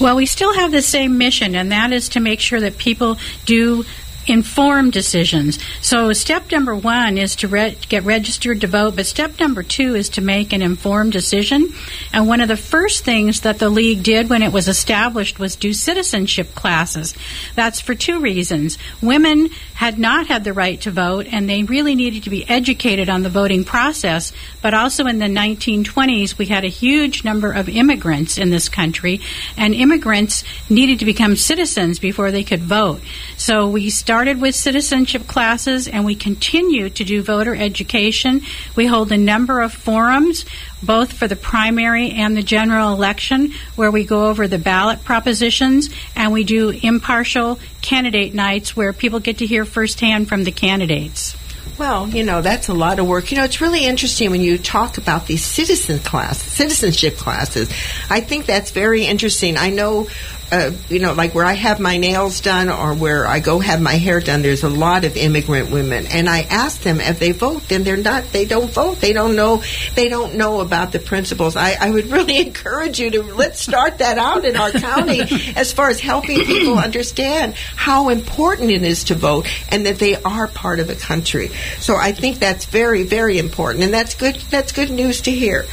Well, 0.00 0.16
we 0.16 0.26
still 0.26 0.54
have 0.54 0.70
the 0.72 0.82
same 0.82 1.18
mission, 1.18 1.54
and 1.56 1.72
that 1.72 1.92
is 1.92 2.08
to 2.10 2.20
make 2.20 2.40
sure 2.40 2.60
that 2.60 2.78
people 2.78 3.18
do 3.44 3.84
informed 4.26 4.92
decisions. 4.92 5.58
So, 5.80 6.12
step 6.12 6.50
number 6.50 6.74
one 6.74 7.18
is 7.18 7.36
to 7.36 7.48
re- 7.48 7.76
get 7.88 8.04
registered 8.04 8.60
to 8.62 8.66
vote, 8.66 8.96
but 8.96 9.06
step 9.06 9.38
number 9.38 9.62
two 9.62 9.94
is 9.94 10.08
to 10.10 10.20
make 10.20 10.52
an 10.52 10.62
informed 10.62 11.12
decision. 11.12 11.68
And 12.12 12.26
one 12.26 12.40
of 12.40 12.48
the 12.48 12.56
first 12.56 13.04
things 13.04 13.40
that 13.40 13.58
the 13.58 13.68
league 13.68 14.02
did 14.02 14.30
when 14.30 14.42
it 14.42 14.52
was 14.52 14.68
established 14.68 15.38
was 15.38 15.56
do 15.56 15.72
citizenship 15.72 16.54
classes. 16.54 17.14
That's 17.54 17.80
for 17.80 17.94
two 17.94 18.20
reasons. 18.20 18.78
Women 19.02 19.50
had 19.74 19.98
not 19.98 20.26
had 20.26 20.44
the 20.44 20.52
right 20.52 20.80
to 20.82 20.90
vote, 20.90 21.26
and 21.30 21.48
they 21.48 21.62
really 21.62 21.94
needed 21.94 22.24
to 22.24 22.30
be 22.30 22.48
educated 22.48 23.08
on 23.08 23.22
the 23.22 23.28
voting 23.28 23.64
process. 23.64 24.32
But 24.62 24.74
also 24.74 25.06
in 25.06 25.18
the 25.18 25.26
1920s, 25.26 26.38
we 26.38 26.46
had 26.46 26.64
a 26.64 26.68
huge 26.68 27.24
number 27.24 27.52
of 27.52 27.68
immigrants 27.68 28.38
in 28.38 28.50
this 28.50 28.68
country, 28.68 29.20
and 29.56 29.74
immigrants 29.74 30.44
needed 30.70 30.98
to 31.00 31.04
become 31.04 31.36
citizens 31.36 31.98
before 31.98 32.30
they 32.30 32.44
could 32.44 32.62
vote. 32.62 33.00
So 33.36 33.68
we 33.68 33.90
started 33.90 34.13
with 34.14 34.54
citizenship 34.54 35.26
classes, 35.26 35.88
and 35.88 36.04
we 36.04 36.14
continue 36.14 36.88
to 36.88 37.04
do 37.04 37.20
voter 37.20 37.54
education. 37.54 38.42
We 38.76 38.86
hold 38.86 39.10
a 39.10 39.18
number 39.18 39.60
of 39.60 39.72
forums, 39.72 40.44
both 40.82 41.12
for 41.12 41.26
the 41.26 41.34
primary 41.34 42.10
and 42.10 42.36
the 42.36 42.42
general 42.42 42.92
election, 42.92 43.52
where 43.74 43.90
we 43.90 44.04
go 44.04 44.28
over 44.28 44.46
the 44.46 44.58
ballot 44.58 45.02
propositions, 45.02 45.90
and 46.14 46.32
we 46.32 46.44
do 46.44 46.70
impartial 46.70 47.58
candidate 47.82 48.34
nights 48.34 48.76
where 48.76 48.92
people 48.92 49.18
get 49.18 49.38
to 49.38 49.46
hear 49.46 49.64
firsthand 49.64 50.28
from 50.28 50.44
the 50.44 50.52
candidates. 50.52 51.36
Well, 51.76 52.08
you 52.08 52.22
know, 52.22 52.40
that's 52.40 52.68
a 52.68 52.74
lot 52.74 53.00
of 53.00 53.08
work. 53.08 53.32
You 53.32 53.38
know, 53.38 53.44
it's 53.44 53.60
really 53.60 53.84
interesting 53.84 54.30
when 54.30 54.42
you 54.42 54.58
talk 54.58 54.96
about 54.96 55.26
these 55.26 55.44
citizen 55.44 55.98
class, 55.98 56.40
citizenship 56.40 57.16
classes. 57.16 57.68
I 58.08 58.20
think 58.20 58.46
that's 58.46 58.70
very 58.70 59.06
interesting. 59.06 59.56
I 59.56 59.70
know, 59.70 60.06
uh, 60.50 60.70
you 60.88 60.98
know, 60.98 61.12
like 61.12 61.34
where 61.34 61.44
I 61.44 61.54
have 61.54 61.80
my 61.80 61.96
nails 61.96 62.40
done 62.40 62.68
or 62.68 62.94
where 62.94 63.26
I 63.26 63.40
go 63.40 63.58
have 63.58 63.80
my 63.80 63.94
hair 63.94 64.20
done, 64.20 64.42
there's 64.42 64.62
a 64.62 64.68
lot 64.68 65.04
of 65.04 65.16
immigrant 65.16 65.70
women. 65.70 66.06
And 66.06 66.28
I 66.28 66.42
ask 66.42 66.80
them 66.82 67.00
if 67.00 67.18
they 67.18 67.32
vote, 67.32 67.68
then 67.68 67.84
they're 67.84 67.96
not, 67.96 68.24
they 68.32 68.44
don't 68.44 68.70
vote. 68.70 69.00
They 69.00 69.12
don't 69.12 69.36
know, 69.36 69.62
they 69.94 70.08
don't 70.08 70.34
know 70.34 70.60
about 70.60 70.92
the 70.92 70.98
principles. 70.98 71.56
I, 71.56 71.76
I 71.80 71.90
would 71.90 72.06
really 72.10 72.38
encourage 72.38 73.00
you 73.00 73.10
to 73.10 73.22
let's 73.22 73.60
start 73.60 73.98
that 73.98 74.18
out 74.18 74.44
in 74.44 74.56
our 74.56 74.70
county 74.70 75.20
as 75.56 75.72
far 75.72 75.88
as 75.88 76.00
helping 76.00 76.44
people 76.44 76.78
understand 76.78 77.54
how 77.54 78.08
important 78.08 78.70
it 78.70 78.82
is 78.82 79.04
to 79.04 79.14
vote 79.14 79.46
and 79.70 79.86
that 79.86 79.98
they 79.98 80.16
are 80.22 80.48
part 80.48 80.80
of 80.80 80.90
a 80.90 80.94
country. 80.94 81.50
So 81.78 81.96
I 81.96 82.12
think 82.12 82.38
that's 82.38 82.66
very, 82.66 83.02
very 83.02 83.38
important, 83.38 83.84
and 83.84 83.94
that's 83.94 84.14
good. 84.14 84.36
That's 84.50 84.72
good 84.72 84.90
news 84.90 85.22
to 85.22 85.30
hear. 85.30 85.66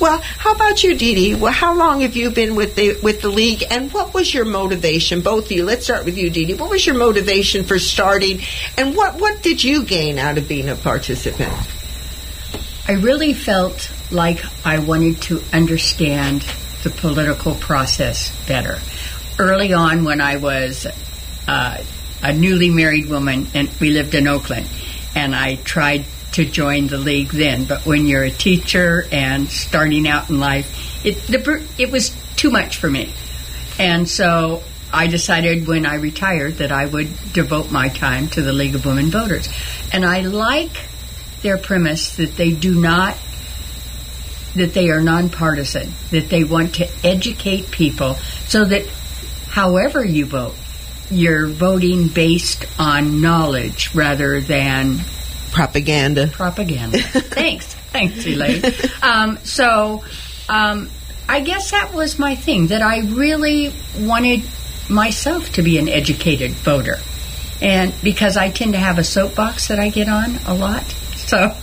Well, 0.00 0.20
how 0.20 0.52
about 0.52 0.84
you, 0.84 0.96
Dee 0.96 1.14
Dee? 1.14 1.34
Well, 1.34 1.52
how 1.52 1.74
long 1.74 2.02
have 2.02 2.16
you 2.16 2.30
been 2.30 2.54
with 2.54 2.76
the 2.76 2.98
with 3.02 3.20
the 3.20 3.28
league, 3.28 3.64
and 3.70 3.92
what 3.92 4.14
was 4.18 4.34
your 4.34 4.44
motivation? 4.44 5.20
Both 5.20 5.44
of 5.44 5.52
you. 5.52 5.64
Let's 5.64 5.84
start 5.84 6.04
with 6.04 6.18
you, 6.18 6.28
Dee 6.28 6.44
Dee. 6.44 6.54
What 6.54 6.70
was 6.70 6.84
your 6.84 6.96
motivation 6.96 7.62
for 7.62 7.78
starting, 7.78 8.40
and 8.76 8.96
what 8.96 9.20
what 9.20 9.42
did 9.44 9.62
you 9.62 9.84
gain 9.84 10.18
out 10.18 10.38
of 10.38 10.48
being 10.48 10.68
a 10.68 10.74
participant? 10.74 11.52
I 12.88 12.92
really 12.94 13.32
felt 13.32 13.92
like 14.10 14.44
I 14.66 14.80
wanted 14.80 15.22
to 15.22 15.40
understand 15.52 16.44
the 16.82 16.90
political 16.90 17.54
process 17.54 18.34
better. 18.48 18.80
Early 19.38 19.72
on, 19.72 20.02
when 20.02 20.20
I 20.20 20.38
was 20.38 20.84
uh, 21.46 21.84
a 22.20 22.32
newly 22.32 22.70
married 22.70 23.08
woman, 23.08 23.46
and 23.54 23.70
we 23.80 23.90
lived 23.90 24.16
in 24.16 24.26
Oakland, 24.26 24.66
and 25.14 25.32
I 25.32 25.56
tried 25.56 26.06
to 26.32 26.44
join 26.44 26.88
the 26.88 26.98
league 26.98 27.30
then. 27.30 27.66
But 27.66 27.86
when 27.86 28.08
you're 28.08 28.24
a 28.24 28.32
teacher 28.32 29.06
and 29.12 29.48
starting 29.48 30.08
out 30.08 30.28
in 30.28 30.40
life, 30.40 31.06
it 31.06 31.18
the, 31.28 31.64
it 31.78 31.92
was 31.92 32.10
too 32.34 32.50
much 32.50 32.78
for 32.78 32.90
me, 32.90 33.12
and 33.78 34.08
so 34.08 34.62
I 34.92 35.06
decided 35.06 35.66
when 35.66 35.86
I 35.86 35.96
retired 35.96 36.56
that 36.56 36.72
I 36.72 36.86
would 36.86 37.08
devote 37.32 37.70
my 37.70 37.88
time 37.88 38.28
to 38.28 38.42
the 38.42 38.52
League 38.52 38.74
of 38.74 38.86
Women 38.86 39.10
Voters, 39.10 39.48
and 39.92 40.04
I 40.04 40.20
like 40.20 40.76
their 41.42 41.58
premise 41.58 42.16
that 42.16 42.36
they 42.36 42.52
do 42.52 42.80
not 42.80 43.16
that 44.54 44.74
they 44.74 44.90
are 44.90 45.00
nonpartisan, 45.00 45.92
that 46.10 46.28
they 46.28 46.42
want 46.42 46.76
to 46.76 46.88
educate 47.04 47.70
people 47.70 48.14
so 48.46 48.64
that 48.64 48.86
however 49.48 50.04
you 50.04 50.26
vote, 50.26 50.54
you're 51.10 51.46
voting 51.46 52.08
based 52.08 52.66
on 52.78 53.20
knowledge 53.20 53.94
rather 53.94 54.40
than 54.40 54.98
Propaganda. 55.52 56.28
propaganda. 56.28 56.98
Thanks. 56.98 57.74
Thanks, 57.74 58.26
Elaine. 58.26 58.62
Um, 59.02 59.38
so 59.44 60.04
um, 60.48 60.90
I 61.28 61.40
guess 61.40 61.72
that 61.72 61.92
was 61.92 62.18
my 62.18 62.34
thing, 62.34 62.68
that 62.68 62.82
I 62.82 63.00
really 63.00 63.72
wanted 63.98 64.42
myself 64.88 65.52
to 65.52 65.62
be 65.62 65.78
an 65.78 65.88
educated 65.88 66.52
voter. 66.52 66.96
And 67.60 67.92
because 68.02 68.36
I 68.36 68.50
tend 68.50 68.72
to 68.72 68.78
have 68.78 68.98
a 68.98 69.04
soapbox 69.04 69.68
that 69.68 69.78
I 69.78 69.90
get 69.90 70.08
on 70.08 70.36
a 70.46 70.54
lot. 70.54 70.84
So 70.84 71.54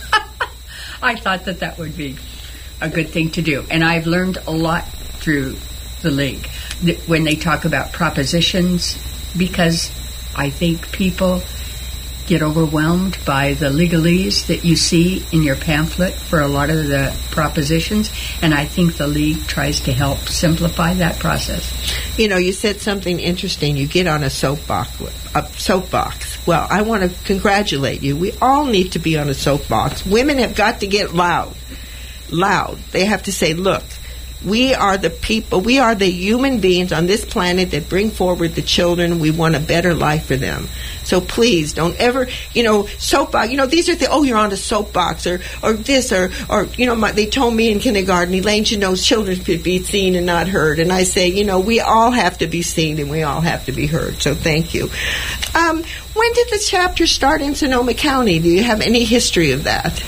I 1.02 1.16
thought 1.16 1.46
that 1.46 1.60
that 1.60 1.78
would 1.78 1.96
be 1.96 2.16
a 2.80 2.88
good 2.88 3.08
thing 3.08 3.30
to 3.32 3.42
do. 3.42 3.64
And 3.70 3.82
I've 3.82 4.06
learned 4.06 4.38
a 4.46 4.52
lot 4.52 4.86
through 4.86 5.56
the 6.02 6.10
league 6.10 6.46
when 7.06 7.24
they 7.24 7.34
talk 7.34 7.64
about 7.64 7.92
propositions 7.92 8.96
because 9.36 9.90
I 10.36 10.50
think 10.50 10.92
people 10.92 11.42
get 12.26 12.42
overwhelmed 12.42 13.16
by 13.24 13.54
the 13.54 13.66
legalese 13.66 14.46
that 14.46 14.64
you 14.64 14.76
see 14.76 15.24
in 15.32 15.42
your 15.42 15.56
pamphlet 15.56 16.12
for 16.12 16.40
a 16.40 16.48
lot 16.48 16.70
of 16.70 16.88
the 16.88 17.16
propositions 17.30 18.10
and 18.42 18.52
I 18.52 18.64
think 18.64 18.96
the 18.96 19.06
league 19.06 19.46
tries 19.46 19.80
to 19.80 19.92
help 19.92 20.18
simplify 20.28 20.94
that 20.94 21.18
process. 21.18 21.72
You 22.18 22.28
know, 22.28 22.36
you 22.36 22.52
said 22.52 22.80
something 22.80 23.20
interesting. 23.20 23.76
You 23.76 23.86
get 23.86 24.06
on 24.06 24.24
a 24.24 24.30
soapbox. 24.30 25.00
A 25.34 25.46
soapbox. 25.56 26.46
Well, 26.46 26.66
I 26.70 26.82
want 26.82 27.02
to 27.02 27.24
congratulate 27.24 28.02
you. 28.02 28.16
We 28.16 28.32
all 28.40 28.64
need 28.66 28.92
to 28.92 28.98
be 28.98 29.18
on 29.18 29.28
a 29.28 29.34
soapbox. 29.34 30.04
Women 30.04 30.38
have 30.38 30.54
got 30.54 30.80
to 30.80 30.86
get 30.86 31.14
loud. 31.14 31.54
Loud. 32.30 32.78
They 32.90 33.04
have 33.04 33.24
to 33.24 33.32
say, 33.32 33.54
look, 33.54 33.84
we 34.46 34.74
are 34.74 34.96
the 34.96 35.10
people, 35.10 35.60
we 35.60 35.80
are 35.80 35.94
the 35.94 36.08
human 36.08 36.60
beings 36.60 36.92
on 36.92 37.06
this 37.06 37.24
planet 37.24 37.72
that 37.72 37.88
bring 37.88 38.10
forward 38.10 38.54
the 38.54 38.62
children. 38.62 39.18
We 39.18 39.32
want 39.32 39.56
a 39.56 39.60
better 39.60 39.92
life 39.92 40.26
for 40.26 40.36
them. 40.36 40.68
So 41.02 41.20
please 41.20 41.72
don't 41.72 41.96
ever, 41.96 42.28
you 42.52 42.62
know, 42.62 42.86
soapbox, 42.86 43.50
you 43.50 43.56
know, 43.56 43.66
these 43.66 43.88
are 43.88 43.96
the, 43.96 44.06
oh, 44.08 44.22
you're 44.22 44.38
on 44.38 44.52
a 44.52 44.56
soapbox 44.56 45.26
or, 45.26 45.40
or 45.62 45.72
this 45.72 46.12
or, 46.12 46.30
or, 46.48 46.64
you 46.76 46.86
know, 46.86 46.94
my, 46.94 47.10
they 47.10 47.26
told 47.26 47.54
me 47.54 47.72
in 47.72 47.80
kindergarten, 47.80 48.34
Elaine 48.34 48.64
should 48.64 48.78
know 48.78 48.94
children 48.94 49.42
should 49.42 49.64
be 49.64 49.82
seen 49.82 50.14
and 50.14 50.26
not 50.26 50.46
heard. 50.46 50.78
And 50.78 50.92
I 50.92 51.02
say, 51.02 51.28
you 51.28 51.44
know, 51.44 51.58
we 51.58 51.80
all 51.80 52.12
have 52.12 52.38
to 52.38 52.46
be 52.46 52.62
seen 52.62 53.00
and 53.00 53.10
we 53.10 53.24
all 53.24 53.40
have 53.40 53.66
to 53.66 53.72
be 53.72 53.86
heard. 53.86 54.22
So 54.22 54.34
thank 54.34 54.74
you. 54.74 54.90
Um, 55.54 55.82
when 56.14 56.32
did 56.32 56.48
the 56.50 56.64
chapter 56.64 57.06
start 57.06 57.42
in 57.42 57.56
Sonoma 57.56 57.94
County? 57.94 58.38
Do 58.38 58.48
you 58.48 58.62
have 58.62 58.80
any 58.80 59.04
history 59.04 59.50
of 59.50 59.64
that? 59.64 60.02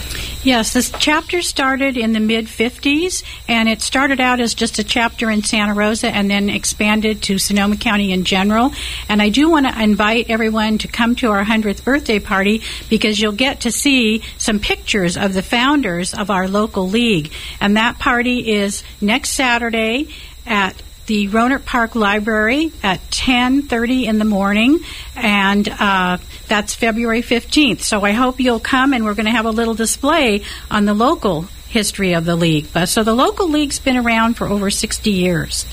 Yes, 0.44 0.72
this 0.72 0.92
chapter 1.00 1.42
started 1.42 1.96
in 1.96 2.12
the 2.12 2.20
mid 2.20 2.46
50s, 2.46 3.24
and 3.48 3.68
it 3.68 3.82
started 3.82 4.20
out 4.20 4.38
as 4.38 4.54
just 4.54 4.78
a 4.78 4.84
chapter 4.84 5.32
in 5.32 5.42
Santa 5.42 5.74
Rosa 5.74 6.08
and 6.08 6.30
then 6.30 6.48
expanded 6.48 7.22
to 7.22 7.38
Sonoma 7.38 7.76
County 7.76 8.12
in 8.12 8.24
general. 8.24 8.72
And 9.08 9.20
I 9.20 9.30
do 9.30 9.50
want 9.50 9.66
to 9.66 9.82
invite 9.82 10.30
everyone 10.30 10.78
to 10.78 10.88
come 10.88 11.16
to 11.16 11.32
our 11.32 11.44
100th 11.44 11.82
birthday 11.82 12.20
party 12.20 12.62
because 12.88 13.20
you'll 13.20 13.32
get 13.32 13.62
to 13.62 13.72
see 13.72 14.22
some 14.38 14.60
pictures 14.60 15.16
of 15.16 15.34
the 15.34 15.42
founders 15.42 16.14
of 16.14 16.30
our 16.30 16.46
local 16.46 16.88
league. 16.88 17.32
And 17.60 17.76
that 17.76 17.98
party 17.98 18.52
is 18.52 18.84
next 19.00 19.30
Saturday 19.30 20.06
at 20.46 20.80
the 21.08 21.26
Rohnert 21.28 21.64
Park 21.64 21.94
Library 21.94 22.70
at 22.82 23.00
10:30 23.10 24.04
in 24.04 24.18
the 24.18 24.26
morning, 24.26 24.78
and 25.16 25.66
uh, 25.66 26.18
that's 26.48 26.74
February 26.74 27.22
15th. 27.22 27.80
So 27.80 28.04
I 28.04 28.12
hope 28.12 28.40
you'll 28.40 28.60
come, 28.60 28.92
and 28.92 29.04
we're 29.04 29.14
going 29.14 29.26
to 29.26 29.32
have 29.32 29.46
a 29.46 29.50
little 29.50 29.74
display 29.74 30.42
on 30.70 30.84
the 30.84 30.92
local 30.92 31.42
history 31.68 32.12
of 32.12 32.26
the 32.26 32.36
league. 32.36 32.66
So 32.86 33.02
the 33.02 33.14
local 33.14 33.48
league's 33.48 33.78
been 33.78 33.96
around 33.96 34.34
for 34.34 34.46
over 34.46 34.70
60 34.70 35.10
years. 35.10 35.66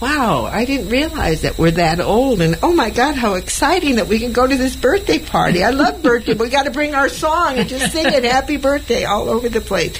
Wow, 0.00 0.44
I 0.44 0.64
didn't 0.64 0.90
realize 0.90 1.42
that 1.42 1.58
we're 1.58 1.72
that 1.72 1.98
old. 1.98 2.40
And 2.40 2.56
oh 2.62 2.72
my 2.72 2.90
God, 2.90 3.16
how 3.16 3.34
exciting 3.34 3.96
that 3.96 4.06
we 4.06 4.20
can 4.20 4.32
go 4.32 4.46
to 4.46 4.56
this 4.56 4.76
birthday 4.76 5.18
party. 5.18 5.64
I 5.64 5.70
love 5.70 6.04
birthday. 6.04 6.34
we 6.34 6.50
got 6.50 6.66
to 6.66 6.70
bring 6.70 6.94
our 6.94 7.08
song 7.08 7.58
and 7.58 7.68
just 7.68 7.92
sing 7.92 8.06
it 8.06 8.22
happy 8.22 8.58
birthday 8.58 9.04
all 9.04 9.28
over 9.28 9.48
the 9.48 9.60
place. 9.60 9.96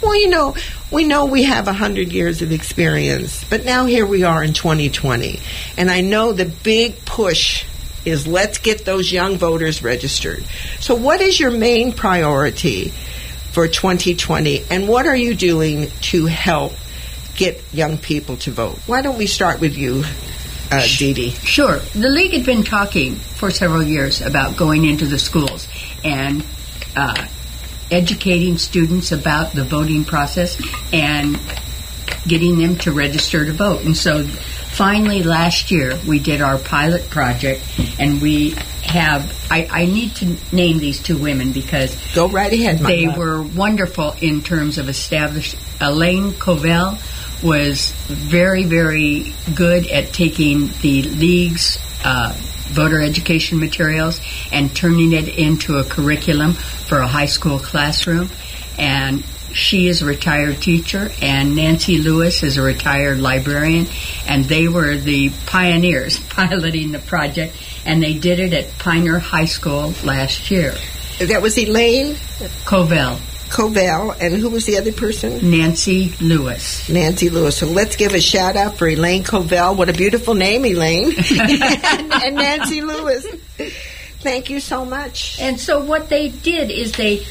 Well, 0.00 0.14
you 0.14 0.28
know, 0.28 0.54
we 0.90 1.04
know 1.04 1.26
we 1.26 1.44
have 1.44 1.66
a 1.66 1.72
100 1.72 2.12
years 2.12 2.42
of 2.42 2.52
experience, 2.52 3.44
but 3.44 3.64
now 3.64 3.86
here 3.86 4.06
we 4.06 4.24
are 4.24 4.42
in 4.42 4.52
2020. 4.52 5.38
And 5.76 5.90
I 5.90 6.00
know 6.00 6.32
the 6.32 6.46
big 6.46 7.04
push 7.04 7.64
is 8.04 8.26
let's 8.26 8.58
get 8.58 8.84
those 8.84 9.12
young 9.12 9.36
voters 9.36 9.82
registered. 9.82 10.44
So, 10.80 10.94
what 10.94 11.20
is 11.20 11.38
your 11.38 11.50
main 11.50 11.92
priority 11.92 12.92
for 13.52 13.68
2020, 13.68 14.64
and 14.70 14.88
what 14.88 15.06
are 15.06 15.16
you 15.16 15.34
doing 15.34 15.90
to 16.02 16.26
help 16.26 16.72
get 17.36 17.62
young 17.72 17.98
people 17.98 18.36
to 18.38 18.50
vote? 18.50 18.78
Why 18.86 19.02
don't 19.02 19.18
we 19.18 19.26
start 19.26 19.60
with 19.60 19.76
you, 19.76 20.04
uh, 20.70 20.86
Dee 20.98 21.12
Dee? 21.12 21.30
Sure. 21.30 21.78
The 21.78 22.08
league 22.08 22.32
had 22.32 22.46
been 22.46 22.62
talking 22.62 23.16
for 23.16 23.50
several 23.50 23.82
years 23.82 24.22
about 24.22 24.56
going 24.56 24.84
into 24.86 25.04
the 25.04 25.18
schools 25.18 25.68
and 26.04 26.44
uh, 26.96 27.26
educating 27.90 28.58
students 28.58 29.12
about 29.12 29.52
the 29.52 29.64
voting 29.64 30.04
process 30.04 30.60
and 30.92 31.38
getting 32.26 32.58
them 32.58 32.76
to 32.76 32.92
register 32.92 33.44
to 33.46 33.52
vote. 33.52 33.82
And 33.84 33.96
so 33.96 34.24
finally 34.24 35.22
last 35.22 35.70
year 35.70 35.98
we 36.06 36.18
did 36.18 36.40
our 36.40 36.58
pilot 36.58 37.08
project 37.10 37.62
and 37.98 38.20
we 38.20 38.50
have 38.82 39.36
I, 39.50 39.68
I 39.70 39.84
need 39.86 40.14
to 40.16 40.36
name 40.54 40.78
these 40.78 41.02
two 41.02 41.16
women 41.18 41.52
because 41.52 41.96
Go 42.14 42.28
right 42.28 42.52
ahead, 42.52 42.80
my 42.80 42.90
they 42.90 43.06
love. 43.06 43.16
were 43.18 43.42
wonderful 43.42 44.14
in 44.20 44.42
terms 44.42 44.78
of 44.78 44.88
establishing. 44.88 45.58
Elaine 45.80 46.32
Covell 46.32 46.98
was 47.42 47.90
very, 48.06 48.64
very 48.64 49.32
good 49.54 49.86
at 49.88 50.12
taking 50.12 50.68
the 50.82 51.02
league's 51.02 51.78
uh, 52.04 52.34
voter 52.70 53.00
education 53.00 53.58
materials 53.58 54.20
and 54.52 54.74
turning 54.74 55.12
it 55.12 55.28
into 55.28 55.78
a 55.78 55.84
curriculum 55.84 56.52
for 56.52 56.98
a 56.98 57.06
high 57.06 57.26
school 57.26 57.58
classroom. 57.58 58.28
And 58.78 59.24
she 59.52 59.88
is 59.88 60.02
a 60.02 60.06
retired 60.06 60.62
teacher, 60.62 61.10
and 61.20 61.56
Nancy 61.56 61.98
Lewis 61.98 62.42
is 62.42 62.56
a 62.56 62.62
retired 62.62 63.18
librarian, 63.18 63.86
and 64.26 64.44
they 64.44 64.68
were 64.68 64.96
the 64.96 65.30
pioneers 65.46 66.20
piloting 66.30 66.92
the 66.92 66.98
project, 66.98 67.56
and 67.84 68.02
they 68.02 68.14
did 68.14 68.38
it 68.38 68.52
at 68.52 68.78
Pioneer 68.78 69.18
High 69.18 69.46
School 69.46 69.92
last 70.04 70.50
year. 70.50 70.74
That 71.18 71.42
was 71.42 71.58
Elaine 71.58 72.14
Covell, 72.64 73.20
Covell, 73.50 74.16
and 74.20 74.34
who 74.34 74.48
was 74.48 74.64
the 74.64 74.78
other 74.78 74.92
person? 74.92 75.50
Nancy 75.50 76.14
Lewis. 76.20 76.88
Nancy 76.88 77.28
Lewis. 77.30 77.56
So 77.56 77.66
let's 77.66 77.96
give 77.96 78.14
a 78.14 78.20
shout 78.20 78.56
out 78.56 78.76
for 78.78 78.88
Elaine 78.88 79.24
Covell. 79.24 79.76
What 79.76 79.88
a 79.88 79.92
beautiful 79.92 80.34
name, 80.34 80.64
Elaine. 80.64 81.12
and, 81.16 82.12
and 82.12 82.36
Nancy 82.36 82.80
Lewis. 82.80 83.26
Thank 84.20 84.50
you 84.50 84.60
so 84.60 84.84
much. 84.84 85.40
And 85.40 85.58
so 85.58 85.84
what 85.84 86.08
they 86.08 86.28
did 86.28 86.70
is 86.70 86.92
they 86.92 87.26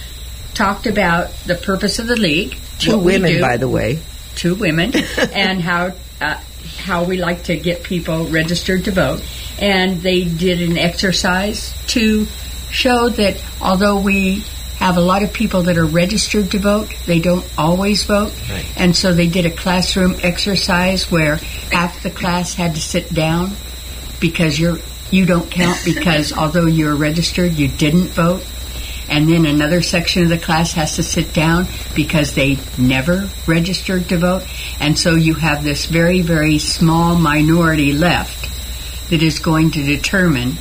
talked 0.53 0.88
about 0.88 1.32
the 1.45 1.55
purpose 1.55 1.99
of 1.99 2.08
the 2.08 2.15
league. 2.17 2.58
Two 2.79 2.97
women, 2.97 3.34
do, 3.34 3.41
by 3.41 3.58
the 3.58 3.67
way. 3.69 3.99
two 4.36 4.55
women, 4.55 4.93
and 5.34 5.62
how 5.62 5.91
uh, 6.21 6.39
how 6.77 7.03
we 7.03 7.17
like 7.17 7.43
to 7.45 7.58
get 7.58 7.84
people 7.84 8.25
registered 8.27 8.86
to 8.86 8.91
vote. 8.91 9.23
And 9.60 10.01
they 10.01 10.23
did 10.23 10.62
an 10.62 10.77
exercise 10.77 11.73
to 11.88 12.25
show 12.71 13.10
that 13.10 13.41
although 13.62 13.99
we 13.99 14.43
have 14.79 14.95
a 14.95 15.01
lot 15.01 15.23
of 15.23 15.33
people 15.33 15.63
that 15.63 15.77
are 15.77 15.85
registered 15.85 16.51
to 16.51 16.57
vote, 16.57 16.89
they 17.05 17.19
don't 17.19 17.45
always 17.57 18.03
vote. 18.03 18.33
And 18.77 18.95
so 18.95 19.13
they 19.13 19.27
did 19.27 19.45
a 19.45 19.51
classroom 19.51 20.15
exercise 20.23 21.11
where 21.11 21.35
half 21.71 22.01
the 22.01 22.09
class 22.09 22.53
had 22.53 22.75
to 22.75 22.81
sit 22.81 23.13
down 23.13 23.51
because 24.21 24.57
you're 24.57 24.77
you 25.11 25.25
don't 25.25 25.49
count 25.51 25.79
because 25.83 26.31
although 26.37 26.65
you're 26.65 26.95
registered, 26.95 27.53
you 27.53 27.67
didn't 27.67 28.07
vote. 28.09 28.45
And 29.09 29.27
then 29.27 29.45
another 29.45 29.81
section 29.81 30.23
of 30.23 30.29
the 30.29 30.37
class 30.37 30.73
has 30.73 30.95
to 30.95 31.03
sit 31.03 31.33
down 31.33 31.67
because 31.95 32.35
they 32.35 32.59
never 32.77 33.27
registered 33.47 34.07
to 34.09 34.17
vote. 34.17 34.43
And 34.79 34.97
so 34.97 35.15
you 35.15 35.33
have 35.33 35.63
this 35.63 35.87
very, 35.87 36.21
very 36.21 36.59
small 36.59 37.15
minority 37.15 37.91
left 37.91 39.09
that 39.09 39.23
is 39.23 39.39
going 39.39 39.71
to 39.71 39.83
determine 39.83 40.57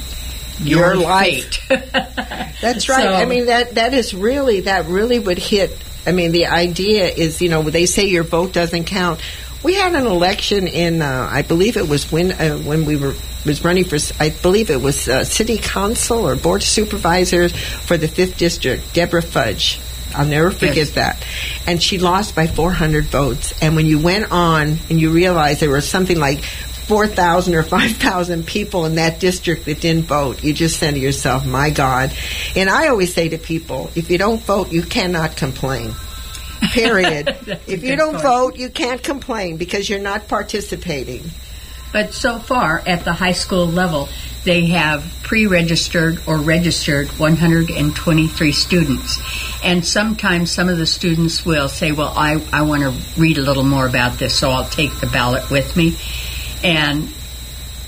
your, 0.60 0.94
Your 0.94 0.96
life—that's 0.96 2.88
right. 2.88 3.02
So- 3.02 3.12
I 3.12 3.24
mean 3.24 3.46
that 3.46 3.74
that 3.76 3.94
is 3.94 4.14
really 4.14 4.60
that 4.62 4.86
really 4.86 5.18
would 5.18 5.38
hit. 5.38 5.70
I 6.06 6.12
mean 6.12 6.32
the 6.32 6.46
idea 6.46 7.06
is 7.06 7.40
you 7.42 7.48
know 7.48 7.62
they 7.62 7.86
say 7.86 8.06
your 8.06 8.24
vote 8.24 8.52
doesn't 8.52 8.84
count. 8.84 9.20
We 9.62 9.74
had 9.74 9.94
an 9.94 10.06
election 10.06 10.68
in 10.68 11.02
uh, 11.02 11.28
I 11.30 11.42
believe 11.42 11.76
it 11.76 11.88
was 11.88 12.10
when 12.12 12.32
uh, 12.32 12.58
when 12.58 12.84
we 12.86 12.96
were 12.96 13.14
was 13.44 13.64
running 13.64 13.84
for 13.84 13.98
I 14.20 14.30
believe 14.30 14.70
it 14.70 14.80
was 14.80 15.08
uh, 15.08 15.24
city 15.24 15.58
council 15.58 16.26
or 16.28 16.36
board 16.36 16.62
of 16.62 16.68
supervisors 16.68 17.52
for 17.56 17.96
the 17.96 18.08
fifth 18.08 18.38
district. 18.38 18.94
Deborah 18.94 19.22
Fudge. 19.22 19.80
I'll 20.14 20.24
never 20.26 20.50
forget 20.50 20.76
Yes. 20.76 20.90
that. 20.92 21.26
And 21.66 21.82
she 21.82 21.98
lost 21.98 22.34
by 22.34 22.46
400 22.46 23.04
votes. 23.04 23.52
And 23.60 23.76
when 23.76 23.84
you 23.84 23.98
went 23.98 24.32
on 24.32 24.78
and 24.88 24.98
you 24.98 25.10
realized 25.10 25.60
there 25.60 25.68
was 25.68 25.86
something 25.86 26.18
like 26.18 26.42
4,000 26.88 27.54
or 27.54 27.62
5,000 27.62 28.46
people 28.46 28.86
in 28.86 28.94
that 28.94 29.20
district 29.20 29.66
that 29.66 29.80
didn't 29.80 30.04
vote, 30.04 30.42
you 30.42 30.54
just 30.54 30.78
say 30.78 30.90
to 30.90 30.98
yourself, 30.98 31.46
my 31.46 31.68
God. 31.68 32.12
And 32.56 32.70
I 32.70 32.88
always 32.88 33.12
say 33.12 33.28
to 33.28 33.38
people, 33.38 33.90
if 33.94 34.10
you 34.10 34.16
don't 34.16 34.40
vote, 34.40 34.72
you 34.72 34.82
cannot 34.82 35.36
complain. 35.36 35.94
Period. 36.72 37.36
If 37.66 37.84
you 37.84 37.94
don't 37.96 38.12
point. 38.12 38.22
vote, 38.22 38.56
you 38.56 38.70
can't 38.70 39.02
complain 39.02 39.58
because 39.58 39.88
you're 39.88 40.00
not 40.00 40.28
participating. 40.28 41.22
But 41.92 42.14
so 42.14 42.38
far, 42.38 42.82
at 42.86 43.04
the 43.04 43.12
high 43.12 43.32
school 43.32 43.66
level, 43.66 44.08
they 44.44 44.66
have 44.66 45.04
pre 45.22 45.46
registered 45.46 46.20
or 46.26 46.38
registered 46.38 47.08
123 47.18 48.52
students. 48.52 49.20
And 49.62 49.84
sometimes 49.84 50.50
some 50.50 50.68
of 50.68 50.78
the 50.78 50.86
students 50.86 51.44
will 51.44 51.68
say, 51.68 51.92
Well, 51.92 52.12
I, 52.16 52.42
I 52.52 52.62
want 52.62 52.82
to 52.82 53.20
read 53.20 53.38
a 53.38 53.42
little 53.42 53.64
more 53.64 53.86
about 53.86 54.18
this, 54.18 54.34
so 54.34 54.50
I'll 54.50 54.68
take 54.68 54.98
the 55.00 55.06
ballot 55.06 55.50
with 55.50 55.76
me. 55.76 55.96
And 56.62 57.12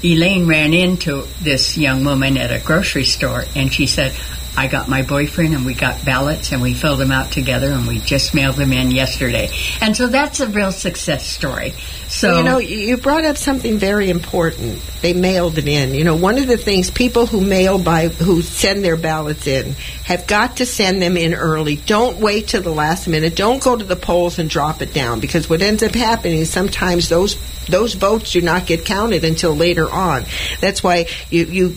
Elaine 0.03 0.47
ran 0.47 0.73
into 0.73 1.27
this 1.41 1.77
young 1.77 2.05
woman 2.05 2.37
at 2.37 2.51
a 2.51 2.59
grocery 2.59 3.05
store, 3.05 3.45
and 3.55 3.73
she 3.73 3.87
said, 3.87 4.13
I 4.57 4.67
got 4.67 4.89
my 4.89 5.03
boyfriend 5.03 5.55
and 5.55 5.65
we 5.65 5.75
got 5.75 6.05
ballots 6.05 6.53
and 6.53 6.61
we 6.61 6.75
filled 6.75 6.99
them 6.99 7.13
out 7.13 7.31
together 7.31 7.73
and 7.73 7.87
we 7.87 7.99
just 8.01 8.35
mailed 8.35 8.57
them 8.57 8.73
in 8.73 8.91
yesterday. 8.91 9.49
And 9.81 9.97
so 9.97 10.09
that's 10.09 10.41
a 10.41 10.49
real 10.49 10.73
success 10.73 11.27
story. 11.27 11.73
So 12.09 12.39
you 12.39 12.45
know, 12.45 12.59
you 12.59 12.97
brought 12.97 13.25
up 13.25 13.37
something 13.37 13.79
very 13.79 14.11
important. 14.11 14.83
They 15.01 15.13
mailed 15.13 15.59
it 15.59 15.69
in. 15.69 15.95
You 15.95 16.05
know, 16.05 16.17
one 16.17 16.39
of 16.39 16.49
the 16.49 16.57
things 16.57 16.91
people 16.91 17.27
who 17.27 17.41
mail 17.41 17.79
by 17.79 18.09
who 18.09 18.43
send 18.43 18.85
their 18.85 18.97
ballots 18.97 19.47
in 19.47 19.75
have 20.05 20.27
got 20.27 20.57
to 20.57 20.67
send 20.67 21.01
them 21.01 21.17
in 21.17 21.35
early. 21.35 21.77
Don't 21.77 22.19
wait 22.19 22.49
till 22.49 22.63
the 22.63 22.71
last 22.71 23.07
minute. 23.07 23.37
Don't 23.37 23.63
go 23.63 23.77
to 23.77 23.85
the 23.85 23.97
polls 23.97 24.39
and 24.41 24.51
drop 24.51 24.83
it 24.83 24.93
down 24.93 25.21
because 25.21 25.49
what 25.49 25.63
ends 25.63 25.83
up 25.85 25.95
happening 25.95 26.39
is 26.41 26.51
sometimes 26.51 27.09
those 27.09 27.37
those 27.67 27.95
votes 27.95 28.33
do 28.33 28.41
not 28.41 28.67
get 28.67 28.85
counted 28.85 29.25
until 29.25 29.55
later 29.55 29.89
on. 29.89 30.25
That's 30.61 30.83
why 30.83 31.07
you 31.31 31.45
you 31.45 31.77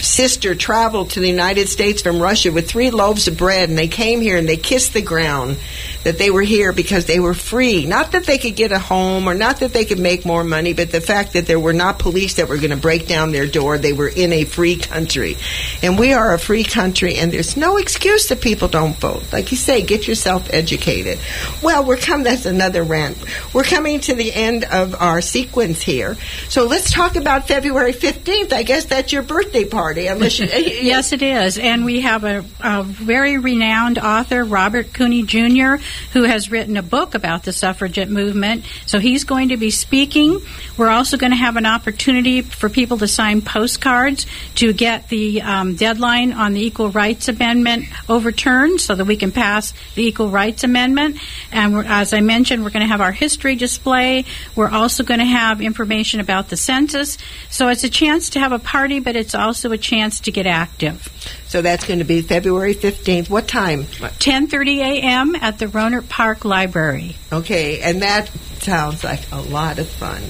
sister 0.00 0.54
traveled 0.54 1.10
to 1.10 1.20
the 1.20 1.28
United 1.28 1.68
States 1.68 2.02
from 2.02 2.20
Russia 2.20 2.52
with 2.52 2.68
three 2.68 2.90
loaves 2.90 3.28
of 3.28 3.36
bread, 3.36 3.68
and 3.68 3.78
they 3.78 3.88
came 3.88 4.20
here 4.20 4.36
and 4.36 4.48
they 4.48 4.56
kissed 4.56 4.92
the 4.92 5.02
ground 5.02 5.58
that 6.04 6.18
they 6.18 6.30
were 6.30 6.42
here 6.42 6.72
because 6.72 7.04
they 7.04 7.20
were 7.20 7.34
free. 7.34 7.86
Not 7.86 8.12
that 8.12 8.24
they 8.24 8.38
could 8.38 8.56
get 8.56 8.72
a 8.72 8.78
home 8.78 9.28
or 9.28 9.34
not 9.34 9.60
that 9.60 9.72
they 9.72 9.84
could 9.84 9.98
make 9.98 10.24
more 10.24 10.44
money, 10.44 10.72
but 10.72 10.90
the 10.90 11.00
fact 11.00 11.34
that 11.34 11.46
there 11.46 11.60
were 11.60 11.72
not 11.72 11.98
police 11.98 12.34
that 12.34 12.48
were 12.48 12.56
going 12.56 12.70
to 12.70 12.76
break 12.76 13.06
down 13.06 13.32
their 13.32 13.46
door. 13.46 13.76
They 13.76 13.92
were 13.92 14.08
in 14.08 14.32
a 14.32 14.44
free 14.44 14.76
country. 14.76 15.36
And 15.82 15.98
we 15.98 16.12
are 16.12 16.32
a 16.32 16.38
free 16.38 16.64
country, 16.64 17.16
and 17.16 17.30
there's 17.30 17.56
no 17.56 17.76
excuse 17.76 18.28
that 18.28 18.40
people 18.40 18.68
don't 18.68 18.96
vote. 18.96 19.30
Like 19.32 19.50
you 19.50 19.56
say, 19.56 19.82
get 19.82 20.08
yourself 20.08 20.48
educated. 20.52 21.18
Well, 21.62 21.84
we're 21.84 21.98
coming, 21.98 22.24
that's 22.24 22.46
another 22.46 22.82
rant. 22.82 23.18
We're 23.52 23.64
coming 23.64 24.00
to 24.00 24.14
the 24.14 24.32
end 24.32 24.64
of 24.64 24.94
our 24.94 25.20
sequence 25.20 25.82
here. 25.82 26.16
So 26.48 26.66
let's 26.66 26.90
talk 26.90 27.16
about 27.16 27.46
February 27.46 27.92
15th. 27.92 28.52
I 28.52 28.62
guess 28.62 28.86
that's 28.86 29.12
your 29.12 29.22
birthday 29.22 29.64
party, 29.64 29.89
unless 29.98 30.38
you. 30.38 30.46
Yes, 30.46 31.12
it 31.12 31.22
is. 31.22 31.58
And 31.58 31.84
we 31.84 32.00
have 32.00 32.24
a, 32.24 32.44
a 32.60 32.82
very 32.82 33.38
renowned 33.38 33.98
author, 33.98 34.44
Robert 34.44 34.92
Cooney 34.92 35.22
Jr., 35.22 35.76
who 36.12 36.24
has 36.24 36.50
written 36.50 36.76
a 36.76 36.82
book 36.82 37.14
about 37.14 37.44
the 37.44 37.52
suffragette 37.52 38.10
movement. 38.10 38.64
So 38.86 38.98
he's 38.98 39.24
going 39.24 39.50
to 39.50 39.56
be 39.56 39.70
speaking. 39.70 40.40
We're 40.76 40.88
also 40.88 41.16
going 41.16 41.32
to 41.32 41.36
have 41.36 41.56
an 41.56 41.66
opportunity 41.66 42.42
for 42.42 42.68
people 42.68 42.98
to 42.98 43.08
sign 43.08 43.42
postcards 43.42 44.26
to 44.56 44.72
get 44.72 45.08
the 45.08 45.42
um, 45.42 45.74
deadline 45.74 46.32
on 46.32 46.52
the 46.52 46.64
Equal 46.64 46.90
Rights 46.90 47.28
Amendment 47.28 47.86
overturned 48.08 48.80
so 48.80 48.94
that 48.94 49.04
we 49.04 49.16
can 49.16 49.32
pass 49.32 49.72
the 49.94 50.04
Equal 50.04 50.28
Rights 50.28 50.64
Amendment. 50.64 51.18
And 51.52 51.74
we're, 51.74 51.84
as 51.84 52.12
I 52.12 52.20
mentioned, 52.20 52.64
we're 52.64 52.70
going 52.70 52.82
to 52.82 52.88
have 52.88 53.00
our 53.00 53.12
history 53.12 53.56
display. 53.56 54.24
We're 54.54 54.70
also 54.70 55.04
going 55.04 55.20
to 55.20 55.26
have 55.26 55.60
information 55.60 56.20
about 56.20 56.48
the 56.48 56.56
census. 56.56 57.18
So 57.50 57.68
it's 57.68 57.84
a 57.84 57.90
chance 57.90 58.30
to 58.30 58.40
have 58.40 58.52
a 58.52 58.58
party, 58.58 59.00
but 59.00 59.16
it's 59.16 59.34
also 59.34 59.72
a 59.72 59.78
chance 59.80 60.20
to 60.20 60.30
get 60.30 60.46
active. 60.46 61.08
So 61.48 61.62
that's 61.62 61.86
going 61.86 61.98
to 61.98 62.04
be 62.04 62.22
February 62.22 62.74
15th. 62.74 63.28
What 63.28 63.48
time? 63.48 63.84
10:30 63.84 64.78
a.m. 64.78 65.34
at 65.34 65.58
the 65.58 65.66
Rohnert 65.66 66.08
Park 66.08 66.44
Library. 66.44 67.16
Okay, 67.32 67.80
and 67.80 68.02
that 68.02 68.28
sounds 68.60 69.02
like 69.02 69.30
a 69.32 69.40
lot 69.40 69.78
of 69.78 69.88
fun. 69.88 70.22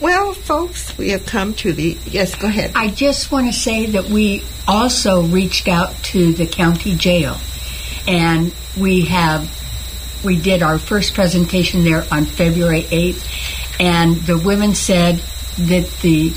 Well, 0.00 0.32
folks, 0.32 0.96
we 0.96 1.10
have 1.10 1.26
come 1.26 1.54
to 1.54 1.72
the. 1.72 1.96
Yes, 2.06 2.34
go 2.34 2.48
ahead. 2.48 2.72
I 2.74 2.88
just 2.88 3.30
want 3.30 3.46
to 3.46 3.52
say 3.52 3.86
that 3.86 4.06
we 4.06 4.42
also 4.66 5.22
reached 5.22 5.68
out 5.68 5.94
to 6.04 6.32
the 6.32 6.46
county 6.46 6.94
jail, 6.94 7.36
and 8.06 8.54
we 8.78 9.06
have 9.06 9.48
we 10.24 10.40
did 10.40 10.62
our 10.62 10.78
first 10.78 11.14
presentation 11.14 11.84
there 11.84 12.04
on 12.10 12.24
February 12.24 12.82
8th, 12.82 13.80
and 13.80 14.16
the 14.16 14.38
women 14.38 14.74
said 14.74 15.16
that 15.68 15.90
the 16.02 16.32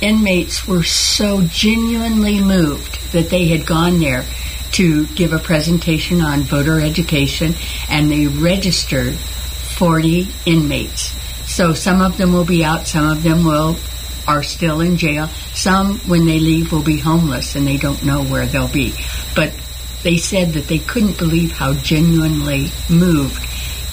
inmates 0.00 0.66
were 0.66 0.82
so 0.82 1.42
genuinely 1.42 2.40
moved 2.40 3.12
that 3.12 3.30
they 3.30 3.46
had 3.46 3.66
gone 3.66 4.00
there 4.00 4.24
to 4.72 5.06
give 5.08 5.32
a 5.32 5.38
presentation 5.38 6.20
on 6.20 6.40
voter 6.40 6.80
education, 6.80 7.54
and 7.88 8.10
they 8.10 8.26
registered 8.26 9.14
40 9.14 10.28
inmates. 10.46 11.12
So 11.50 11.74
some 11.74 12.00
of 12.00 12.16
them 12.16 12.32
will 12.32 12.44
be 12.44 12.64
out, 12.64 12.86
some 12.86 13.10
of 13.10 13.22
them 13.22 13.44
will 13.44 13.76
are 14.28 14.42
still 14.42 14.80
in 14.80 14.96
jail. 14.96 15.26
Some, 15.54 15.98
when 16.00 16.26
they 16.26 16.38
leave, 16.38 16.70
will 16.70 16.82
be 16.82 16.98
homeless 16.98 17.56
and 17.56 17.66
they 17.66 17.76
don't 17.76 18.04
know 18.04 18.22
where 18.22 18.46
they'll 18.46 18.68
be. 18.68 18.94
But 19.34 19.52
they 20.02 20.18
said 20.18 20.52
that 20.52 20.68
they 20.68 20.78
couldn't 20.78 21.18
believe 21.18 21.52
how 21.52 21.74
genuinely 21.74 22.70
moved 22.88 23.44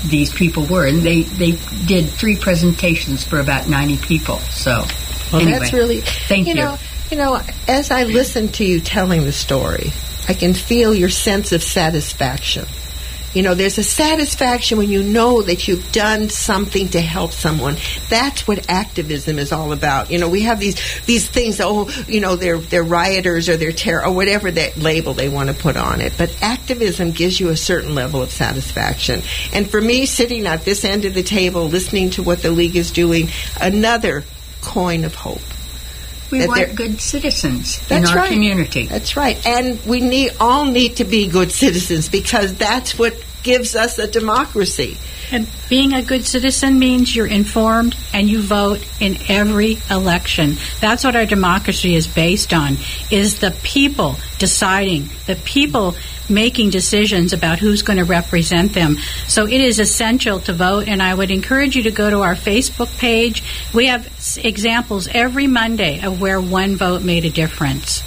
these 0.06 0.32
people 0.32 0.65
were, 0.65 0.86
and 0.86 1.02
they 1.02 1.24
they 1.24 1.52
did 1.86 2.08
three 2.10 2.38
presentations 2.38 3.24
for 3.24 3.39
about 3.39 3.67
90 3.67 3.98
people. 3.98 4.38
So, 4.52 4.86
Well, 5.31 5.41
anyway, 5.41 5.59
that's 5.59 5.73
really. 5.73 6.01
thank 6.01 6.47
you 6.47 6.55
you. 6.55 6.61
Know, 6.61 6.77
you 7.11 7.17
know, 7.17 7.41
as 7.67 7.91
I 7.91 8.03
listen 8.03 8.49
to 8.49 8.65
you 8.65 8.79
telling 8.79 9.23
the 9.23 9.31
story, 9.31 9.91
I 10.27 10.33
can 10.33 10.53
feel 10.53 10.93
your 10.93 11.09
sense 11.09 11.51
of 11.51 11.63
satisfaction. 11.63 12.65
You 13.33 13.43
know, 13.43 13.53
there's 13.53 13.77
a 13.77 13.83
satisfaction 13.83 14.77
when 14.77 14.89
you 14.89 15.03
know 15.03 15.41
that 15.41 15.67
you've 15.67 15.91
done 15.91 16.29
something 16.29 16.87
to 16.89 17.01
help 17.01 17.33
someone. 17.33 17.75
That's 18.09 18.47
what 18.47 18.69
activism 18.69 19.37
is 19.37 19.51
all 19.51 19.73
about. 19.73 20.09
You 20.09 20.17
know, 20.17 20.27
we 20.27 20.41
have 20.41 20.59
these 20.59 20.75
these 21.01 21.29
things. 21.29 21.59
Oh, 21.61 21.89
you 22.07 22.19
know, 22.19 22.35
they're 22.35 22.57
they're 22.57 22.83
rioters 22.83 23.47
or 23.47 23.55
they're 23.55 23.73
terror 23.73 24.05
or 24.05 24.13
whatever 24.13 24.49
that 24.49 24.77
label 24.77 25.13
they 25.13 25.29
want 25.29 25.49
to 25.49 25.55
put 25.55 25.77
on 25.77 26.01
it. 26.01 26.13
But 26.17 26.35
activism 26.41 27.11
gives 27.11 27.39
you 27.39 27.49
a 27.49 27.57
certain 27.57 27.93
level 27.93 28.23
of 28.23 28.31
satisfaction. 28.31 29.21
And 29.53 29.69
for 29.69 29.79
me, 29.79 30.05
sitting 30.07 30.47
at 30.47 30.65
this 30.65 30.83
end 30.83 31.05
of 31.05 31.13
the 31.13 31.23
table, 31.23 31.67
listening 31.67 32.09
to 32.11 32.23
what 32.23 32.41
the 32.41 32.51
league 32.51 32.75
is 32.75 32.91
doing, 32.91 33.29
another 33.61 34.23
coin 34.67 35.06
of 35.06 35.15
hope. 35.15 35.41
we 36.30 36.45
want 36.45 36.75
good 36.75 36.99
citizens 36.99 37.80
in 37.89 38.01
That's 38.01 38.12
our 38.12 38.17
right. 38.17 38.32
community. 38.32 38.86
That's 38.86 39.15
right. 39.15 39.38
And 39.47 39.84
we 39.86 40.01
need 40.01 40.34
all 40.41 40.65
need 40.65 40.97
to 40.97 41.06
be 41.06 41.27
good 41.27 41.51
citizens 41.51 42.10
because 42.10 42.53
that's 42.56 42.99
what 42.99 43.13
gives 43.47 43.77
us 43.77 43.97
a 43.97 44.05
democracy. 44.05 44.97
And 45.31 45.47
being 45.69 45.93
a 45.93 46.01
good 46.01 46.25
citizen 46.25 46.79
means 46.79 47.15
you're 47.15 47.25
informed 47.25 47.95
and 48.13 48.29
you 48.29 48.41
vote 48.41 48.86
in 48.99 49.17
every 49.29 49.77
election. 49.89 50.57
That's 50.81 51.05
what 51.05 51.15
our 51.15 51.25
democracy 51.25 51.95
is 51.95 52.07
based 52.07 52.53
on 52.53 52.75
is 53.10 53.39
the 53.39 53.51
people 53.63 54.17
deciding, 54.38 55.10
the 55.27 55.38
people 55.45 55.95
making 56.29 56.71
decisions 56.71 57.31
about 57.31 57.60
who's 57.60 57.83
going 57.83 57.99
to 57.99 58.03
represent 58.03 58.73
them. 58.73 58.97
So 59.29 59.45
it 59.45 59.62
is 59.62 59.79
essential 59.79 60.41
to 60.41 60.51
vote 60.51 60.89
and 60.89 61.01
I 61.01 61.13
would 61.13 61.31
encourage 61.31 61.77
you 61.77 61.83
to 61.83 61.91
go 61.91 62.10
to 62.10 62.23
our 62.23 62.36
Facebook 62.36 62.97
page. 62.97 63.43
We 63.73 63.88
have 63.88 64.12
examples 64.43 65.07
every 65.07 65.47
Monday 65.47 66.01
of 66.01 66.19
where 66.19 66.41
one 66.41 66.75
vote 66.75 67.01
made 67.01 67.23
a 67.23 67.29
difference. 67.29 68.03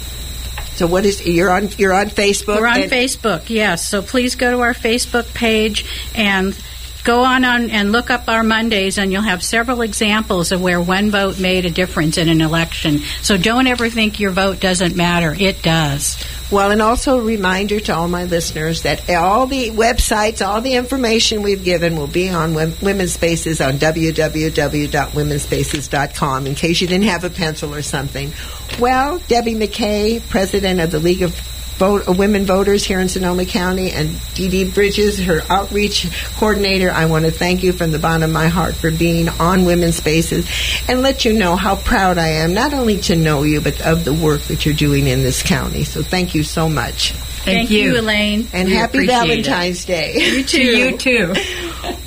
So 0.81 0.87
what 0.87 1.05
is 1.05 1.23
you're 1.27 1.51
on 1.51 1.69
you're 1.77 1.93
on 1.93 2.07
Facebook? 2.07 2.59
We're 2.59 2.65
on 2.65 2.89
Facebook, 2.89 3.51
yes. 3.51 3.87
So 3.87 4.01
please 4.01 4.33
go 4.33 4.49
to 4.49 4.61
our 4.61 4.73
Facebook 4.73 5.31
page 5.35 5.85
and 6.15 6.59
go 7.03 7.23
on, 7.23 7.43
on 7.43 7.69
and 7.69 7.91
look 7.91 8.09
up 8.09 8.27
our 8.27 8.41
Mondays, 8.43 8.97
and 8.97 9.11
you'll 9.11 9.21
have 9.21 9.43
several 9.43 9.81
examples 9.81 10.51
of 10.51 10.59
where 10.61 10.81
one 10.81 11.11
vote 11.11 11.39
made 11.39 11.65
a 11.65 11.69
difference 11.69 12.17
in 12.17 12.29
an 12.29 12.41
election. 12.41 12.99
So 13.21 13.37
don't 13.37 13.67
ever 13.67 13.89
think 13.89 14.19
your 14.19 14.31
vote 14.31 14.59
doesn't 14.59 14.95
matter. 14.95 15.35
It 15.37 15.61
does. 15.61 16.17
Well, 16.51 16.71
and 16.71 16.81
also 16.81 17.19
a 17.19 17.23
reminder 17.23 17.79
to 17.79 17.95
all 17.95 18.07
my 18.09 18.25
listeners 18.25 18.81
that 18.81 19.09
all 19.09 19.47
the 19.47 19.69
websites, 19.69 20.45
all 20.45 20.59
the 20.59 20.73
information 20.73 21.43
we've 21.43 21.63
given 21.63 21.95
will 21.95 22.07
be 22.07 22.27
on 22.29 22.53
Women's 22.53 23.13
Spaces 23.13 23.61
on 23.61 23.75
www.womenspaces.com 23.75 26.47
in 26.47 26.55
case 26.55 26.81
you 26.81 26.87
didn't 26.87 27.07
have 27.07 27.23
a 27.23 27.29
pencil 27.29 27.73
or 27.73 27.81
something. 27.81 28.33
Well, 28.79 29.21
Debbie 29.29 29.55
McKay, 29.55 30.21
president 30.29 30.81
of 30.81 30.91
the 30.91 30.99
League 30.99 31.21
of 31.21 31.33
Vote, 31.81 32.07
uh, 32.07 32.11
Women 32.11 32.45
Voters 32.45 32.83
here 32.83 32.99
in 32.99 33.09
Sonoma 33.09 33.43
County, 33.43 33.89
and 33.89 34.15
Dee 34.35 34.49
Dee 34.49 34.69
Bridges, 34.69 35.17
her 35.17 35.41
outreach 35.49 36.07
coordinator, 36.37 36.91
I 36.91 37.07
want 37.07 37.25
to 37.25 37.31
thank 37.31 37.63
you 37.63 37.73
from 37.73 37.89
the 37.89 37.97
bottom 37.97 38.21
of 38.21 38.29
my 38.29 38.49
heart 38.49 38.75
for 38.75 38.91
being 38.91 39.27
on 39.27 39.65
Women's 39.65 39.95
Spaces 39.95 40.47
and 40.87 41.01
let 41.01 41.25
you 41.25 41.33
know 41.33 41.55
how 41.55 41.75
proud 41.75 42.19
I 42.19 42.27
am, 42.27 42.53
not 42.53 42.75
only 42.75 42.99
to 42.99 43.15
know 43.15 43.41
you, 43.41 43.61
but 43.61 43.81
of 43.81 44.05
the 44.05 44.13
work 44.13 44.41
that 44.41 44.63
you're 44.63 44.75
doing 44.75 45.07
in 45.07 45.23
this 45.23 45.41
county. 45.41 45.83
So 45.83 46.03
thank 46.03 46.35
you 46.35 46.43
so 46.43 46.69
much. 46.69 47.13
Thank, 47.13 47.71
you. 47.71 47.97
Elaine. 47.99 48.47
And 48.53 48.67
We 48.67 48.75
happy 48.75 48.99
appreciate 48.99 49.39
it. 49.39 49.45
Valentine's 49.47 49.83
Day. 49.83 50.13
You 50.17 50.43
To 50.51 50.61
you 50.61 50.97
too. 50.99 51.33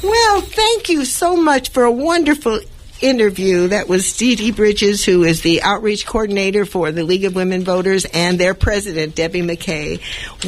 Well, 0.05 0.41
thank 0.41 0.89
you 0.89 1.05
so 1.05 1.35
much 1.35 1.71
for 1.71 1.83
a 1.83 1.91
wonderful 1.91 2.61
interview, 3.05 3.69
that 3.69 3.89
was 3.89 4.17
Dee 4.17 4.35
Dee 4.35 4.51
Bridges, 4.51 5.05
who 5.05 5.25
is 5.25 5.43
the 5.43 5.63
outreach 5.63 6.07
coordinator 6.07 6.65
for 6.65 6.91
the 6.91 7.05
League 7.05 7.25
of 7.25 7.35
Women 7.35 7.63
Voters, 7.63 8.07
and 8.07 8.39
their 8.39 8.55
president, 8.55 9.15
Debbie 9.15 9.43
McKay. 9.43 10.01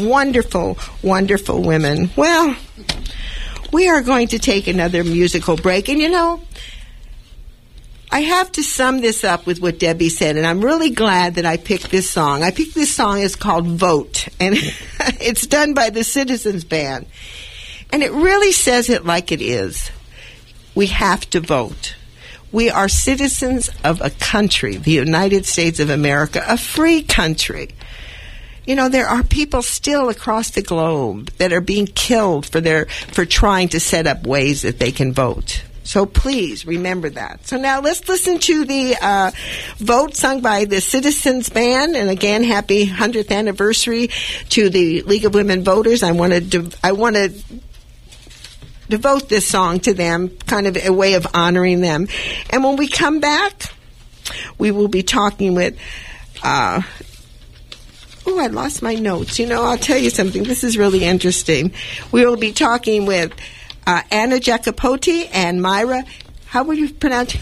Wonderful, 0.03 0.79
wonderful 1.03 1.63
women. 1.63 2.11
Well, 2.17 2.57
we 3.73 3.89
are 3.89 4.01
going 4.01 4.29
to 4.29 4.39
take 4.39 4.67
another 4.67 5.05
musical 5.05 5.57
break, 5.57 5.89
and 5.89 6.01
you 6.01 6.09
know, 6.09 6.43
I 8.11 8.21
have 8.21 8.51
to 8.53 8.63
sum 8.63 9.01
this 9.01 9.25
up 9.25 9.47
with 9.47 9.61
what 9.61 9.79
Debbie 9.79 10.09
said, 10.09 10.37
and 10.37 10.47
I'm 10.47 10.65
really 10.65 10.91
glad 10.91 11.35
that 11.35 11.45
I 11.45 11.59
picked 11.59 11.91
this 11.91 12.09
song. 12.09 12.43
I 12.43 12.51
picked 12.51 12.75
this 12.75 12.95
song, 12.95 13.21
it's 13.21 13.37
called 13.37 13.67
Vote, 13.67 14.29
and 14.41 14.55
it's 15.21 15.47
done 15.47 15.75
by 15.75 15.91
the 15.91 16.05
Citizens 16.05 16.65
Band. 16.65 17.07
And 17.93 18.03
it 18.03 18.13
really 18.13 18.53
says 18.53 18.89
it 18.89 19.05
like 19.05 19.33
it 19.33 19.43
is. 19.43 19.91
We 20.75 20.87
have 20.87 21.29
to 21.31 21.41
vote. 21.41 21.97
We 22.53 22.71
are 22.71 22.89
citizens 22.89 23.71
of 23.85 24.01
a 24.01 24.11
country, 24.11 24.77
the 24.77 24.93
United 24.93 25.47
States 25.47 25.81
of 25.81 25.91
America, 25.91 26.43
a 26.47 26.57
free 26.57 27.03
country. 27.03 27.71
You 28.67 28.75
know, 28.75 28.89
there 28.89 29.07
are 29.07 29.23
people 29.23 29.63
still 29.63 30.09
across 30.09 30.51
the 30.51 30.63
globe 30.63 31.31
that 31.39 31.53
are 31.53 31.61
being 31.61 31.87
killed 31.87 32.47
for 32.47 32.61
their 32.61 32.87
for 32.87 33.25
trying 33.25 33.69
to 33.71 33.81
set 33.81 34.07
up 34.07 34.27
ways 34.27 34.63
that 34.63 34.79
they 34.79 34.91
can 34.91 35.13
vote. 35.13 35.63
So 35.87 36.05
please 36.05 36.67
remember 36.67 37.11
that. 37.11 37.47
So 37.47 37.59
now 37.59 37.81
let's 37.81 38.09
listen 38.09 38.41
to 38.41 38.65
the 38.65 38.97
uh, 39.01 39.31
vote 39.77 40.17
sung 40.17 40.41
by 40.41 40.65
the 40.65 40.81
Citizens 40.81 41.49
Band, 41.49 41.95
and 41.95 42.11
again, 42.11 42.43
happy 42.43 42.87
hundredth 42.87 43.31
anniversary 43.31 44.11
to 44.49 44.69
the 44.69 45.03
League 45.03 45.25
of 45.25 45.35
Women 45.35 45.63
Voters. 45.63 46.03
I 46.03 46.11
want 46.11 46.51
to 46.51 46.71
I 46.83 46.91
want 46.91 47.15
to 47.15 47.33
devote 48.89 49.29
this 49.29 49.47
song 49.47 49.81
to 49.81 49.95
them, 49.95 50.29
kind 50.47 50.67
of 50.67 50.77
a 50.77 50.91
way 50.91 51.15
of 51.15 51.27
honoring 51.35 51.81
them. 51.81 52.09
And 52.51 52.63
when 52.65 52.77
we 52.77 52.89
come 52.89 53.21
back, 53.21 53.63
we 54.59 54.71
will 54.71 54.89
be 54.89 55.03
talking 55.03 55.55
with. 55.55 55.79
Uh, 56.43 56.83
Oh, 58.29 58.41
I 58.41 58.49
lost 58.49 58.83
my 58.83 58.95
notes. 58.95 59.39
You 59.39 59.47
know, 59.47 59.63
I'll 59.63 59.79
tell 59.79 59.97
you 59.99 60.11
something. 60.11 60.43
This 60.43 60.65
is 60.65 60.77
really 60.77 61.05
interesting. 61.05 61.73
We 62.11 62.27
will 62.27 62.37
be 62.37 62.53
talking 62.53 63.07
with 63.07 63.33
uh, 63.87 64.03
Anna 64.11 64.37
Jacopetti 64.37 65.29
and 65.33 65.63
Myra. 65.63 66.03
How 66.47 66.65
would 66.65 66.77
you 66.77 66.93
pronounce 66.93 67.37
it? 67.37 67.41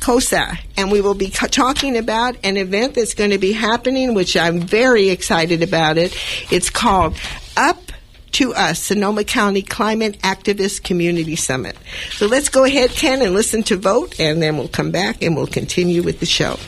Kosa. 0.00 0.58
And 0.76 0.92
we 0.92 1.00
will 1.00 1.14
be 1.14 1.30
co- 1.30 1.46
talking 1.46 1.96
about 1.96 2.36
an 2.44 2.58
event 2.58 2.94
that's 2.94 3.14
going 3.14 3.30
to 3.30 3.38
be 3.38 3.52
happening, 3.52 4.12
which 4.12 4.36
I'm 4.36 4.60
very 4.60 5.08
excited 5.08 5.62
about 5.62 5.96
it. 5.96 6.14
It's 6.50 6.68
called 6.68 7.16
Up 7.56 7.80
to 8.36 8.52
Us, 8.52 8.78
Sonoma 8.78 9.24
County 9.24 9.62
Climate 9.62 10.18
Activist 10.20 10.82
Community 10.82 11.36
Summit. 11.36 11.74
So 12.10 12.26
let's 12.26 12.50
go 12.50 12.64
ahead, 12.64 12.90
Ken, 12.90 13.22
and 13.22 13.32
listen 13.32 13.62
to 13.62 13.78
Vote, 13.78 14.20
and 14.20 14.42
then 14.42 14.58
we'll 14.58 14.68
come 14.68 14.90
back 14.90 15.22
and 15.22 15.34
we'll 15.34 15.46
continue 15.46 16.02
with 16.02 16.20
the 16.20 16.26
show. 16.26 16.58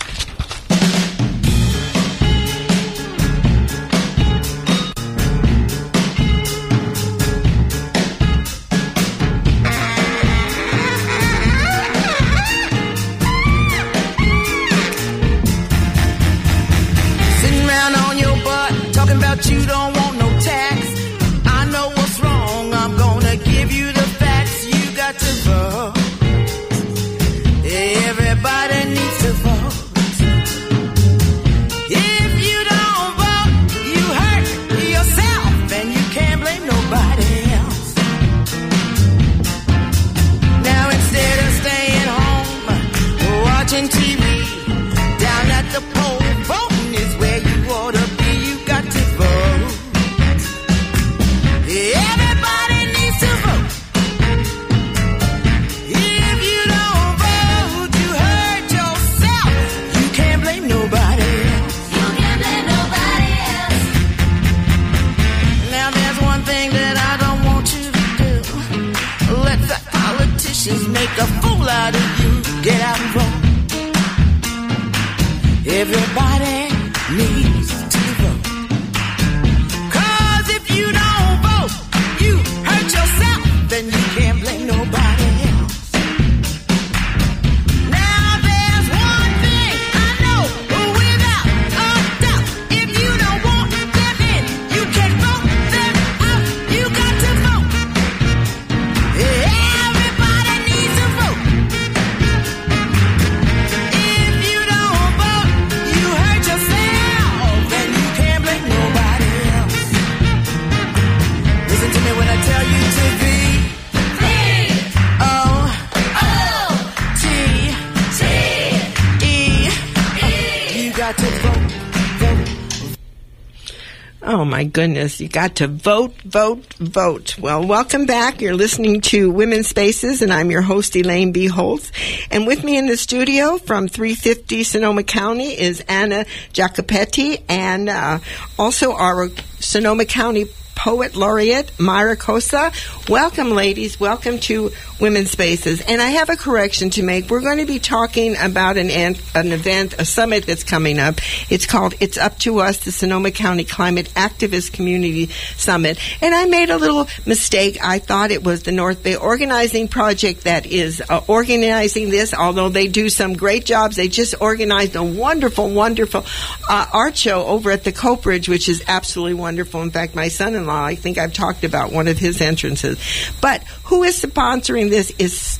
My 124.58 124.64
goodness, 124.64 125.20
you 125.20 125.28
got 125.28 125.54
to 125.54 125.68
vote, 125.68 126.20
vote, 126.22 126.74
vote. 126.80 127.38
Well, 127.38 127.64
welcome 127.64 128.06
back. 128.06 128.40
You're 128.40 128.56
listening 128.56 129.02
to 129.02 129.30
Women's 129.30 129.68
Spaces 129.68 130.20
and 130.20 130.32
I'm 130.32 130.50
your 130.50 130.62
host 130.62 130.96
Elaine 130.96 131.30
B. 131.30 131.46
Holtz. 131.46 131.92
And 132.28 132.44
with 132.44 132.64
me 132.64 132.76
in 132.76 132.86
the 132.86 132.96
studio 132.96 133.58
from 133.58 133.86
350 133.86 134.64
Sonoma 134.64 135.04
County 135.04 135.56
is 135.56 135.84
Anna 135.88 136.24
Jacopetti 136.52 137.40
and 137.48 137.88
uh, 137.88 138.18
also 138.58 138.94
our 138.94 139.28
Sonoma 139.60 140.06
County 140.06 140.46
Poet 140.78 141.16
Laureate 141.16 141.72
Myra 141.80 142.16
Cosa. 142.16 142.70
Welcome 143.08 143.50
ladies, 143.50 143.98
welcome 143.98 144.38
to 144.38 144.70
Women's 145.00 145.30
Spaces. 145.30 145.80
And 145.80 146.00
I 146.00 146.10
have 146.10 146.30
a 146.30 146.36
correction 146.36 146.90
to 146.90 147.02
make. 147.02 147.30
We're 147.30 147.40
going 147.40 147.58
to 147.58 147.66
be 147.66 147.80
talking 147.80 148.36
about 148.36 148.76
an, 148.76 148.90
an, 148.90 149.52
event, 149.52 149.94
a 149.98 150.04
summit 150.04 150.46
that's 150.46 150.62
coming 150.62 151.00
up. 151.00 151.16
It's 151.50 151.66
called 151.66 151.94
It's 151.98 152.16
Up 152.16 152.38
to 152.40 152.60
Us, 152.60 152.78
the 152.78 152.92
Sonoma 152.92 153.32
County 153.32 153.64
Climate 153.64 154.08
Activist 154.14 154.72
Community 154.72 155.30
Summit. 155.56 155.98
And 156.22 156.32
I 156.32 156.46
made 156.46 156.70
a 156.70 156.76
little 156.76 157.08
mistake. 157.26 157.78
I 157.82 157.98
thought 157.98 158.30
it 158.30 158.44
was 158.44 158.62
the 158.62 158.72
North 158.72 159.02
Bay 159.02 159.16
Organizing 159.16 159.88
Project 159.88 160.44
that 160.44 160.66
is 160.66 161.02
uh, 161.08 161.22
organizing 161.26 162.10
this, 162.10 162.34
although 162.34 162.68
they 162.68 162.86
do 162.86 163.08
some 163.08 163.34
great 163.34 163.64
jobs. 163.64 163.96
They 163.96 164.08
just 164.08 164.36
organized 164.40 164.94
a 164.94 165.02
wonderful, 165.02 165.70
wonderful 165.70 166.24
uh, 166.68 166.86
art 166.92 167.16
show 167.16 167.44
over 167.46 167.72
at 167.72 167.82
the 167.82 167.92
Cooperage, 167.92 168.48
which 168.48 168.68
is 168.68 168.82
absolutely 168.86 169.34
wonderful. 169.34 169.82
In 169.82 169.90
fact, 169.90 170.14
my 170.14 170.28
son-in-law, 170.68 170.86
I 170.86 170.94
think 170.94 171.18
I've 171.18 171.32
talked 171.32 171.64
about 171.64 171.92
one 171.92 172.08
of 172.08 172.18
his 172.18 172.40
entrances. 172.40 172.98
But 173.40 173.62
who 173.84 174.02
is 174.02 174.20
sponsoring 174.20 174.90
this 174.90 175.10
is 175.18 175.58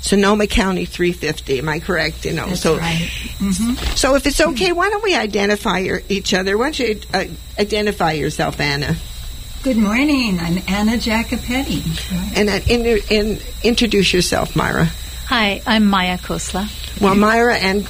Sonoma 0.00 0.46
County 0.46 0.84
350. 0.84 1.58
Am 1.58 1.68
I 1.68 1.80
correct? 1.80 2.24
You 2.24 2.32
know, 2.32 2.46
That's 2.46 2.60
so 2.60 2.76
right. 2.78 3.08
so 3.96 4.14
if 4.14 4.26
it's 4.26 4.40
okay, 4.40 4.72
why 4.72 4.90
don't 4.90 5.02
we 5.02 5.14
identify 5.14 5.78
your, 5.78 6.02
each 6.08 6.34
other? 6.34 6.56
Why 6.56 6.66
don't 6.66 6.78
you 6.78 7.00
uh, 7.12 7.24
identify 7.58 8.12
yourself, 8.12 8.60
Anna, 8.60 8.96
Good 9.64 9.76
morning. 9.76 10.38
I'm 10.38 10.58
Anna 10.68 10.92
Jacopetti. 10.92 11.82
and, 12.36 12.48
uh, 12.48 12.60
in, 12.68 13.02
in, 13.10 13.40
introduce 13.64 14.12
yourself, 14.14 14.54
Myra. 14.54 14.84
Hi, 15.26 15.60
I'm 15.66 15.86
Maya 15.86 16.16
Khosla. 16.16 16.70
Well, 17.00 17.16
Myra 17.16 17.56
and 17.56 17.84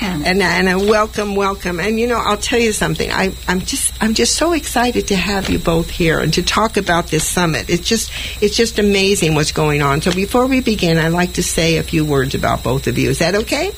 And, 0.00 0.42
and 0.42 0.68
I 0.68 0.76
welcome, 0.76 1.36
welcome, 1.36 1.80
and 1.80 1.98
you 1.98 2.06
know, 2.06 2.18
I'll 2.18 2.36
tell 2.36 2.58
you 2.58 2.72
something. 2.72 3.10
I, 3.10 3.32
I'm 3.48 3.60
just, 3.60 3.94
I'm 4.02 4.12
just 4.14 4.36
so 4.36 4.52
excited 4.52 5.08
to 5.08 5.16
have 5.16 5.48
you 5.48 5.58
both 5.58 5.88
here 5.88 6.18
and 6.18 6.34
to 6.34 6.42
talk 6.42 6.76
about 6.76 7.08
this 7.08 7.26
summit. 7.28 7.70
It's 7.70 7.86
just, 7.86 8.10
it's 8.42 8.56
just 8.56 8.78
amazing 8.78 9.34
what's 9.34 9.52
going 9.52 9.82
on. 9.82 10.02
So 10.02 10.12
before 10.12 10.46
we 10.46 10.60
begin, 10.60 10.98
I'd 10.98 11.12
like 11.12 11.34
to 11.34 11.42
say 11.42 11.78
a 11.78 11.82
few 11.82 12.04
words 12.04 12.34
about 12.34 12.62
both 12.62 12.86
of 12.86 12.98
you. 12.98 13.10
Is 13.10 13.20
that 13.20 13.34
okay? 13.34 13.72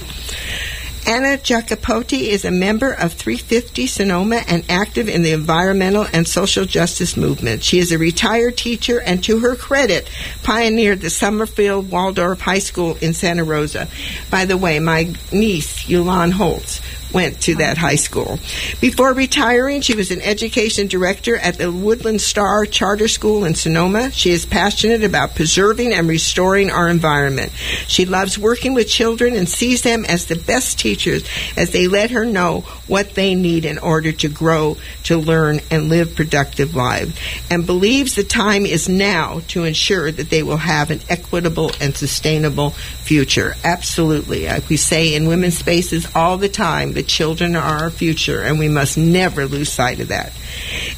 Anna 1.06 1.38
Jacopetti 1.38 2.22
is 2.22 2.44
a 2.44 2.50
member 2.50 2.92
of 2.92 3.12
350 3.12 3.86
Sonoma 3.86 4.42
and 4.46 4.64
active 4.68 5.08
in 5.08 5.22
the 5.22 5.32
environmental 5.32 6.06
and 6.12 6.26
social 6.26 6.64
justice 6.64 7.16
movement. 7.16 7.62
She 7.62 7.78
is 7.78 7.92
a 7.92 7.98
retired 7.98 8.56
teacher 8.56 9.00
and, 9.00 9.22
to 9.24 9.38
her 9.40 9.56
credit, 9.56 10.08
pioneered 10.42 11.00
the 11.00 11.10
Summerfield 11.10 11.90
Waldorf 11.90 12.40
High 12.40 12.58
School 12.58 12.96
in 13.00 13.14
Santa 13.14 13.44
Rosa. 13.44 13.88
By 14.30 14.44
the 14.44 14.56
way, 14.56 14.78
my 14.80 15.14
niece, 15.32 15.84
Yulon 15.84 16.32
Holtz, 16.32 16.80
went 17.12 17.40
to 17.42 17.56
that 17.56 17.78
high 17.78 17.96
school. 17.96 18.38
Before 18.80 19.12
retiring, 19.12 19.80
she 19.80 19.94
was 19.94 20.10
an 20.10 20.20
education 20.20 20.86
director 20.88 21.36
at 21.36 21.58
the 21.58 21.72
Woodland 21.72 22.20
Star 22.20 22.66
Charter 22.66 23.08
School 23.08 23.44
in 23.44 23.54
Sonoma. 23.54 24.10
She 24.10 24.30
is 24.30 24.46
passionate 24.46 25.04
about 25.04 25.34
preserving 25.34 25.92
and 25.92 26.08
restoring 26.08 26.70
our 26.70 26.88
environment. 26.88 27.52
She 27.86 28.04
loves 28.04 28.38
working 28.38 28.74
with 28.74 28.88
children 28.88 29.34
and 29.34 29.48
sees 29.48 29.82
them 29.82 30.04
as 30.04 30.26
the 30.26 30.36
best 30.36 30.78
teachers 30.78 31.24
as 31.56 31.70
they 31.70 31.88
let 31.88 32.10
her 32.10 32.24
know 32.24 32.60
what 32.86 33.14
they 33.14 33.34
need 33.34 33.64
in 33.64 33.78
order 33.78 34.12
to 34.12 34.28
grow, 34.28 34.76
to 35.04 35.16
learn, 35.16 35.60
and 35.70 35.88
live 35.88 36.14
productive 36.14 36.74
lives, 36.74 37.18
and 37.50 37.66
believes 37.66 38.14
the 38.14 38.24
time 38.24 38.66
is 38.66 38.88
now 38.88 39.40
to 39.48 39.64
ensure 39.64 40.10
that 40.10 40.30
they 40.30 40.42
will 40.42 40.56
have 40.56 40.90
an 40.90 41.00
equitable 41.08 41.70
and 41.80 41.96
sustainable 41.96 42.70
future. 42.70 43.54
Absolutely. 43.64 44.46
Like 44.46 44.68
we 44.68 44.76
say 44.76 45.14
in 45.14 45.28
women's 45.28 45.58
spaces 45.58 46.06
all 46.14 46.36
the 46.38 46.48
time, 46.48 46.92
the 46.98 47.04
children 47.04 47.54
are 47.54 47.84
our 47.84 47.90
future, 47.90 48.42
and 48.42 48.58
we 48.58 48.68
must 48.68 48.98
never 48.98 49.46
lose 49.46 49.70
sight 49.70 50.00
of 50.00 50.08
that. 50.08 50.32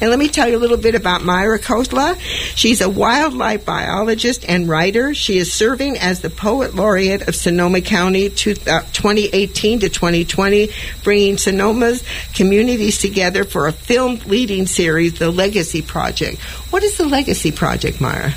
And 0.01 0.09
let 0.09 0.17
me 0.17 0.29
tell 0.29 0.49
you 0.49 0.57
a 0.57 0.63
little 0.63 0.77
bit 0.77 0.95
about 0.95 1.23
Myra 1.23 1.59
Khosla. 1.59 2.19
She's 2.55 2.81
a 2.81 2.89
wildlife 2.89 3.65
biologist 3.65 4.43
and 4.49 4.67
writer. 4.67 5.13
She 5.13 5.37
is 5.37 5.53
serving 5.53 5.99
as 5.99 6.21
the 6.21 6.31
Poet 6.31 6.73
Laureate 6.73 7.27
of 7.27 7.35
Sonoma 7.35 7.81
County 7.81 8.25
uh, 8.25 8.31
2018 8.31 9.81
to 9.81 9.89
2020, 9.89 10.69
bringing 11.03 11.37
Sonoma's 11.37 12.03
communities 12.33 12.97
together 12.97 13.43
for 13.43 13.67
a 13.67 13.71
film 13.71 14.21
leading 14.25 14.65
series, 14.65 15.19
The 15.19 15.29
Legacy 15.29 15.83
Project. 15.83 16.41
What 16.71 16.81
is 16.81 16.97
the 16.97 17.05
Legacy 17.05 17.51
Project, 17.51 18.01
Myra? 18.01 18.33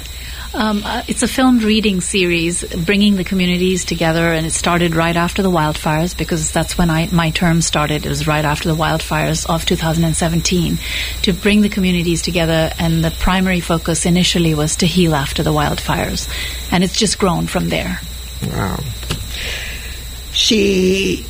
Um, 0.54 0.82
uh, 0.84 1.02
it's 1.08 1.24
a 1.24 1.28
filmed 1.28 1.64
reading 1.64 2.00
series 2.00 2.62
bringing 2.84 3.16
the 3.16 3.24
communities 3.24 3.84
together, 3.84 4.32
and 4.32 4.46
it 4.46 4.52
started 4.52 4.94
right 4.94 5.16
after 5.16 5.42
the 5.42 5.50
wildfires 5.50 6.16
because 6.16 6.52
that's 6.52 6.78
when 6.78 6.90
I, 6.90 7.08
my 7.10 7.30
term 7.30 7.60
started. 7.60 8.06
It 8.06 8.08
was 8.08 8.28
right 8.28 8.44
after 8.44 8.68
the 8.68 8.76
wildfires 8.76 9.44
of 9.52 9.66
2017 9.66 10.78
to 11.22 11.32
bring 11.32 11.62
the 11.62 11.68
communities 11.68 12.22
together, 12.22 12.70
and 12.78 13.04
the 13.04 13.10
primary 13.10 13.58
focus 13.58 14.06
initially 14.06 14.54
was 14.54 14.76
to 14.76 14.86
heal 14.86 15.16
after 15.16 15.42
the 15.42 15.52
wildfires, 15.52 16.28
and 16.70 16.84
it's 16.84 16.96
just 16.96 17.18
grown 17.18 17.48
from 17.48 17.68
there. 17.68 18.00
Wow. 18.46 18.78
She 20.30 21.26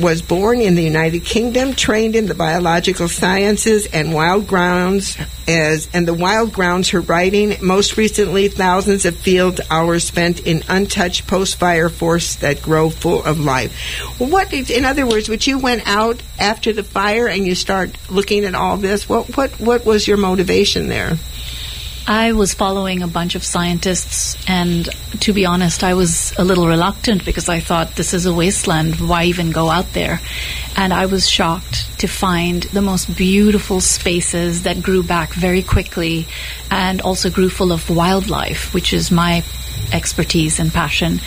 was 0.00 0.22
born 0.22 0.60
in 0.60 0.74
the 0.74 0.82
United 0.82 1.24
Kingdom, 1.24 1.74
trained 1.74 2.16
in 2.16 2.26
the 2.26 2.34
biological 2.34 3.08
sciences 3.08 3.86
and 3.86 4.12
wild 4.12 4.46
grounds 4.46 5.16
as 5.46 5.88
and 5.92 6.08
the 6.08 6.14
wild 6.14 6.52
grounds 6.52 6.90
her 6.90 7.00
writing, 7.00 7.56
most 7.62 7.96
recently 7.96 8.48
thousands 8.48 9.04
of 9.04 9.16
field 9.16 9.60
hours 9.70 10.04
spent 10.04 10.40
in 10.40 10.62
untouched 10.68 11.26
post-fire 11.26 11.88
forests 11.88 12.36
that 12.36 12.62
grow 12.62 12.90
full 12.90 13.22
of 13.24 13.38
life. 13.38 13.72
What 14.18 14.52
in 14.52 14.84
other 14.84 15.06
words, 15.06 15.28
when 15.28 15.38
you 15.42 15.58
went 15.58 15.86
out 15.86 16.22
after 16.38 16.72
the 16.72 16.82
fire 16.82 17.28
and 17.28 17.46
you 17.46 17.54
start 17.54 17.96
looking 18.10 18.44
at 18.44 18.54
all 18.54 18.76
this, 18.76 19.08
what 19.08 19.36
what 19.36 19.60
what 19.60 19.84
was 19.84 20.08
your 20.08 20.16
motivation 20.16 20.88
there? 20.88 21.18
I 22.06 22.32
was 22.32 22.52
following 22.52 23.02
a 23.02 23.08
bunch 23.08 23.34
of 23.34 23.42
scientists, 23.42 24.36
and 24.46 24.86
to 25.20 25.32
be 25.32 25.46
honest, 25.46 25.82
I 25.82 25.94
was 25.94 26.34
a 26.36 26.44
little 26.44 26.68
reluctant 26.68 27.24
because 27.24 27.48
I 27.48 27.60
thought 27.60 27.96
this 27.96 28.12
is 28.12 28.26
a 28.26 28.34
wasteland. 28.34 29.00
Why 29.00 29.24
even 29.24 29.52
go 29.52 29.70
out 29.70 29.90
there? 29.94 30.20
And 30.76 30.92
I 30.92 31.06
was 31.06 31.26
shocked 31.26 31.98
to 32.00 32.06
find 32.06 32.64
the 32.64 32.82
most 32.82 33.16
beautiful 33.16 33.80
spaces 33.80 34.64
that 34.64 34.82
grew 34.82 35.02
back 35.02 35.32
very 35.32 35.62
quickly 35.62 36.26
and 36.70 37.00
also 37.00 37.30
grew 37.30 37.48
full 37.48 37.72
of 37.72 37.88
wildlife, 37.88 38.74
which 38.74 38.92
is 38.92 39.10
my 39.10 39.42
expertise 39.90 40.60
and 40.60 40.70
passion. 40.70 41.20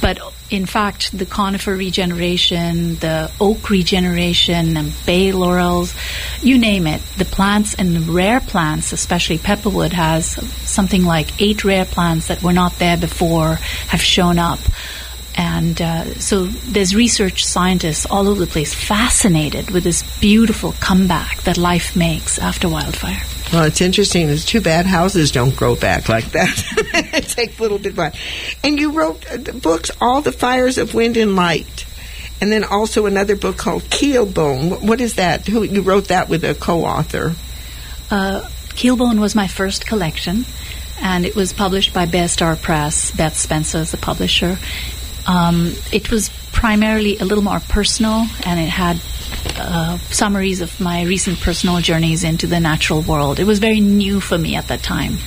But 0.00 0.20
in 0.52 0.66
fact, 0.66 1.16
the 1.16 1.26
conifer 1.26 1.74
regeneration, 1.74 2.96
the 2.96 3.30
oak 3.40 3.70
regeneration, 3.70 4.76
and 4.76 4.92
bay 5.06 5.32
laurels, 5.32 5.94
you 6.42 6.58
name 6.58 6.86
it, 6.86 7.02
the 7.16 7.24
plants 7.24 7.74
and 7.74 7.96
the 7.96 8.12
rare 8.12 8.40
plants, 8.40 8.92
especially 8.92 9.38
pepperwood, 9.38 9.92
has 9.92 10.26
something 10.68 11.04
like 11.04 11.40
eight 11.40 11.64
rare 11.64 11.84
plants 11.84 12.28
that 12.28 12.42
were 12.42 12.52
not 12.52 12.78
there 12.78 12.96
before 12.96 13.54
have 13.88 14.02
shown 14.02 14.38
up. 14.38 14.60
And 15.34 15.80
uh, 15.80 16.04
so 16.16 16.44
there's 16.46 16.94
research 16.94 17.44
scientists 17.44 18.04
all 18.10 18.28
over 18.28 18.40
the 18.40 18.46
place 18.50 18.74
fascinated 18.74 19.70
with 19.70 19.82
this 19.84 20.02
beautiful 20.20 20.72
comeback 20.80 21.42
that 21.42 21.56
life 21.56 21.96
makes 21.96 22.38
after 22.38 22.68
wildfire. 22.68 23.22
Well, 23.52 23.64
it's 23.64 23.80
interesting. 23.80 24.28
It's 24.28 24.44
too 24.44 24.60
bad 24.60 24.86
houses 24.86 25.30
don't 25.30 25.54
grow 25.56 25.74
back 25.76 26.08
like 26.08 26.32
that. 26.32 26.62
it 27.14 27.28
takes 27.28 27.58
a 27.58 27.62
little 27.62 27.78
bit 27.78 27.90
of 27.92 27.96
time. 27.96 28.12
And 28.62 28.78
you 28.78 28.92
wrote 28.92 29.30
uh, 29.30 29.36
the 29.38 29.52
books, 29.52 29.90
All 30.00 30.20
the 30.22 30.32
Fires 30.32 30.78
of 30.78 30.94
Wind 30.94 31.16
and 31.16 31.34
Light. 31.36 31.86
And 32.40 32.50
then 32.52 32.64
also 32.64 33.06
another 33.06 33.36
book 33.36 33.56
called 33.56 33.82
Keelbone. 33.84 34.70
What- 34.70 34.82
What 34.82 35.00
is 35.00 35.14
that? 35.14 35.46
Who 35.46 35.62
You 35.62 35.82
wrote 35.82 36.08
that 36.08 36.28
with 36.28 36.44
a 36.44 36.54
co-author. 36.54 37.34
Uh, 38.10 38.42
Keelbone 38.74 39.18
was 39.20 39.34
my 39.34 39.46
first 39.48 39.86
collection, 39.86 40.44
and 41.00 41.24
it 41.26 41.34
was 41.36 41.52
published 41.52 41.92
by 41.94 42.04
Bear 42.06 42.28
Star 42.28 42.56
Press. 42.56 43.10
Beth 43.10 43.36
Spencer 43.36 43.78
is 43.78 43.90
the 43.90 43.96
publisher. 43.98 44.58
Um, 45.26 45.74
it 45.92 46.10
was 46.10 46.30
primarily 46.52 47.18
a 47.18 47.24
little 47.24 47.44
more 47.44 47.60
personal, 47.60 48.26
and 48.44 48.60
it 48.60 48.68
had 48.68 49.00
uh, 49.56 49.98
summaries 49.98 50.60
of 50.60 50.78
my 50.80 51.02
recent 51.02 51.40
personal 51.40 51.78
journeys 51.80 52.24
into 52.24 52.46
the 52.46 52.60
natural 52.60 53.02
world. 53.02 53.38
It 53.38 53.44
was 53.44 53.58
very 53.58 53.80
new 53.80 54.20
for 54.20 54.38
me 54.38 54.56
at 54.56 54.68
that 54.68 54.82
time, 54.82 55.18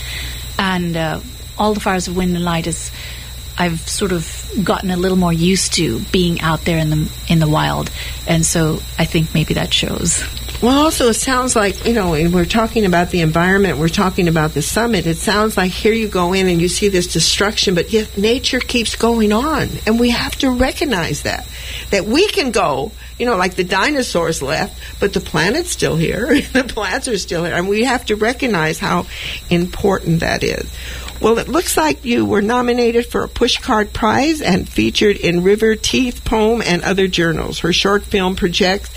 and 0.60 0.96
uh, 0.96 1.20
all 1.58 1.74
the 1.74 1.80
fires 1.80 2.08
of 2.08 2.16
wind 2.16 2.36
and 2.36 2.46
light 2.46 2.68
is. 2.68 2.92
I've 3.58 3.80
sort 3.88 4.12
of 4.12 4.52
gotten 4.66 4.92
a 4.92 4.98
little 4.98 5.18
more 5.18 5.32
used 5.32 5.76
to 5.76 6.02
being 6.12 6.42
out 6.42 6.66
there 6.66 6.78
in 6.78 6.90
the 6.90 7.12
in 7.30 7.40
the 7.40 7.48
wild, 7.48 7.90
and 8.28 8.46
so 8.46 8.82
I 9.00 9.06
think 9.06 9.34
maybe 9.34 9.54
that 9.54 9.74
shows. 9.74 10.26
Well, 10.62 10.86
also, 10.86 11.10
it 11.10 11.16
sounds 11.16 11.56
like, 11.56 11.86
you 11.86 11.94
know, 11.94 12.12
we're 12.12 12.46
talking 12.46 12.86
about 12.86 13.12
the 13.12 13.22
environment, 13.22 13.78
we're 13.78 13.90
talking 13.90 14.28
about 14.28 14.54
the 14.54 14.62
summit. 14.62 15.06
It 15.06 15.18
sounds 15.18 15.58
like 15.58 15.72
here 15.72 15.94
you 15.94 16.08
go 16.08 16.34
in 16.34 16.48
and 16.48 16.62
you 16.62 16.70
see 16.70 16.88
this 16.88 17.12
destruction, 17.12 17.76
but 17.76 17.92
yet 17.92 18.18
nature 18.18 18.60
keeps 18.60 18.96
going 18.96 19.34
on. 19.34 19.70
And 19.86 20.00
we 20.00 20.12
have 20.12 20.36
to 20.38 20.50
recognize 20.50 21.24
that. 21.24 21.46
That 21.92 22.06
we 22.06 22.28
can 22.30 22.52
go, 22.52 22.94
you 23.20 23.26
know, 23.26 23.36
like 23.36 23.56
the 23.56 23.66
dinosaurs 23.66 24.42
left, 24.42 24.82
but 25.00 25.14
the 25.14 25.20
planet's 25.20 25.72
still 25.72 25.98
here. 25.98 26.42
the 26.54 26.64
plants 26.64 27.10
are 27.10 27.18
still 27.18 27.44
here. 27.44 27.54
And 27.54 27.68
we 27.68 27.84
have 27.84 28.06
to 28.06 28.16
recognize 28.16 28.80
how 28.80 29.08
important 29.50 30.22
that 30.22 30.42
is. 30.42 30.72
Well, 31.22 31.38
it 31.38 31.48
looks 31.48 31.78
like 31.78 32.06
you 32.06 32.26
were 32.26 32.42
nominated 32.42 33.06
for 33.06 33.24
a 33.24 33.30
Pushcart 33.30 33.94
Prize 33.94 34.42
and 34.42 34.68
featured 34.68 35.18
in 35.18 35.44
River 35.44 35.76
Teeth 35.76 36.24
Poem 36.26 36.62
and 36.66 36.82
other 36.82 37.08
journals. 37.08 37.60
Her 37.60 37.74
short 37.74 38.04
film 38.04 38.36
projects 38.36 38.90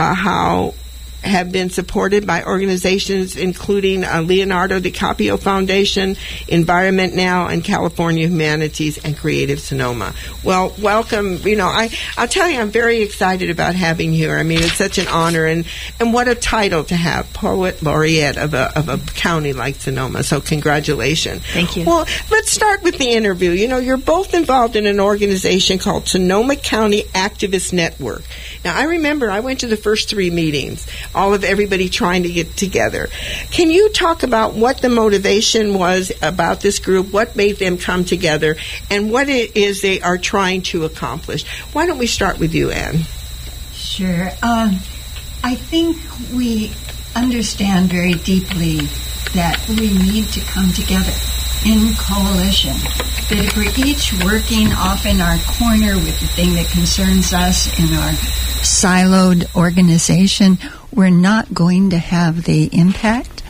uh, 0.00 0.14
how 0.14 0.74
have 1.22 1.52
been 1.52 1.70
supported 1.70 2.26
by 2.26 2.44
organizations 2.44 3.36
including 3.36 4.04
uh, 4.04 4.22
Leonardo 4.22 4.80
DiCaprio 4.80 5.38
Foundation, 5.38 6.16
Environment 6.48 7.14
Now, 7.14 7.48
and 7.48 7.62
California 7.64 8.26
Humanities 8.26 8.98
and 8.98 9.16
Creative 9.16 9.60
Sonoma. 9.60 10.14
Well, 10.44 10.74
welcome. 10.80 11.36
You 11.38 11.56
know, 11.56 11.66
I 11.66 11.90
I'll 12.16 12.28
tell 12.28 12.48
you, 12.48 12.60
I'm 12.60 12.70
very 12.70 13.02
excited 13.02 13.50
about 13.50 13.74
having 13.74 14.12
you 14.12 14.20
here. 14.20 14.36
I 14.36 14.42
mean, 14.42 14.60
it's 14.60 14.74
such 14.74 14.98
an 14.98 15.08
honor, 15.08 15.46
and 15.46 15.64
and 15.98 16.12
what 16.12 16.28
a 16.28 16.34
title 16.34 16.84
to 16.84 16.96
have, 16.96 17.32
poet 17.32 17.82
laureate 17.82 18.36
of 18.36 18.54
a 18.54 18.76
of 18.78 18.88
a 18.88 18.98
county 19.14 19.52
like 19.52 19.76
Sonoma. 19.76 20.22
So, 20.22 20.40
congratulations. 20.40 21.42
Thank 21.52 21.76
you. 21.76 21.84
Well, 21.84 22.06
let's 22.30 22.50
start 22.50 22.82
with 22.82 22.98
the 22.98 23.10
interview. 23.10 23.50
You 23.50 23.68
know, 23.68 23.78
you're 23.78 23.96
both 23.96 24.34
involved 24.34 24.76
in 24.76 24.86
an 24.86 25.00
organization 25.00 25.78
called 25.78 26.08
Sonoma 26.08 26.56
County 26.56 27.02
Activist 27.14 27.72
Network. 27.72 28.22
Now, 28.64 28.76
I 28.76 28.84
remember 28.84 29.30
I 29.30 29.40
went 29.40 29.60
to 29.60 29.66
the 29.66 29.76
first 29.76 30.08
three 30.10 30.30
meetings, 30.30 30.86
all 31.14 31.34
of 31.34 31.44
everybody 31.44 31.88
trying 31.88 32.22
to 32.24 32.32
get 32.32 32.56
together. 32.56 33.08
Can 33.50 33.70
you 33.70 33.88
talk 33.90 34.22
about 34.22 34.54
what 34.54 34.80
the 34.80 34.88
motivation 34.88 35.74
was 35.74 36.12
about 36.22 36.60
this 36.60 36.78
group, 36.78 37.12
what 37.12 37.36
made 37.36 37.58
them 37.58 37.78
come 37.78 38.04
together, 38.04 38.56
and 38.90 39.10
what 39.10 39.28
it 39.28 39.56
is 39.56 39.80
they 39.80 40.00
are 40.00 40.18
trying 40.18 40.62
to 40.62 40.84
accomplish? 40.84 41.46
Why 41.72 41.86
don't 41.86 41.98
we 41.98 42.06
start 42.06 42.38
with 42.38 42.54
you, 42.54 42.70
Anne? 42.70 43.00
Sure. 43.72 44.30
Um, 44.42 44.76
I 45.42 45.54
think 45.54 45.96
we 46.32 46.72
understand 47.16 47.90
very 47.90 48.14
deeply 48.14 48.80
that 49.34 49.64
we 49.68 49.92
need 49.92 50.26
to 50.28 50.40
come 50.40 50.70
together 50.72 51.12
in 51.64 51.92
coalition 51.98 52.74
that 53.28 53.38
if 53.38 53.56
we're 53.56 53.86
each 53.86 54.12
working 54.24 54.72
off 54.72 55.06
in 55.06 55.20
our 55.20 55.36
corner 55.46 55.94
with 55.94 56.18
the 56.20 56.26
thing 56.26 56.54
that 56.54 56.66
concerns 56.68 57.32
us 57.32 57.78
in 57.78 57.94
our 57.94 58.12
siloed 58.64 59.54
organization, 59.54 60.58
we're 60.92 61.10
not 61.10 61.52
going 61.54 61.90
to 61.90 61.98
have 61.98 62.44
the 62.44 62.68
impact 62.72 63.42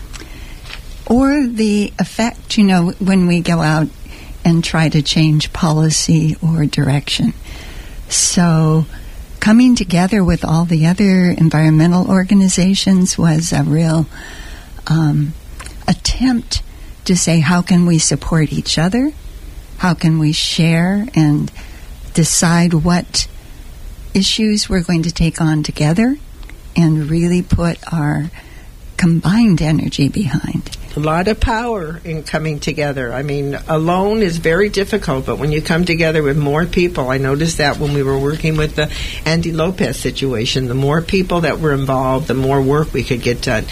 or 1.07 1.47
the 1.47 1.93
effect, 1.99 2.57
you 2.57 2.64
know, 2.64 2.91
when 2.99 3.26
we 3.26 3.41
go 3.41 3.61
out 3.61 3.88
and 4.45 4.62
try 4.62 4.88
to 4.88 5.03
change 5.03 5.53
policy 5.53 6.36
or 6.43 6.66
direction. 6.66 7.32
So, 8.09 8.86
coming 9.41 9.74
together 9.74 10.22
with 10.22 10.45
all 10.45 10.64
the 10.64 10.86
other 10.86 11.30
environmental 11.30 12.11
organizations 12.11 13.18
was 13.18 13.53
a 13.53 13.62
real 13.62 14.07
um, 14.86 15.32
attempt 15.88 16.62
to 17.07 17.16
say, 17.16 17.41
how 17.41 17.62
can 17.62 17.86
we 17.86 17.99
support 17.99 18.53
each 18.53 18.78
other? 18.78 19.12
How 19.78 19.95
can 19.95 20.18
we 20.18 20.32
share 20.32 21.07
and 21.14 21.51
decide 22.14 22.74
what 22.74 23.26
issues 24.14 24.68
we're 24.68 24.82
going 24.82 25.03
to 25.05 25.12
take 25.12 25.41
on 25.41 25.62
together 25.62 26.18
and 26.81 27.11
really 27.11 27.43
put 27.43 27.78
our 27.93 28.31
combined 28.97 29.62
energy 29.62 30.09
behind? 30.09 30.76
A 30.97 31.01
lot 31.01 31.28
of 31.28 31.39
power 31.39 32.01
in 32.05 32.24
coming 32.24 32.59
together. 32.59 33.12
I 33.12 33.22
mean, 33.22 33.55
alone 33.68 34.22
is 34.22 34.39
very 34.39 34.68
difficult, 34.68 35.24
but 35.24 35.39
when 35.39 35.53
you 35.53 35.62
come 35.62 35.85
together 35.85 36.20
with 36.20 36.37
more 36.37 36.66
people, 36.66 37.09
I 37.09 37.18
noticed 37.18 37.59
that 37.59 37.78
when 37.78 37.95
we 37.95 38.03
were 38.03 38.18
working 38.18 38.57
with 38.57 38.74
the 38.74 38.93
Andy 39.24 39.53
Lopez 39.53 40.01
situation, 40.01 40.66
the 40.66 40.74
more 40.74 41.01
people 41.01 41.43
that 41.43 41.61
were 41.61 41.72
involved, 41.72 42.26
the 42.26 42.35
more 42.35 42.61
work 42.61 42.93
we 42.93 43.05
could 43.05 43.22
get 43.22 43.41
done. 43.41 43.64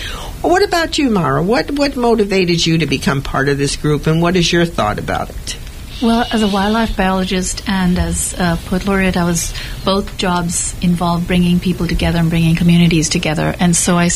What 0.43 0.63
about 0.63 0.97
you, 0.97 1.11
Mara? 1.11 1.43
What 1.43 1.73
what 1.73 1.97
motivated 1.97 2.65
you 2.65 2.79
to 2.79 2.87
become 2.87 3.21
part 3.21 3.49
of 3.49 3.59
this 3.59 3.75
group, 3.75 4.07
and 4.07 4.23
what 4.23 4.37
is 4.37 4.53
your 4.53 4.65
thought 4.65 5.01
about 5.01 5.31
it? 5.31 5.59
Well, 6.01 6.25
as 6.31 6.43
a 6.43 6.47
wildlife 6.47 6.97
biologist 6.97 7.69
and 7.69 7.99
as 7.99 8.33
a 8.39 8.57
poet 8.67 8.87
laureate, 8.87 9.17
I 9.17 9.25
was 9.25 9.53
both 9.85 10.17
jobs 10.17 10.77
involved 10.81 11.27
bringing 11.27 11.59
people 11.59 11.89
together 11.89 12.21
and 12.21 12.31
bringing 12.31 12.55
communities 12.55 13.09
together. 13.09 13.53
And 13.59 13.75
so 13.75 13.97
I 13.99 14.09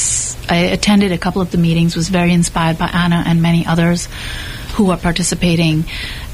attended 0.48 1.10
a 1.10 1.18
couple 1.18 1.42
of 1.42 1.50
the 1.50 1.58
meetings, 1.58 1.96
was 1.96 2.08
very 2.08 2.32
inspired 2.32 2.78
by 2.78 2.86
Anna 2.86 3.24
and 3.26 3.42
many 3.42 3.66
others 3.66 4.08
who 4.74 4.92
are 4.92 4.96
participating, 4.96 5.84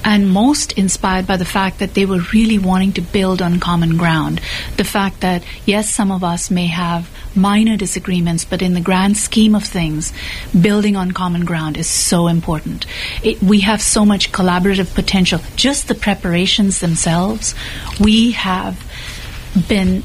and 0.05 0.31
most 0.31 0.73
inspired 0.73 1.27
by 1.27 1.37
the 1.37 1.45
fact 1.45 1.79
that 1.81 1.95
they 1.95 2.07
were 2.07 2.21
really 2.33 2.59
wanting 2.59 2.93
to 2.93 3.01
build 3.01 3.43
on 3.43 3.61
common 3.61 3.97
ground. 3.97 4.41
The 4.77 4.85
fact 4.85 5.21
that, 5.21 5.43
yes, 5.67 5.91
some 5.91 6.11
of 6.11 6.25
us 6.25 6.51
may 6.51 6.67
have 6.67 7.11
minor 7.35 7.77
disagreements, 7.77 8.45
but 8.45 8.63
in 8.63 8.75
the 8.75 8.81
grand 8.81 9.17
scheme 9.17 9.55
of 9.55 9.65
things, 9.65 10.13
building 10.59 10.97
on 10.97 11.13
common 11.13 11.45
ground 11.45 11.77
is 11.77 11.89
so 11.89 12.29
important. 12.29 12.87
It, 13.23 13.43
we 13.43 13.61
have 13.61 13.83
so 13.83 14.05
much 14.05 14.33
collaborative 14.33 14.95
potential. 14.95 15.41
Just 15.57 15.89
the 15.89 15.95
preparations 15.95 16.81
themselves, 16.81 17.55
we 18.01 18.33
have 18.33 18.85
been 19.69 20.03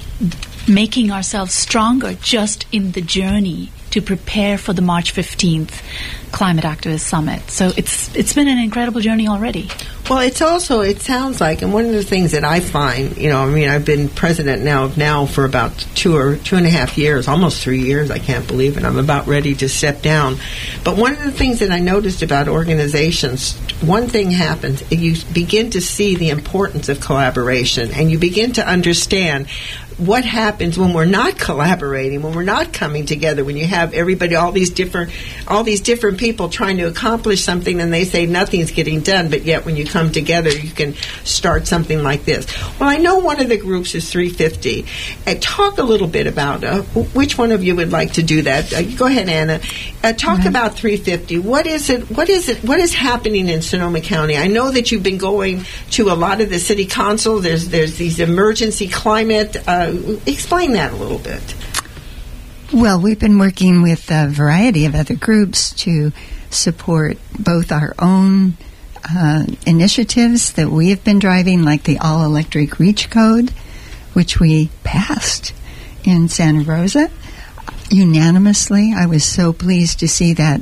making 0.67 1.11
ourselves 1.11 1.53
stronger 1.53 2.13
just 2.13 2.65
in 2.71 2.93
the 2.93 3.01
journey 3.01 3.69
to 3.93 4.01
prepare 4.01 4.57
for 4.57 4.73
the 4.73 4.81
March 4.81 5.13
15th 5.13 5.83
Climate 6.31 6.65
Activist 6.65 7.01
Summit. 7.01 7.49
So 7.51 7.71
it's 7.77 8.13
it's 8.15 8.33
been 8.33 8.47
an 8.47 8.57
incredible 8.57 9.01
journey 9.01 9.27
already. 9.27 9.69
Well, 10.09 10.19
it's 10.19 10.41
also, 10.41 10.81
it 10.81 10.99
sounds 10.99 11.39
like, 11.39 11.61
and 11.61 11.71
one 11.71 11.85
of 11.85 11.93
the 11.93 12.03
things 12.03 12.31
that 12.31 12.43
I 12.43 12.59
find, 12.59 13.15
you 13.15 13.29
know, 13.29 13.41
I 13.41 13.49
mean, 13.49 13.69
I've 13.69 13.85
been 13.85 14.09
president 14.09 14.61
now 14.61 14.83
of 14.83 14.97
now 14.97 15.25
for 15.25 15.45
about 15.45 15.77
two 15.95 16.17
or 16.17 16.35
two 16.35 16.57
and 16.57 16.65
a 16.65 16.69
half 16.69 16.97
years, 16.97 17.29
almost 17.29 17.63
three 17.63 17.79
years. 17.83 18.11
I 18.11 18.19
can't 18.19 18.45
believe 18.45 18.75
it. 18.75 18.83
I'm 18.83 18.99
about 18.99 19.27
ready 19.27 19.55
to 19.55 19.69
step 19.69 20.01
down. 20.01 20.39
But 20.83 20.97
one 20.97 21.13
of 21.13 21.23
the 21.23 21.31
things 21.31 21.59
that 21.59 21.71
I 21.71 21.79
noticed 21.79 22.21
about 22.21 22.49
organizations, 22.49 23.57
one 23.79 24.07
thing 24.07 24.29
happens, 24.29 24.83
you 24.91 25.15
begin 25.31 25.69
to 25.69 25.79
see 25.79 26.15
the 26.17 26.29
importance 26.31 26.89
of 26.89 26.99
collaboration 26.99 27.91
and 27.93 28.11
you 28.11 28.19
begin 28.19 28.51
to 28.53 28.67
understand 28.67 29.47
what 29.97 30.25
happens 30.25 30.77
when 30.77 30.93
we're 30.93 31.05
not 31.05 31.37
collaborating, 31.37 32.21
when 32.21 32.33
we're 32.33 32.43
not 32.43 32.73
coming 32.73 33.05
together, 33.05 33.43
when 33.43 33.57
you 33.57 33.65
have 33.65 33.93
everybody, 33.93 34.35
all 34.35 34.51
these 34.51 34.69
different, 34.69 35.11
all 35.47 35.63
these 35.63 35.81
different 35.81 36.17
people 36.17 36.49
trying 36.49 36.77
to 36.77 36.83
accomplish 36.83 37.43
something, 37.43 37.79
and 37.79 37.93
they 37.93 38.05
say 38.05 38.25
nothing's 38.25 38.71
getting 38.71 39.01
done, 39.01 39.29
but 39.29 39.43
yet 39.43 39.65
when 39.65 39.75
you 39.75 39.85
come 39.85 40.11
together, 40.11 40.49
you 40.49 40.71
can 40.71 40.93
start 41.23 41.67
something 41.67 42.03
like 42.03 42.25
this. 42.25 42.47
Well, 42.79 42.89
I 42.89 42.97
know 42.97 43.19
one 43.19 43.39
of 43.39 43.49
the 43.49 43.57
groups 43.57 43.95
is 43.95 44.09
350. 44.11 44.85
Uh, 45.25 45.35
talk 45.39 45.77
a 45.77 45.83
little 45.83 46.07
bit 46.07 46.27
about 46.27 46.63
uh, 46.63 46.81
which 46.81 47.37
one 47.37 47.51
of 47.51 47.63
you 47.63 47.75
would 47.75 47.91
like 47.91 48.13
to 48.13 48.23
do 48.23 48.43
that. 48.43 48.73
Uh, 48.73 48.81
go 48.97 49.05
ahead, 49.05 49.29
Anna. 49.29 49.59
Uh, 50.03 50.13
talk 50.13 50.45
about 50.45 50.75
350. 50.75 51.39
What 51.39 51.65
is 51.65 51.89
it? 51.89 52.09
What 52.11 52.29
is 52.29 52.49
it? 52.49 52.63
What 52.63 52.79
is 52.79 52.93
happening 52.93 53.47
in 53.47 53.61
Sonoma 53.61 54.01
County? 54.01 54.37
I 54.37 54.47
know 54.47 54.71
that 54.71 54.91
you've 54.91 55.03
been 55.03 55.17
going 55.17 55.65
to 55.91 56.09
a 56.09 56.15
lot 56.15 56.41
of 56.41 56.49
the 56.49 56.59
city 56.59 56.85
council. 56.85 57.39
There's 57.39 57.69
there's 57.69 57.97
these 57.97 58.19
emergency 58.19 58.87
climate. 58.87 59.55
Uh, 59.83 60.17
explain 60.25 60.73
that 60.73 60.93
a 60.93 60.95
little 60.95 61.19
bit. 61.19 61.55
Well, 62.71 63.01
we've 63.01 63.19
been 63.19 63.37
working 63.37 63.81
with 63.81 64.09
a 64.09 64.27
variety 64.29 64.85
of 64.85 64.95
other 64.95 65.15
groups 65.15 65.73
to 65.83 66.11
support 66.49 67.17
both 67.37 67.71
our 67.71 67.93
own 67.99 68.55
uh, 69.03 69.45
initiatives 69.67 70.53
that 70.53 70.69
we 70.69 70.89
have 70.91 71.03
been 71.03 71.19
driving, 71.19 71.63
like 71.63 71.83
the 71.83 71.99
all 71.99 72.23
electric 72.23 72.79
reach 72.79 73.09
code, 73.09 73.49
which 74.13 74.39
we 74.39 74.69
passed 74.83 75.53
in 76.03 76.29
Santa 76.29 76.63
Rosa 76.63 77.11
unanimously. 77.89 78.93
I 78.95 79.05
was 79.05 79.25
so 79.25 79.53
pleased 79.53 79.99
to 79.99 80.07
see 80.07 80.33
that 80.33 80.61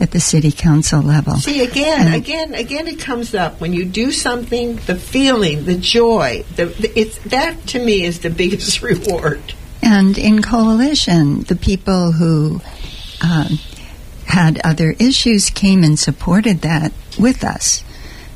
at 0.00 0.10
the 0.10 0.20
city 0.20 0.50
council 0.52 1.00
level. 1.00 1.36
See 1.36 1.62
again, 1.62 2.06
And- 2.08 2.14
again, 2.14 2.54
again. 2.54 2.88
It 2.88 2.98
comes 2.98 3.34
up 3.34 3.60
when 3.60 3.72
you 3.72 3.84
do 3.84 4.10
something. 4.12 4.76
The 4.86 4.96
feeling, 4.96 5.64
the 5.64 5.76
joy, 5.76 6.44
the, 6.56 6.66
the 6.66 6.98
it's 6.98 7.18
that 7.26 7.66
to 7.68 7.84
me 7.84 8.04
is 8.04 8.20
the 8.20 8.30
biggest 8.42 8.82
reward. 8.82 9.54
And 9.82 10.16
in 10.18 10.42
coalition, 10.42 11.42
the 11.42 11.56
people 11.56 12.12
who 12.12 12.60
um, 13.22 13.58
had 14.26 14.60
other 14.64 14.94
issues 14.98 15.50
came 15.50 15.82
and 15.82 15.98
supported 15.98 16.62
that 16.62 16.92
with 17.18 17.44
us. 17.44 17.82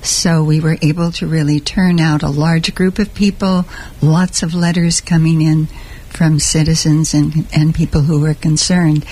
So 0.03 0.45
we 0.45 0.61
were 0.61 0.77
able 0.83 1.11
to 1.13 1.27
really 1.27 1.59
turn 1.59 1.99
out 2.01 2.23
a 2.23 2.29
large 2.29 2.75
group 2.75 2.99
of 3.01 3.13
people, 3.15 3.65
lots 4.01 4.43
of 4.43 4.55
letters 4.55 5.01
coming 5.01 5.41
in 5.43 5.67
from 6.11 6.39
citizens 6.39 7.13
and, 7.15 7.47
and 7.53 7.75
people 7.75 8.03
who 8.03 8.21
were 8.21 8.35
concerned. 8.35 9.05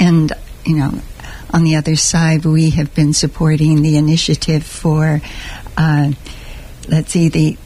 And, 0.00 0.32
you 0.64 0.76
know, 0.76 0.94
on 1.52 1.64
the 1.64 1.76
other 1.76 1.96
side, 1.96 2.44
we 2.44 2.70
have 2.70 2.94
been 2.94 3.12
supporting 3.12 3.82
the 3.82 3.96
initiative 3.96 4.64
for, 4.64 5.20
uh, 5.76 6.12
let's 6.88 7.12
see, 7.12 7.28
the 7.28 7.56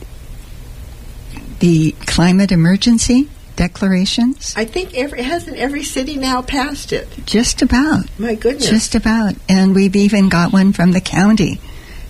the 1.58 1.92
climate 2.04 2.52
emergency 2.52 3.30
declarations. 3.56 4.52
I 4.56 4.66
think 4.66 4.94
every 4.94 5.22
hasn't 5.22 5.56
every 5.56 5.82
city 5.82 6.16
now 6.16 6.42
passed 6.42 6.92
it. 6.92 7.08
Just 7.24 7.62
about. 7.62 8.04
My 8.18 8.34
goodness. 8.34 8.68
Just 8.68 8.94
about. 8.94 9.34
And 9.48 9.74
we've 9.74 9.96
even 9.96 10.28
got 10.28 10.52
one 10.52 10.72
from 10.72 10.92
the 10.92 11.00
county, 11.00 11.60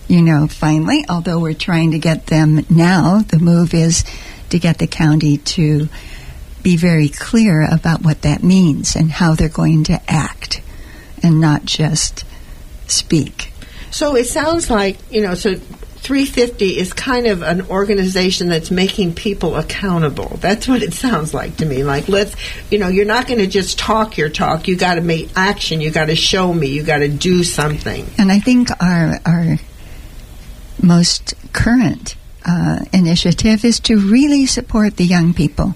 you 0.08 0.22
know, 0.22 0.48
finally, 0.48 1.04
although 1.08 1.38
we're 1.38 1.54
trying 1.54 1.92
to 1.92 1.98
get 1.98 2.26
them 2.26 2.66
now. 2.68 3.20
The 3.20 3.38
move 3.38 3.72
is 3.72 4.04
to 4.50 4.58
get 4.58 4.78
the 4.78 4.88
county 4.88 5.38
to 5.38 5.88
be 6.62 6.76
very 6.76 7.08
clear 7.08 7.62
about 7.72 8.02
what 8.02 8.22
that 8.22 8.42
means 8.42 8.96
and 8.96 9.10
how 9.10 9.34
they're 9.36 9.48
going 9.48 9.84
to 9.84 10.00
act 10.08 10.60
and 11.26 11.40
not 11.40 11.64
just 11.64 12.24
speak. 12.86 13.52
So 13.90 14.16
it 14.16 14.26
sounds 14.26 14.70
like, 14.70 14.98
you 15.10 15.22
know, 15.22 15.34
so 15.34 15.54
350 16.06 16.78
is 16.78 16.92
kind 16.92 17.26
of 17.26 17.42
an 17.42 17.62
organization 17.62 18.48
that's 18.48 18.70
making 18.70 19.14
people 19.14 19.56
accountable. 19.56 20.36
That's 20.40 20.68
what 20.68 20.82
it 20.82 20.94
sounds 20.94 21.34
like 21.34 21.56
to 21.56 21.66
me. 21.66 21.82
Like, 21.82 22.08
let's, 22.08 22.36
you 22.70 22.78
know, 22.78 22.86
you're 22.86 23.04
not 23.04 23.26
going 23.26 23.40
to 23.40 23.48
just 23.48 23.76
talk 23.78 24.16
your 24.16 24.28
talk. 24.28 24.68
You 24.68 24.76
got 24.76 24.94
to 24.94 25.00
make 25.00 25.30
action. 25.34 25.80
You 25.80 25.90
got 25.90 26.06
to 26.06 26.14
show 26.14 26.54
me. 26.54 26.68
You 26.68 26.84
got 26.84 26.98
to 26.98 27.08
do 27.08 27.42
something. 27.42 28.06
And 28.18 28.30
I 28.30 28.38
think 28.38 28.70
our 28.80 29.18
our 29.26 29.58
most 30.80 31.34
current 31.52 32.14
uh, 32.44 32.84
initiative 32.92 33.64
is 33.64 33.80
to 33.80 33.98
really 33.98 34.46
support 34.46 34.98
the 34.98 35.04
young 35.04 35.34
people 35.34 35.74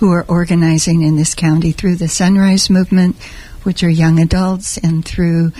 who 0.00 0.12
are 0.12 0.24
organizing 0.28 1.02
in 1.02 1.16
this 1.16 1.34
county 1.34 1.72
through 1.72 1.96
the 1.96 2.08
Sunrise 2.08 2.70
Movement, 2.70 3.16
which 3.68 3.84
are 3.84 3.90
young 3.90 4.18
adults, 4.18 4.78
and 4.78 5.04
through 5.04 5.52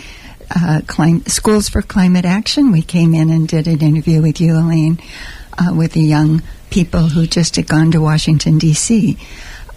uh, 0.56 0.80
clim- 0.86 1.26
Schools 1.26 1.68
for 1.68 1.82
Climate 1.82 2.24
Action. 2.24 2.72
We 2.72 2.80
came 2.80 3.14
in 3.14 3.28
and 3.28 3.46
did 3.46 3.68
an 3.68 3.82
interview 3.82 4.22
with 4.22 4.40
you, 4.40 4.56
Elaine, 4.56 4.98
uh, 5.59 5.74
with 5.74 5.92
the 5.92 6.00
young 6.00 6.42
people 6.70 7.02
who 7.02 7.26
just 7.26 7.56
had 7.56 7.68
gone 7.68 7.90
to 7.92 8.00
Washington, 8.00 8.56
D.C. 8.59 9.18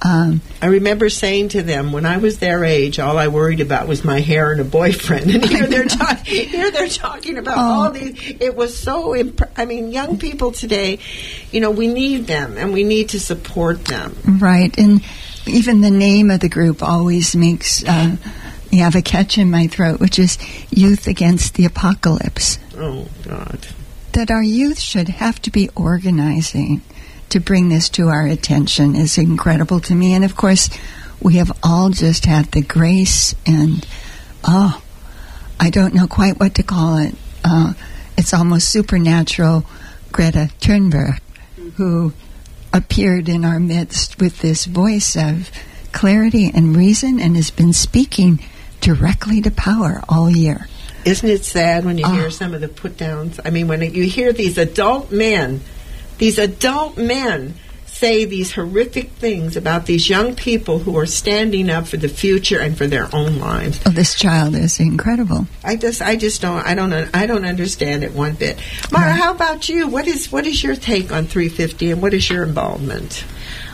Um, 0.03 0.41
I 0.61 0.67
remember 0.67 1.09
saying 1.09 1.49
to 1.49 1.61
them 1.61 1.91
when 1.91 2.05
I 2.07 2.17
was 2.17 2.39
their 2.39 2.63
age, 2.63 2.99
all 2.99 3.17
I 3.19 3.27
worried 3.27 3.59
about 3.59 3.87
was 3.87 4.03
my 4.05 4.19
hair 4.21 4.51
and 4.53 4.59
a 4.61 4.63
boyfriend. 4.63 5.29
And 5.35 5.45
here 5.45 5.67
they're 5.67 5.85
talking. 5.85 6.47
Here 6.47 6.71
they're 6.71 6.87
talking 6.87 7.37
about 7.37 7.57
Oh. 7.57 7.61
all 7.83 7.91
these. 7.91 8.15
It 8.39 8.55
was 8.55 8.75
so. 8.75 9.13
Imp- 9.15 9.41
I 9.57 9.65
mean, 9.65 9.91
young 9.91 10.17
people 10.17 10.53
today, 10.53 10.99
you 11.51 11.59
know, 11.59 11.69
we 11.69 11.87
need 11.87 12.27
them 12.27 12.57
and 12.57 12.71
we 12.73 12.83
need 12.85 13.09
to 13.09 13.19
support 13.19 13.83
them. 13.85 14.15
Right, 14.41 14.75
and 14.79 15.03
even 15.47 15.81
the 15.81 15.91
name 15.91 16.29
of 16.31 16.39
the 16.39 16.49
group 16.49 16.81
always 16.83 17.35
makes 17.35 17.83
uh, 17.87 18.15
you 18.71 18.83
have 18.83 18.95
a 18.95 19.01
catch 19.01 19.37
in 19.37 19.51
my 19.51 19.67
throat, 19.67 19.99
which 19.99 20.17
is 20.19 20.37
Youth 20.69 21.07
Against 21.07 21.55
the 21.55 21.65
Apocalypse. 21.65 22.57
Oh 22.77 23.07
God. 23.23 23.67
that 24.13 24.31
our 24.31 24.43
youth 24.43 24.79
should 24.79 25.07
have 25.07 25.41
to 25.43 25.51
be 25.51 25.69
organizing 25.75 26.81
to 27.29 27.39
bring 27.39 27.69
this 27.69 27.89
to 27.89 28.07
our 28.09 28.25
attention 28.27 28.95
is 28.95 29.17
incredible 29.17 29.79
to 29.79 29.95
me. 29.95 30.13
And 30.13 30.25
of 30.25 30.35
course, 30.35 30.69
we 31.21 31.35
have 31.35 31.51
all 31.63 31.89
just 31.89 32.25
had 32.25 32.45
the 32.51 32.61
grace 32.61 33.35
and, 33.45 33.85
oh, 34.43 34.81
I 35.59 35.69
don't 35.69 35.93
know 35.93 36.07
quite 36.07 36.39
what 36.39 36.55
to 36.55 36.63
call 36.63 36.97
it. 36.97 37.15
Uh, 37.43 37.73
it's 38.17 38.33
almost 38.33 38.69
supernatural 38.69 39.63
Greta 40.11 40.49
Thunberg, 40.59 41.19
who 41.75 42.11
appeared 42.73 43.27
in 43.29 43.43
our 43.45 43.59
midst 43.59 44.19
with 44.19 44.39
this 44.39 44.65
voice 44.65 45.15
of 45.17 45.51
clarity 45.91 46.49
and 46.53 46.75
reason 46.75 47.19
and 47.19 47.35
has 47.35 47.51
been 47.51 47.73
speaking 47.73 48.39
directly 48.79 49.41
to 49.41 49.51
power 49.51 50.01
all 50.07 50.29
year. 50.29 50.67
Isn't 51.03 51.29
it 51.29 51.43
sad 51.43 51.83
when 51.85 51.97
you 51.97 52.05
Oh. 52.05 52.11
hear 52.11 52.27
ah. 52.27 52.29
some 52.29 52.53
of 52.53 52.61
the 52.61 52.67
put 52.67 52.97
downs? 52.97 53.39
I 53.43 53.49
mean, 53.49 53.67
when 53.67 53.81
you 53.81 54.03
hear 54.05 54.31
these 54.33 54.57
adult 54.57 55.11
men, 55.11 55.61
these 56.17 56.37
adult 56.37 56.97
men 56.97 57.55
say 58.01 58.25
these 58.25 58.51
horrific 58.51 59.11
things 59.11 59.55
about 59.55 59.85
these 59.85 60.09
young 60.09 60.35
people 60.35 60.79
who 60.79 60.97
are 60.97 61.05
standing 61.05 61.69
up 61.69 61.85
for 61.85 61.97
the 61.97 62.09
future 62.09 62.59
and 62.59 62.75
for 62.75 62.87
their 62.87 63.07
own 63.13 63.37
lives. 63.37 63.79
Oh, 63.85 63.91
this 63.91 64.15
child 64.15 64.55
is 64.55 64.79
incredible. 64.79 65.45
I 65.63 65.75
just, 65.75 66.01
I 66.01 66.15
just 66.15 66.41
don't, 66.41 66.65
I 66.65 66.73
don't, 66.73 66.91
I 67.15 67.27
don't 67.27 67.45
understand 67.45 68.03
it 68.03 68.11
one 68.13 68.33
bit. 68.33 68.59
Mara, 68.91 69.11
how 69.11 69.35
about 69.35 69.69
you? 69.69 69.87
What 69.87 70.07
is, 70.07 70.31
what 70.31 70.47
is 70.47 70.63
your 70.63 70.75
take 70.75 71.11
on 71.11 71.27
350, 71.27 71.91
and 71.91 72.01
what 72.01 72.15
is 72.15 72.27
your 72.27 72.43
involvement? 72.43 73.23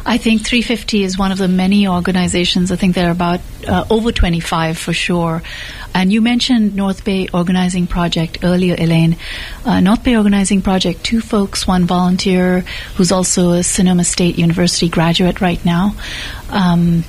I 0.07 0.17
think 0.17 0.45
350 0.45 1.03
is 1.03 1.17
one 1.17 1.33
of 1.33 1.37
the 1.37 1.49
many 1.49 1.85
organizations. 1.85 2.71
I 2.71 2.77
think 2.77 2.95
there 2.95 3.09
are 3.09 3.11
about 3.11 3.41
uh, 3.67 3.83
over 3.89 4.13
25 4.13 4.77
for 4.77 4.93
sure. 4.93 5.43
And 5.93 6.13
you 6.13 6.21
mentioned 6.21 6.75
North 6.75 7.03
Bay 7.03 7.27
Organizing 7.33 7.87
Project 7.87 8.37
earlier, 8.41 8.75
Elaine. 8.77 9.17
Uh, 9.65 9.81
North 9.81 10.05
Bay 10.05 10.15
Organizing 10.15 10.61
Project, 10.61 11.03
two 11.03 11.19
folks, 11.19 11.67
one 11.67 11.83
volunteer 11.85 12.61
who's 12.95 13.11
also 13.11 13.51
a 13.51 13.63
Sonoma 13.63 14.05
State 14.05 14.37
University 14.37 14.87
graduate 14.87 15.41
right 15.41 15.63
now. 15.65 15.93
Um, 16.51 17.03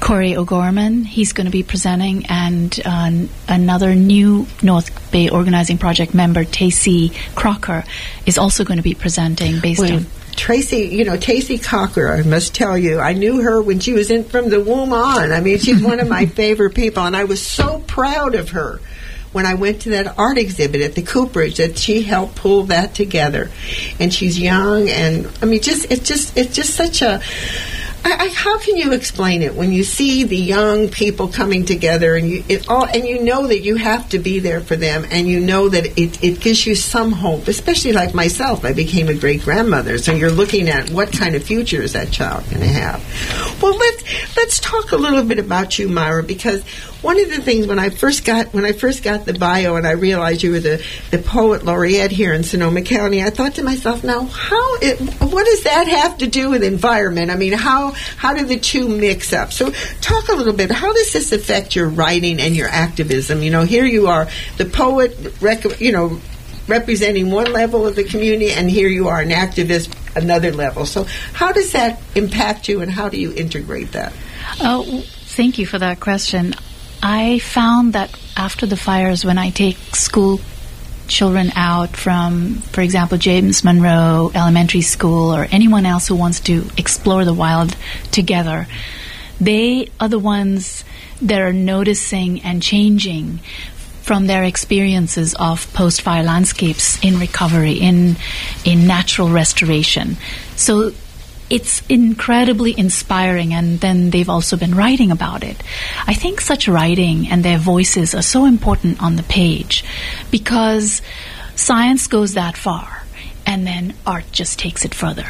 Corey 0.00 0.36
O'Gorman, 0.36 1.04
he's 1.04 1.32
going 1.32 1.46
to 1.46 1.52
be 1.52 1.62
presenting, 1.62 2.26
and 2.26 2.78
uh, 2.84 3.12
another 3.48 3.94
new 3.94 4.46
North 4.62 5.10
Bay 5.10 5.30
Organizing 5.30 5.78
Project 5.78 6.12
member, 6.12 6.44
Tacey 6.44 7.12
Crocker, 7.34 7.84
is 8.26 8.36
also 8.36 8.64
going 8.64 8.78
to 8.78 8.82
be 8.82 8.94
presenting 8.94 9.60
based 9.60 9.80
Well, 9.80 9.94
on 9.94 10.06
Tracy, 10.36 10.88
you 10.88 11.04
know, 11.04 11.16
Tracy 11.16 11.58
Cocker, 11.58 12.12
I 12.12 12.22
must 12.22 12.54
tell 12.54 12.76
you, 12.76 12.98
I 12.98 13.12
knew 13.12 13.42
her 13.42 13.62
when 13.62 13.80
she 13.80 13.92
was 13.92 14.10
in 14.10 14.24
from 14.24 14.48
the 14.48 14.60
womb 14.60 14.92
on. 14.92 15.32
I 15.32 15.40
mean, 15.40 15.58
she's 15.58 15.82
one 15.82 16.00
of 16.00 16.08
my 16.08 16.26
favorite 16.40 16.74
people, 16.74 17.04
and 17.04 17.16
I 17.16 17.24
was 17.24 17.44
so 17.44 17.80
proud 17.86 18.34
of 18.34 18.50
her 18.50 18.80
when 19.32 19.46
I 19.46 19.54
went 19.54 19.82
to 19.82 19.90
that 19.90 20.18
art 20.18 20.38
exhibit 20.38 20.82
at 20.82 20.94
the 20.94 21.02
Cooperage 21.02 21.56
that 21.56 21.78
she 21.78 22.02
helped 22.02 22.36
pull 22.36 22.64
that 22.64 22.94
together. 22.94 23.50
And 23.98 24.12
she's 24.12 24.38
young, 24.38 24.88
and 24.88 25.30
I 25.40 25.46
mean, 25.46 25.62
just 25.62 25.90
it's 25.90 26.06
just 26.06 26.36
it's 26.36 26.54
just 26.54 26.74
such 26.74 27.02
a. 27.02 27.22
I, 28.04 28.24
I, 28.24 28.28
how 28.28 28.58
can 28.58 28.76
you 28.76 28.92
explain 28.92 29.42
it 29.42 29.54
when 29.54 29.72
you 29.72 29.84
see 29.84 30.24
the 30.24 30.36
young 30.36 30.88
people 30.88 31.28
coming 31.28 31.64
together 31.64 32.16
and 32.16 32.28
you 32.28 32.42
all 32.68 32.84
and 32.84 33.06
you 33.06 33.22
know 33.22 33.46
that 33.46 33.60
you 33.60 33.76
have 33.76 34.08
to 34.10 34.18
be 34.18 34.40
there 34.40 34.60
for 34.60 34.74
them 34.74 35.06
and 35.10 35.28
you 35.28 35.38
know 35.38 35.68
that 35.68 35.86
it, 35.98 36.22
it 36.22 36.40
gives 36.40 36.66
you 36.66 36.74
some 36.74 37.12
hope 37.12 37.48
especially 37.48 37.92
like 37.92 38.14
myself. 38.14 38.64
I 38.64 38.72
became 38.72 39.08
a 39.08 39.14
great 39.14 39.42
grandmother 39.42 39.98
so 39.98 40.12
you're 40.12 40.30
looking 40.30 40.68
at 40.68 40.90
what 40.90 41.12
kind 41.12 41.34
of 41.34 41.44
future 41.44 41.80
is 41.80 41.92
that 41.92 42.10
child 42.10 42.44
going 42.50 42.60
to 42.60 42.66
have? 42.66 43.02
Well 43.62 43.76
let's 43.76 44.36
let's 44.36 44.60
talk 44.60 44.92
a 44.92 44.96
little 44.96 45.24
bit 45.24 45.38
about 45.38 45.78
you 45.78 45.88
Myra 45.88 46.22
because 46.22 46.64
one 47.02 47.20
of 47.20 47.28
the 47.28 47.42
things 47.42 47.66
when 47.66 47.78
I 47.78 47.90
first 47.90 48.24
got 48.24 48.54
when 48.54 48.64
I 48.64 48.72
first 48.72 49.02
got 49.02 49.26
the 49.26 49.34
bio 49.34 49.76
and 49.76 49.86
I 49.86 49.92
realized 49.92 50.42
you 50.42 50.52
were 50.52 50.60
the, 50.60 50.84
the 51.10 51.18
poet 51.18 51.64
laureate 51.64 52.12
here 52.12 52.32
in 52.32 52.44
Sonoma 52.44 52.82
County, 52.82 53.22
I 53.22 53.30
thought 53.30 53.56
to 53.56 53.62
myself, 53.62 54.04
now 54.04 54.22
how 54.24 54.76
it, 54.76 54.98
what 55.20 55.44
does 55.44 55.64
that 55.64 55.88
have 55.88 56.18
to 56.18 56.26
do 56.26 56.50
with 56.50 56.62
environment? 56.62 57.30
I 57.30 57.36
mean, 57.36 57.52
how 57.52 57.90
how 58.16 58.34
do 58.34 58.44
the 58.44 58.58
two 58.58 58.88
mix 58.88 59.32
up? 59.32 59.52
So 59.52 59.70
talk 60.00 60.28
a 60.28 60.34
little 60.34 60.52
bit. 60.52 60.70
How 60.70 60.92
does 60.92 61.12
this 61.12 61.32
affect 61.32 61.74
your 61.74 61.88
writing 61.88 62.40
and 62.40 62.56
your 62.56 62.68
activism? 62.68 63.42
You 63.42 63.50
know, 63.50 63.64
here 63.64 63.84
you 63.84 64.06
are, 64.06 64.28
the 64.56 64.64
poet, 64.64 65.34
rec- 65.40 65.80
you 65.80 65.92
know, 65.92 66.20
representing 66.68 67.30
one 67.30 67.52
level 67.52 67.86
of 67.86 67.96
the 67.96 68.04
community, 68.04 68.52
and 68.52 68.70
here 68.70 68.88
you 68.88 69.08
are, 69.08 69.20
an 69.20 69.30
activist, 69.30 69.92
another 70.16 70.52
level. 70.52 70.86
So 70.86 71.04
how 71.32 71.50
does 71.52 71.72
that 71.72 72.00
impact 72.14 72.68
you, 72.68 72.80
and 72.80 72.90
how 72.90 73.08
do 73.08 73.18
you 73.18 73.32
integrate 73.32 73.92
that? 73.92 74.12
Oh, 74.60 75.02
thank 75.06 75.58
you 75.58 75.66
for 75.66 75.78
that 75.78 75.98
question. 75.98 76.54
I 77.02 77.40
found 77.40 77.94
that 77.94 78.16
after 78.36 78.64
the 78.64 78.76
fires, 78.76 79.24
when 79.24 79.36
I 79.36 79.50
take 79.50 79.76
school 79.96 80.40
children 81.08 81.50
out 81.56 81.96
from, 81.96 82.54
for 82.72 82.80
example, 82.80 83.18
James 83.18 83.64
Monroe 83.64 84.30
Elementary 84.34 84.82
School 84.82 85.34
or 85.34 85.48
anyone 85.50 85.84
else 85.84 86.06
who 86.06 86.14
wants 86.14 86.40
to 86.40 86.64
explore 86.78 87.24
the 87.24 87.34
wild 87.34 87.76
together, 88.12 88.68
they 89.40 89.88
are 89.98 90.08
the 90.08 90.18
ones 90.18 90.84
that 91.20 91.40
are 91.40 91.52
noticing 91.52 92.40
and 92.42 92.62
changing 92.62 93.40
from 94.02 94.26
their 94.26 94.44
experiences 94.44 95.34
of 95.34 95.72
post-fire 95.74 96.22
landscapes 96.22 97.02
in 97.04 97.18
recovery, 97.18 97.74
in 97.74 98.16
in 98.64 98.86
natural 98.86 99.28
restoration. 99.28 100.16
So 100.56 100.92
it's 101.52 101.82
incredibly 101.90 102.76
inspiring, 102.78 103.52
and 103.52 103.78
then 103.78 104.08
they've 104.08 104.30
also 104.30 104.56
been 104.56 104.74
writing 104.74 105.10
about 105.10 105.44
it. 105.44 105.62
I 106.06 106.14
think 106.14 106.40
such 106.40 106.66
writing 106.66 107.28
and 107.28 107.44
their 107.44 107.58
voices 107.58 108.14
are 108.14 108.22
so 108.22 108.46
important 108.46 109.02
on 109.02 109.16
the 109.16 109.22
page 109.22 109.84
because 110.30 111.02
science 111.54 112.06
goes 112.06 112.32
that 112.32 112.56
far, 112.56 113.04
and 113.44 113.66
then 113.66 113.94
art 114.06 114.24
just 114.32 114.58
takes 114.58 114.86
it 114.86 114.94
further. 114.94 115.26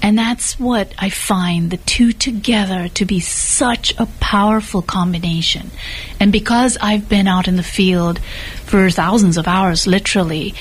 And 0.00 0.16
that's 0.16 0.58
what 0.58 0.94
I 0.98 1.10
find 1.10 1.70
the 1.70 1.76
two 1.76 2.12
together 2.12 2.88
to 2.94 3.04
be 3.04 3.20
such 3.20 3.92
a 3.98 4.06
powerful 4.18 4.80
combination. 4.80 5.70
And 6.18 6.32
because 6.32 6.78
I've 6.80 7.06
been 7.06 7.28
out 7.28 7.48
in 7.48 7.56
the 7.56 7.62
field 7.62 8.18
for 8.64 8.88
thousands 8.88 9.36
of 9.36 9.46
hours, 9.46 9.86
literally, 9.86 10.54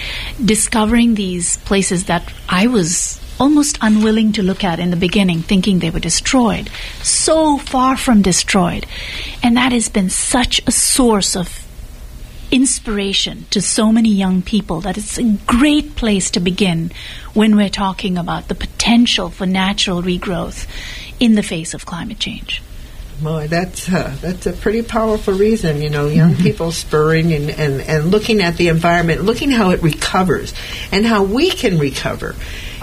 discovering 0.44 1.16
these 1.16 1.56
places 1.56 2.08
that 2.08 2.34
I 2.50 2.68
was 2.68 3.22
almost 3.40 3.78
unwilling 3.82 4.32
to 4.34 4.44
look 4.44 4.64
at 4.64 4.80
in 4.80 4.92
the 4.92 4.98
beginning, 4.98 5.42
thinking 5.42 5.80
they 5.80 5.90
were 5.90 6.00
destroyed, 6.00 6.70
so 7.02 7.58
far 7.58 7.96
from 7.98 8.22
destroyed. 8.22 8.86
And 9.42 9.58
that 9.58 9.72
has 9.72 9.90
been 9.90 10.10
such 10.10 10.62
a 10.68 10.72
source 10.72 11.36
of 11.36 11.66
inspiration 12.52 13.46
to 13.52 13.62
so 13.62 13.92
many 13.92 14.10
young 14.10 14.42
people 14.42 14.82
that 14.82 14.98
it's 14.98 15.18
a 15.18 15.38
great 15.46 15.96
place 15.96 16.32
to 16.32 16.40
begin 16.40 16.92
when 17.34 17.56
we're 17.56 17.70
talking 17.70 18.18
about 18.18 18.48
the 18.48 18.56
potential 18.56 19.30
for 19.30 19.46
natural 19.46 20.02
regrowth 20.02 20.68
in 21.20 21.36
the 21.36 21.44
face 21.44 21.74
of 21.74 21.86
climate 21.86 22.20
change. 22.20 22.62
Boy, 23.22 23.48
that's 23.48 23.92
uh, 23.92 24.16
that's 24.22 24.46
a 24.46 24.54
pretty 24.54 24.82
powerful 24.82 25.34
reason. 25.34 25.82
You 25.82 25.90
know, 25.90 26.08
young 26.08 26.36
people 26.36 26.72
spurring 26.72 27.34
and, 27.34 27.50
and, 27.50 27.82
and 27.82 28.12
looking 28.12 28.42
at 28.42 28.56
the 28.56 28.70
environment, 28.70 29.24
looking 29.24 29.52
how 29.52 29.72
it 29.72 29.84
recovers, 29.84 30.54
and 30.94 31.06
how 31.06 31.24
we 31.24 31.50
can 31.50 31.78
recover. 31.78 32.36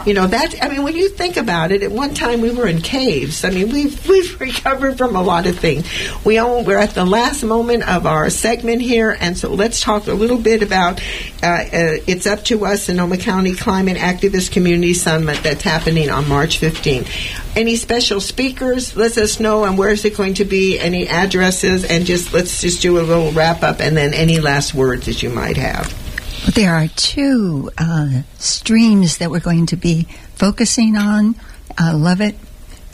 You 0.05 0.14
know 0.14 0.26
that. 0.26 0.55
I 0.62 0.68
mean, 0.68 0.82
when 0.82 0.97
you 0.97 1.09
think 1.09 1.36
about 1.36 1.72
it, 1.72 1.82
at 1.82 1.90
one 1.90 2.14
time 2.14 2.40
we 2.40 2.51
were 2.51 2.66
in 2.66 2.80
caves. 2.80 3.44
I 3.44 3.51
mean, 3.51 3.70
we've 3.70 4.09
we've 4.09 4.40
recovered 4.40 4.99
from 4.99 5.16
a 5.16 5.22
lot 5.22 5.47
of 5.47 5.59
things. 5.59 5.86
We 6.24 6.38
own, 6.38 6.64
we're 6.64 6.78
at 6.78 6.90
the 6.90 7.05
last 7.05 7.42
moment 7.42 7.88
of 7.88 8.07
our 8.07 8.30
segment 8.30 8.82
here, 8.82 9.16
and 9.18 9.36
so 9.36 9.53
let's 9.53 9.80
talk 9.80 10.07
a 10.07 10.12
little 10.12 10.38
bit 10.38 10.62
about. 10.62 11.01
Uh, 11.42 11.47
uh, 11.47 11.66
it's 12.07 12.26
up 12.26 12.44
to 12.44 12.64
us, 12.66 12.84
Sonoma 12.84 13.16
County 13.16 13.55
Climate 13.55 13.97
Activist 13.97 14.53
Community 14.53 14.94
Summit 14.94 15.42
that's 15.42 15.62
happening 15.62 16.11
on 16.11 16.28
March 16.28 16.61
15th. 16.61 17.09
Any 17.57 17.76
special 17.76 18.20
speakers? 18.20 18.97
Let 18.97 19.16
us 19.16 19.40
know, 19.40 19.64
and 19.64 19.78
where 19.78 19.90
is 19.90 20.05
it 20.05 20.16
going 20.16 20.34
to 20.34 20.44
be? 20.44 20.78
Any 20.78 21.09
addresses? 21.09 21.84
And 21.84 22.05
just 22.05 22.32
let's 22.32 22.61
just 22.61 22.82
do 22.82 22.99
a 22.99 23.03
little 23.03 23.32
wrap 23.32 23.62
up, 23.62 23.80
and 23.80 23.97
then 23.97 24.12
any 24.14 24.40
last 24.40 24.74
words 24.74 25.07
that 25.07 25.22
you 25.22 25.30
might 25.30 25.57
have. 25.57 26.05
There 26.55 26.74
are 26.74 26.86
two 26.86 27.70
uh, 27.76 28.22
streams 28.38 29.18
that 29.18 29.30
we're 29.32 29.40
going 29.40 29.66
to 29.66 29.76
be 29.76 30.05
focusing 30.36 30.97
on. 30.97 31.34
Uh, 31.78 31.97
love 31.97 32.20
it. 32.20 32.36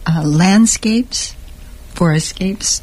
Uh, 0.06 0.22
landscapes, 0.24 1.36
forestscapes, 1.92 2.80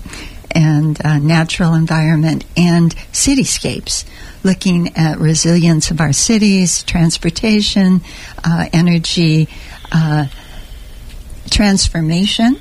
and 0.51 1.03
uh, 1.03 1.17
natural 1.17 1.73
environment, 1.73 2.45
and 2.55 2.95
cityscapes, 3.11 4.05
looking 4.43 4.95
at 4.95 5.17
resilience 5.17 5.89
of 5.89 5.99
our 5.99 6.13
cities, 6.13 6.83
transportation, 6.83 8.01
uh, 8.45 8.67
energy, 8.71 9.49
uh, 9.91 10.27
transformation. 11.49 12.57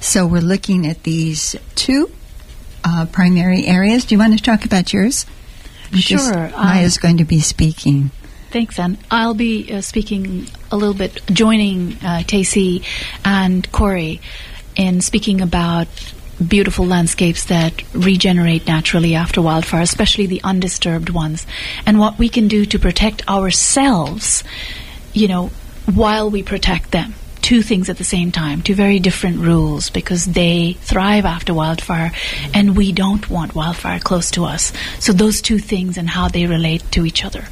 So 0.00 0.24
we're 0.24 0.40
looking 0.40 0.86
at 0.86 1.02
these 1.02 1.56
two 1.74 2.10
primary 3.12 3.66
areas. 3.66 4.04
Do 4.04 4.14
you 4.14 4.18
want 4.20 4.38
to 4.38 4.42
talk 4.42 4.64
about 4.64 4.92
yours? 4.92 5.26
Because 5.90 6.26
Sure, 6.26 6.46
um, 6.46 6.52
Maya's 6.52 6.98
going 6.98 7.18
to 7.18 7.24
be 7.24 7.40
speaking. 7.40 8.10
Thanks, 8.50 8.78
Anne. 8.78 8.98
I'll 9.10 9.34
be 9.34 9.72
uh, 9.72 9.80
speaking 9.80 10.48
a 10.72 10.76
little 10.76 10.94
bit, 10.94 11.20
joining 11.26 11.96
uh, 12.02 12.22
Tacey 12.24 12.82
and 13.24 13.70
Corey 13.70 14.20
in 14.76 15.00
speaking 15.00 15.40
about 15.40 15.88
beautiful 16.46 16.86
landscapes 16.86 17.44
that 17.46 17.82
regenerate 17.94 18.66
naturally 18.66 19.14
after 19.14 19.42
wildfire, 19.42 19.82
especially 19.82 20.26
the 20.26 20.40
undisturbed 20.42 21.10
ones, 21.10 21.46
and 21.86 21.98
what 21.98 22.18
we 22.18 22.28
can 22.28 22.48
do 22.48 22.64
to 22.66 22.78
protect 22.78 23.28
ourselves, 23.28 24.42
you 25.12 25.28
know, 25.28 25.48
while 25.92 26.30
we 26.30 26.42
protect 26.42 26.90
them. 26.92 27.14
Two 27.42 27.62
things 27.62 27.88
at 27.88 27.98
the 27.98 28.04
same 28.04 28.32
time, 28.32 28.62
two 28.62 28.74
very 28.74 28.98
different 28.98 29.38
rules 29.38 29.90
because 29.90 30.24
they 30.26 30.74
thrive 30.74 31.24
after 31.24 31.54
wildfire 31.54 32.12
and 32.54 32.76
we 32.76 32.92
don't 32.92 33.28
want 33.30 33.54
wildfire 33.54 33.98
close 33.98 34.30
to 34.32 34.44
us. 34.44 34.72
So, 34.98 35.12
those 35.12 35.40
two 35.40 35.58
things 35.58 35.96
and 35.96 36.08
how 36.08 36.28
they 36.28 36.46
relate 36.46 36.82
to 36.92 37.04
each 37.04 37.24
other. 37.24 37.44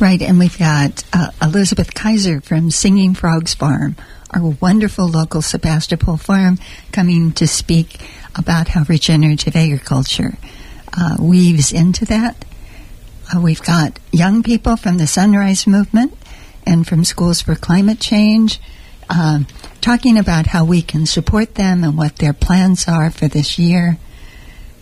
Right, 0.00 0.22
and 0.22 0.38
we've 0.38 0.58
got 0.58 1.04
uh, 1.12 1.30
Elizabeth 1.42 1.92
Kaiser 1.92 2.40
from 2.40 2.70
Singing 2.70 3.14
Frogs 3.14 3.52
Farm, 3.52 3.96
our 4.32 4.56
wonderful 4.60 5.06
local 5.06 5.42
Sebastopol 5.42 6.16
farm, 6.16 6.58
coming 6.90 7.32
to 7.32 7.46
speak 7.46 8.00
about 8.34 8.68
how 8.68 8.84
regenerative 8.84 9.56
agriculture 9.56 10.38
uh, 10.96 11.16
weaves 11.20 11.72
into 11.72 12.06
that. 12.06 12.44
Uh, 13.34 13.40
we've 13.40 13.62
got 13.62 13.98
young 14.10 14.42
people 14.42 14.76
from 14.76 14.96
the 14.96 15.06
Sunrise 15.06 15.66
Movement 15.66 16.16
and 16.66 16.86
from 16.86 17.04
Schools 17.04 17.42
for 17.42 17.54
Climate 17.54 18.00
Change 18.00 18.58
um, 19.10 19.46
talking 19.80 20.16
about 20.16 20.46
how 20.46 20.64
we 20.64 20.82
can 20.82 21.04
support 21.04 21.56
them 21.56 21.84
and 21.84 21.98
what 21.98 22.16
their 22.16 22.32
plans 22.32 22.86
are 22.88 23.10
for 23.10 23.28
this 23.28 23.58
year. 23.58 23.98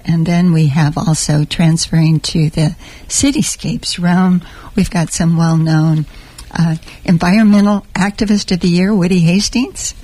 And 0.05 0.26
then 0.26 0.53
we 0.53 0.68
have 0.68 0.97
also 0.97 1.45
transferring 1.45 2.20
to 2.20 2.51
the 2.51 2.76
cityscapes 3.09 4.03
realm. 4.03 4.43
We've 4.76 4.91
got 4.91 5.11
some 5.11 5.37
well 5.37 5.57
known 5.57 6.07
uh, 6.51 6.76
environmental 7.05 7.87
activist 7.95 8.53
of 8.53 8.61
the 8.61 8.68
year, 8.68 8.95
Woody 8.95 9.20
Hastings, 9.20 9.95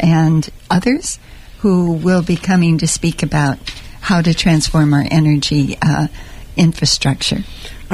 and 0.00 0.48
others 0.70 1.18
who 1.58 1.92
will 1.92 2.22
be 2.22 2.36
coming 2.36 2.78
to 2.78 2.88
speak 2.88 3.22
about 3.22 3.58
how 4.00 4.20
to 4.20 4.34
transform 4.34 4.92
our 4.92 5.04
energy 5.10 5.76
uh, 5.80 6.08
infrastructure. 6.56 7.44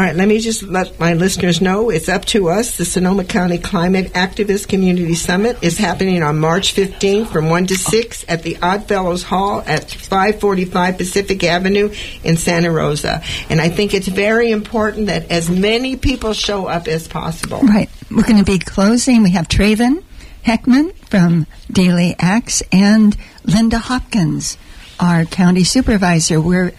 All 0.01 0.07
right, 0.07 0.17
let 0.17 0.29
me 0.29 0.39
just 0.39 0.63
let 0.63 0.99
my 0.99 1.13
listeners 1.13 1.61
know 1.61 1.91
it's 1.91 2.09
up 2.09 2.25
to 2.27 2.49
us. 2.49 2.79
The 2.79 2.87
Sonoma 2.87 3.23
County 3.23 3.59
Climate 3.59 4.15
Activist 4.15 4.67
Community 4.67 5.15
Summit 5.15 5.59
is 5.61 5.77
happening 5.77 6.23
on 6.23 6.39
March 6.39 6.75
15th 6.75 7.29
from 7.29 7.51
1 7.51 7.67
to 7.67 7.77
6 7.77 8.25
at 8.27 8.43
the 8.43 8.57
Oddfellows 8.63 9.25
Hall 9.25 9.63
at 9.67 9.91
545 9.91 10.97
Pacific 10.97 11.45
Avenue 11.45 11.93
in 12.25 12.39
Santa 12.39 12.71
Rosa. 12.71 13.23
And 13.51 13.61
I 13.61 13.69
think 13.69 13.93
it's 13.93 14.09
very 14.09 14.51
important 14.51 15.09
that 15.09 15.31
as 15.31 15.51
many 15.51 15.99
people 15.99 16.33
show 16.33 16.65
up 16.65 16.89
as 16.89 17.07
possible. 17.07 17.61
Right. 17.61 17.91
We're 18.11 18.23
going 18.23 18.43
to 18.43 18.51
be 18.51 18.59
closing. 18.59 19.23
We 19.23 19.33
have 19.33 19.49
Trathen 19.49 20.03
Heckman 20.47 20.95
from 21.11 21.47
Daily 21.71 22.17
Acts 22.19 22.63
and 22.73 23.15
Linda 23.45 23.79
Hopkins, 23.79 24.57
our 24.99 25.27
county 25.27 25.65
supervisor. 25.65 26.41
We're 26.41 26.73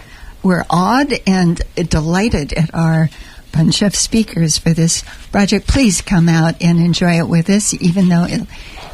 we're 0.43 0.65
awed 0.69 1.13
and 1.27 1.61
delighted 1.75 2.53
at 2.53 2.73
our 2.73 3.09
bunch 3.51 3.81
of 3.81 3.95
speakers 3.95 4.57
for 4.57 4.71
this 4.71 5.03
project. 5.31 5.67
Please 5.67 6.01
come 6.01 6.29
out 6.29 6.55
and 6.61 6.79
enjoy 6.79 7.19
it 7.19 7.27
with 7.27 7.49
us, 7.49 7.73
even 7.75 8.09
though 8.09 8.25
it, 8.27 8.47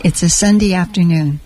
it's 0.03 0.23
a 0.23 0.29
Sunday 0.29 0.73
afternoon. 0.73 1.39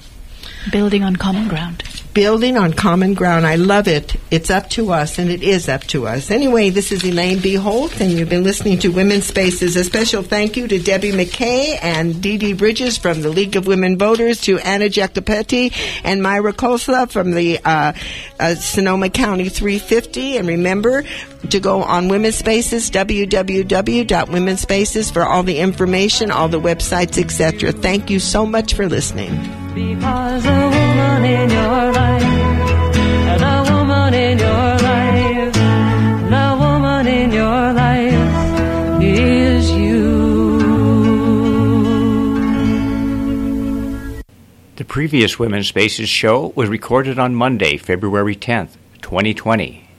Building 0.70 1.04
on 1.04 1.16
common 1.16 1.48
ground. 1.48 1.84
Building 2.14 2.58
on 2.58 2.74
common 2.74 3.14
ground. 3.14 3.48
I 3.48 3.56
love 3.56 3.88
it. 3.88 4.16
It's 4.30 4.52
up 4.52 4.70
to 4.72 4.92
us, 4.92 5.18
and 5.18 5.32
it 5.32 5.42
is 5.42 5.68
up 5.68 5.82
to 5.86 6.06
us. 6.08 6.30
Anyway, 6.30 6.70
this 6.70 6.92
is 6.92 7.04
Elaine 7.04 7.40
B. 7.40 7.56
Holtz, 7.56 8.00
and 8.00 8.12
you've 8.12 8.30
been 8.30 8.44
listening 8.44 8.78
to 8.80 8.90
Women's 8.90 9.26
Spaces. 9.26 9.76
A 9.76 9.84
special 9.84 10.22
thank 10.22 10.58
you 10.58 10.68
to 10.68 10.78
Debbie 10.78 11.14
McKay 11.14 11.80
and 11.82 12.22
Dee 12.22 12.38
Dee 12.38 12.54
Bridges 12.54 12.98
from 12.98 13.22
the 13.22 13.30
League 13.30 13.56
of 13.56 13.66
Women 13.66 13.98
Voters, 13.98 14.42
to 14.42 14.60
Anna 14.60 14.86
Jacopetti 14.86 15.74
and 16.04 16.22
Myra 16.22 16.54
Khosla 16.54 17.10
from 17.10 17.32
the 17.32 17.60
uh, 17.64 17.94
uh, 18.40 18.56
Sonoma 18.56 19.10
County 19.10 19.50
350. 19.50 20.38
And 20.38 20.48
remember 20.48 21.04
to 21.50 21.60
go 21.60 21.82
on 21.84 22.08
Women's 22.08 22.38
Spaces, 22.38 22.90
www.womenspaces 22.92 25.12
for 25.12 25.24
all 25.24 25.44
the 25.44 25.60
information, 25.60 26.32
all 26.32 26.48
the 26.48 26.62
websites, 26.62 27.18
etc. 27.18 27.72
Thank 27.72 28.10
you 28.10 28.20
so 28.20 28.46
much 28.46 28.74
for 28.74 28.88
listening. 28.88 29.32
Because 29.74 30.46
a 30.46 30.50
woman 30.50 31.26
in 31.26 31.50
your 31.50 31.92
life, 31.92 32.22
the 33.40 33.64
woman 33.72 34.14
in 34.14 34.40
your 34.40 34.78
life, 34.78 35.54
the 36.30 36.56
woman 36.60 37.08
in 37.08 37.32
your 37.32 37.74
life 37.74 39.02
is 39.02 39.72
you. 39.72 40.60
The 44.76 44.86
previous 44.86 45.40
Women's 45.40 45.68
Spaces 45.68 46.10
show 46.10 46.54
was 46.56 46.70
recorded 46.70 47.18
on 47.20 47.36
Monday, 47.36 47.78
February 47.78 48.36
10th, 48.36 48.78
2020. 49.02 49.91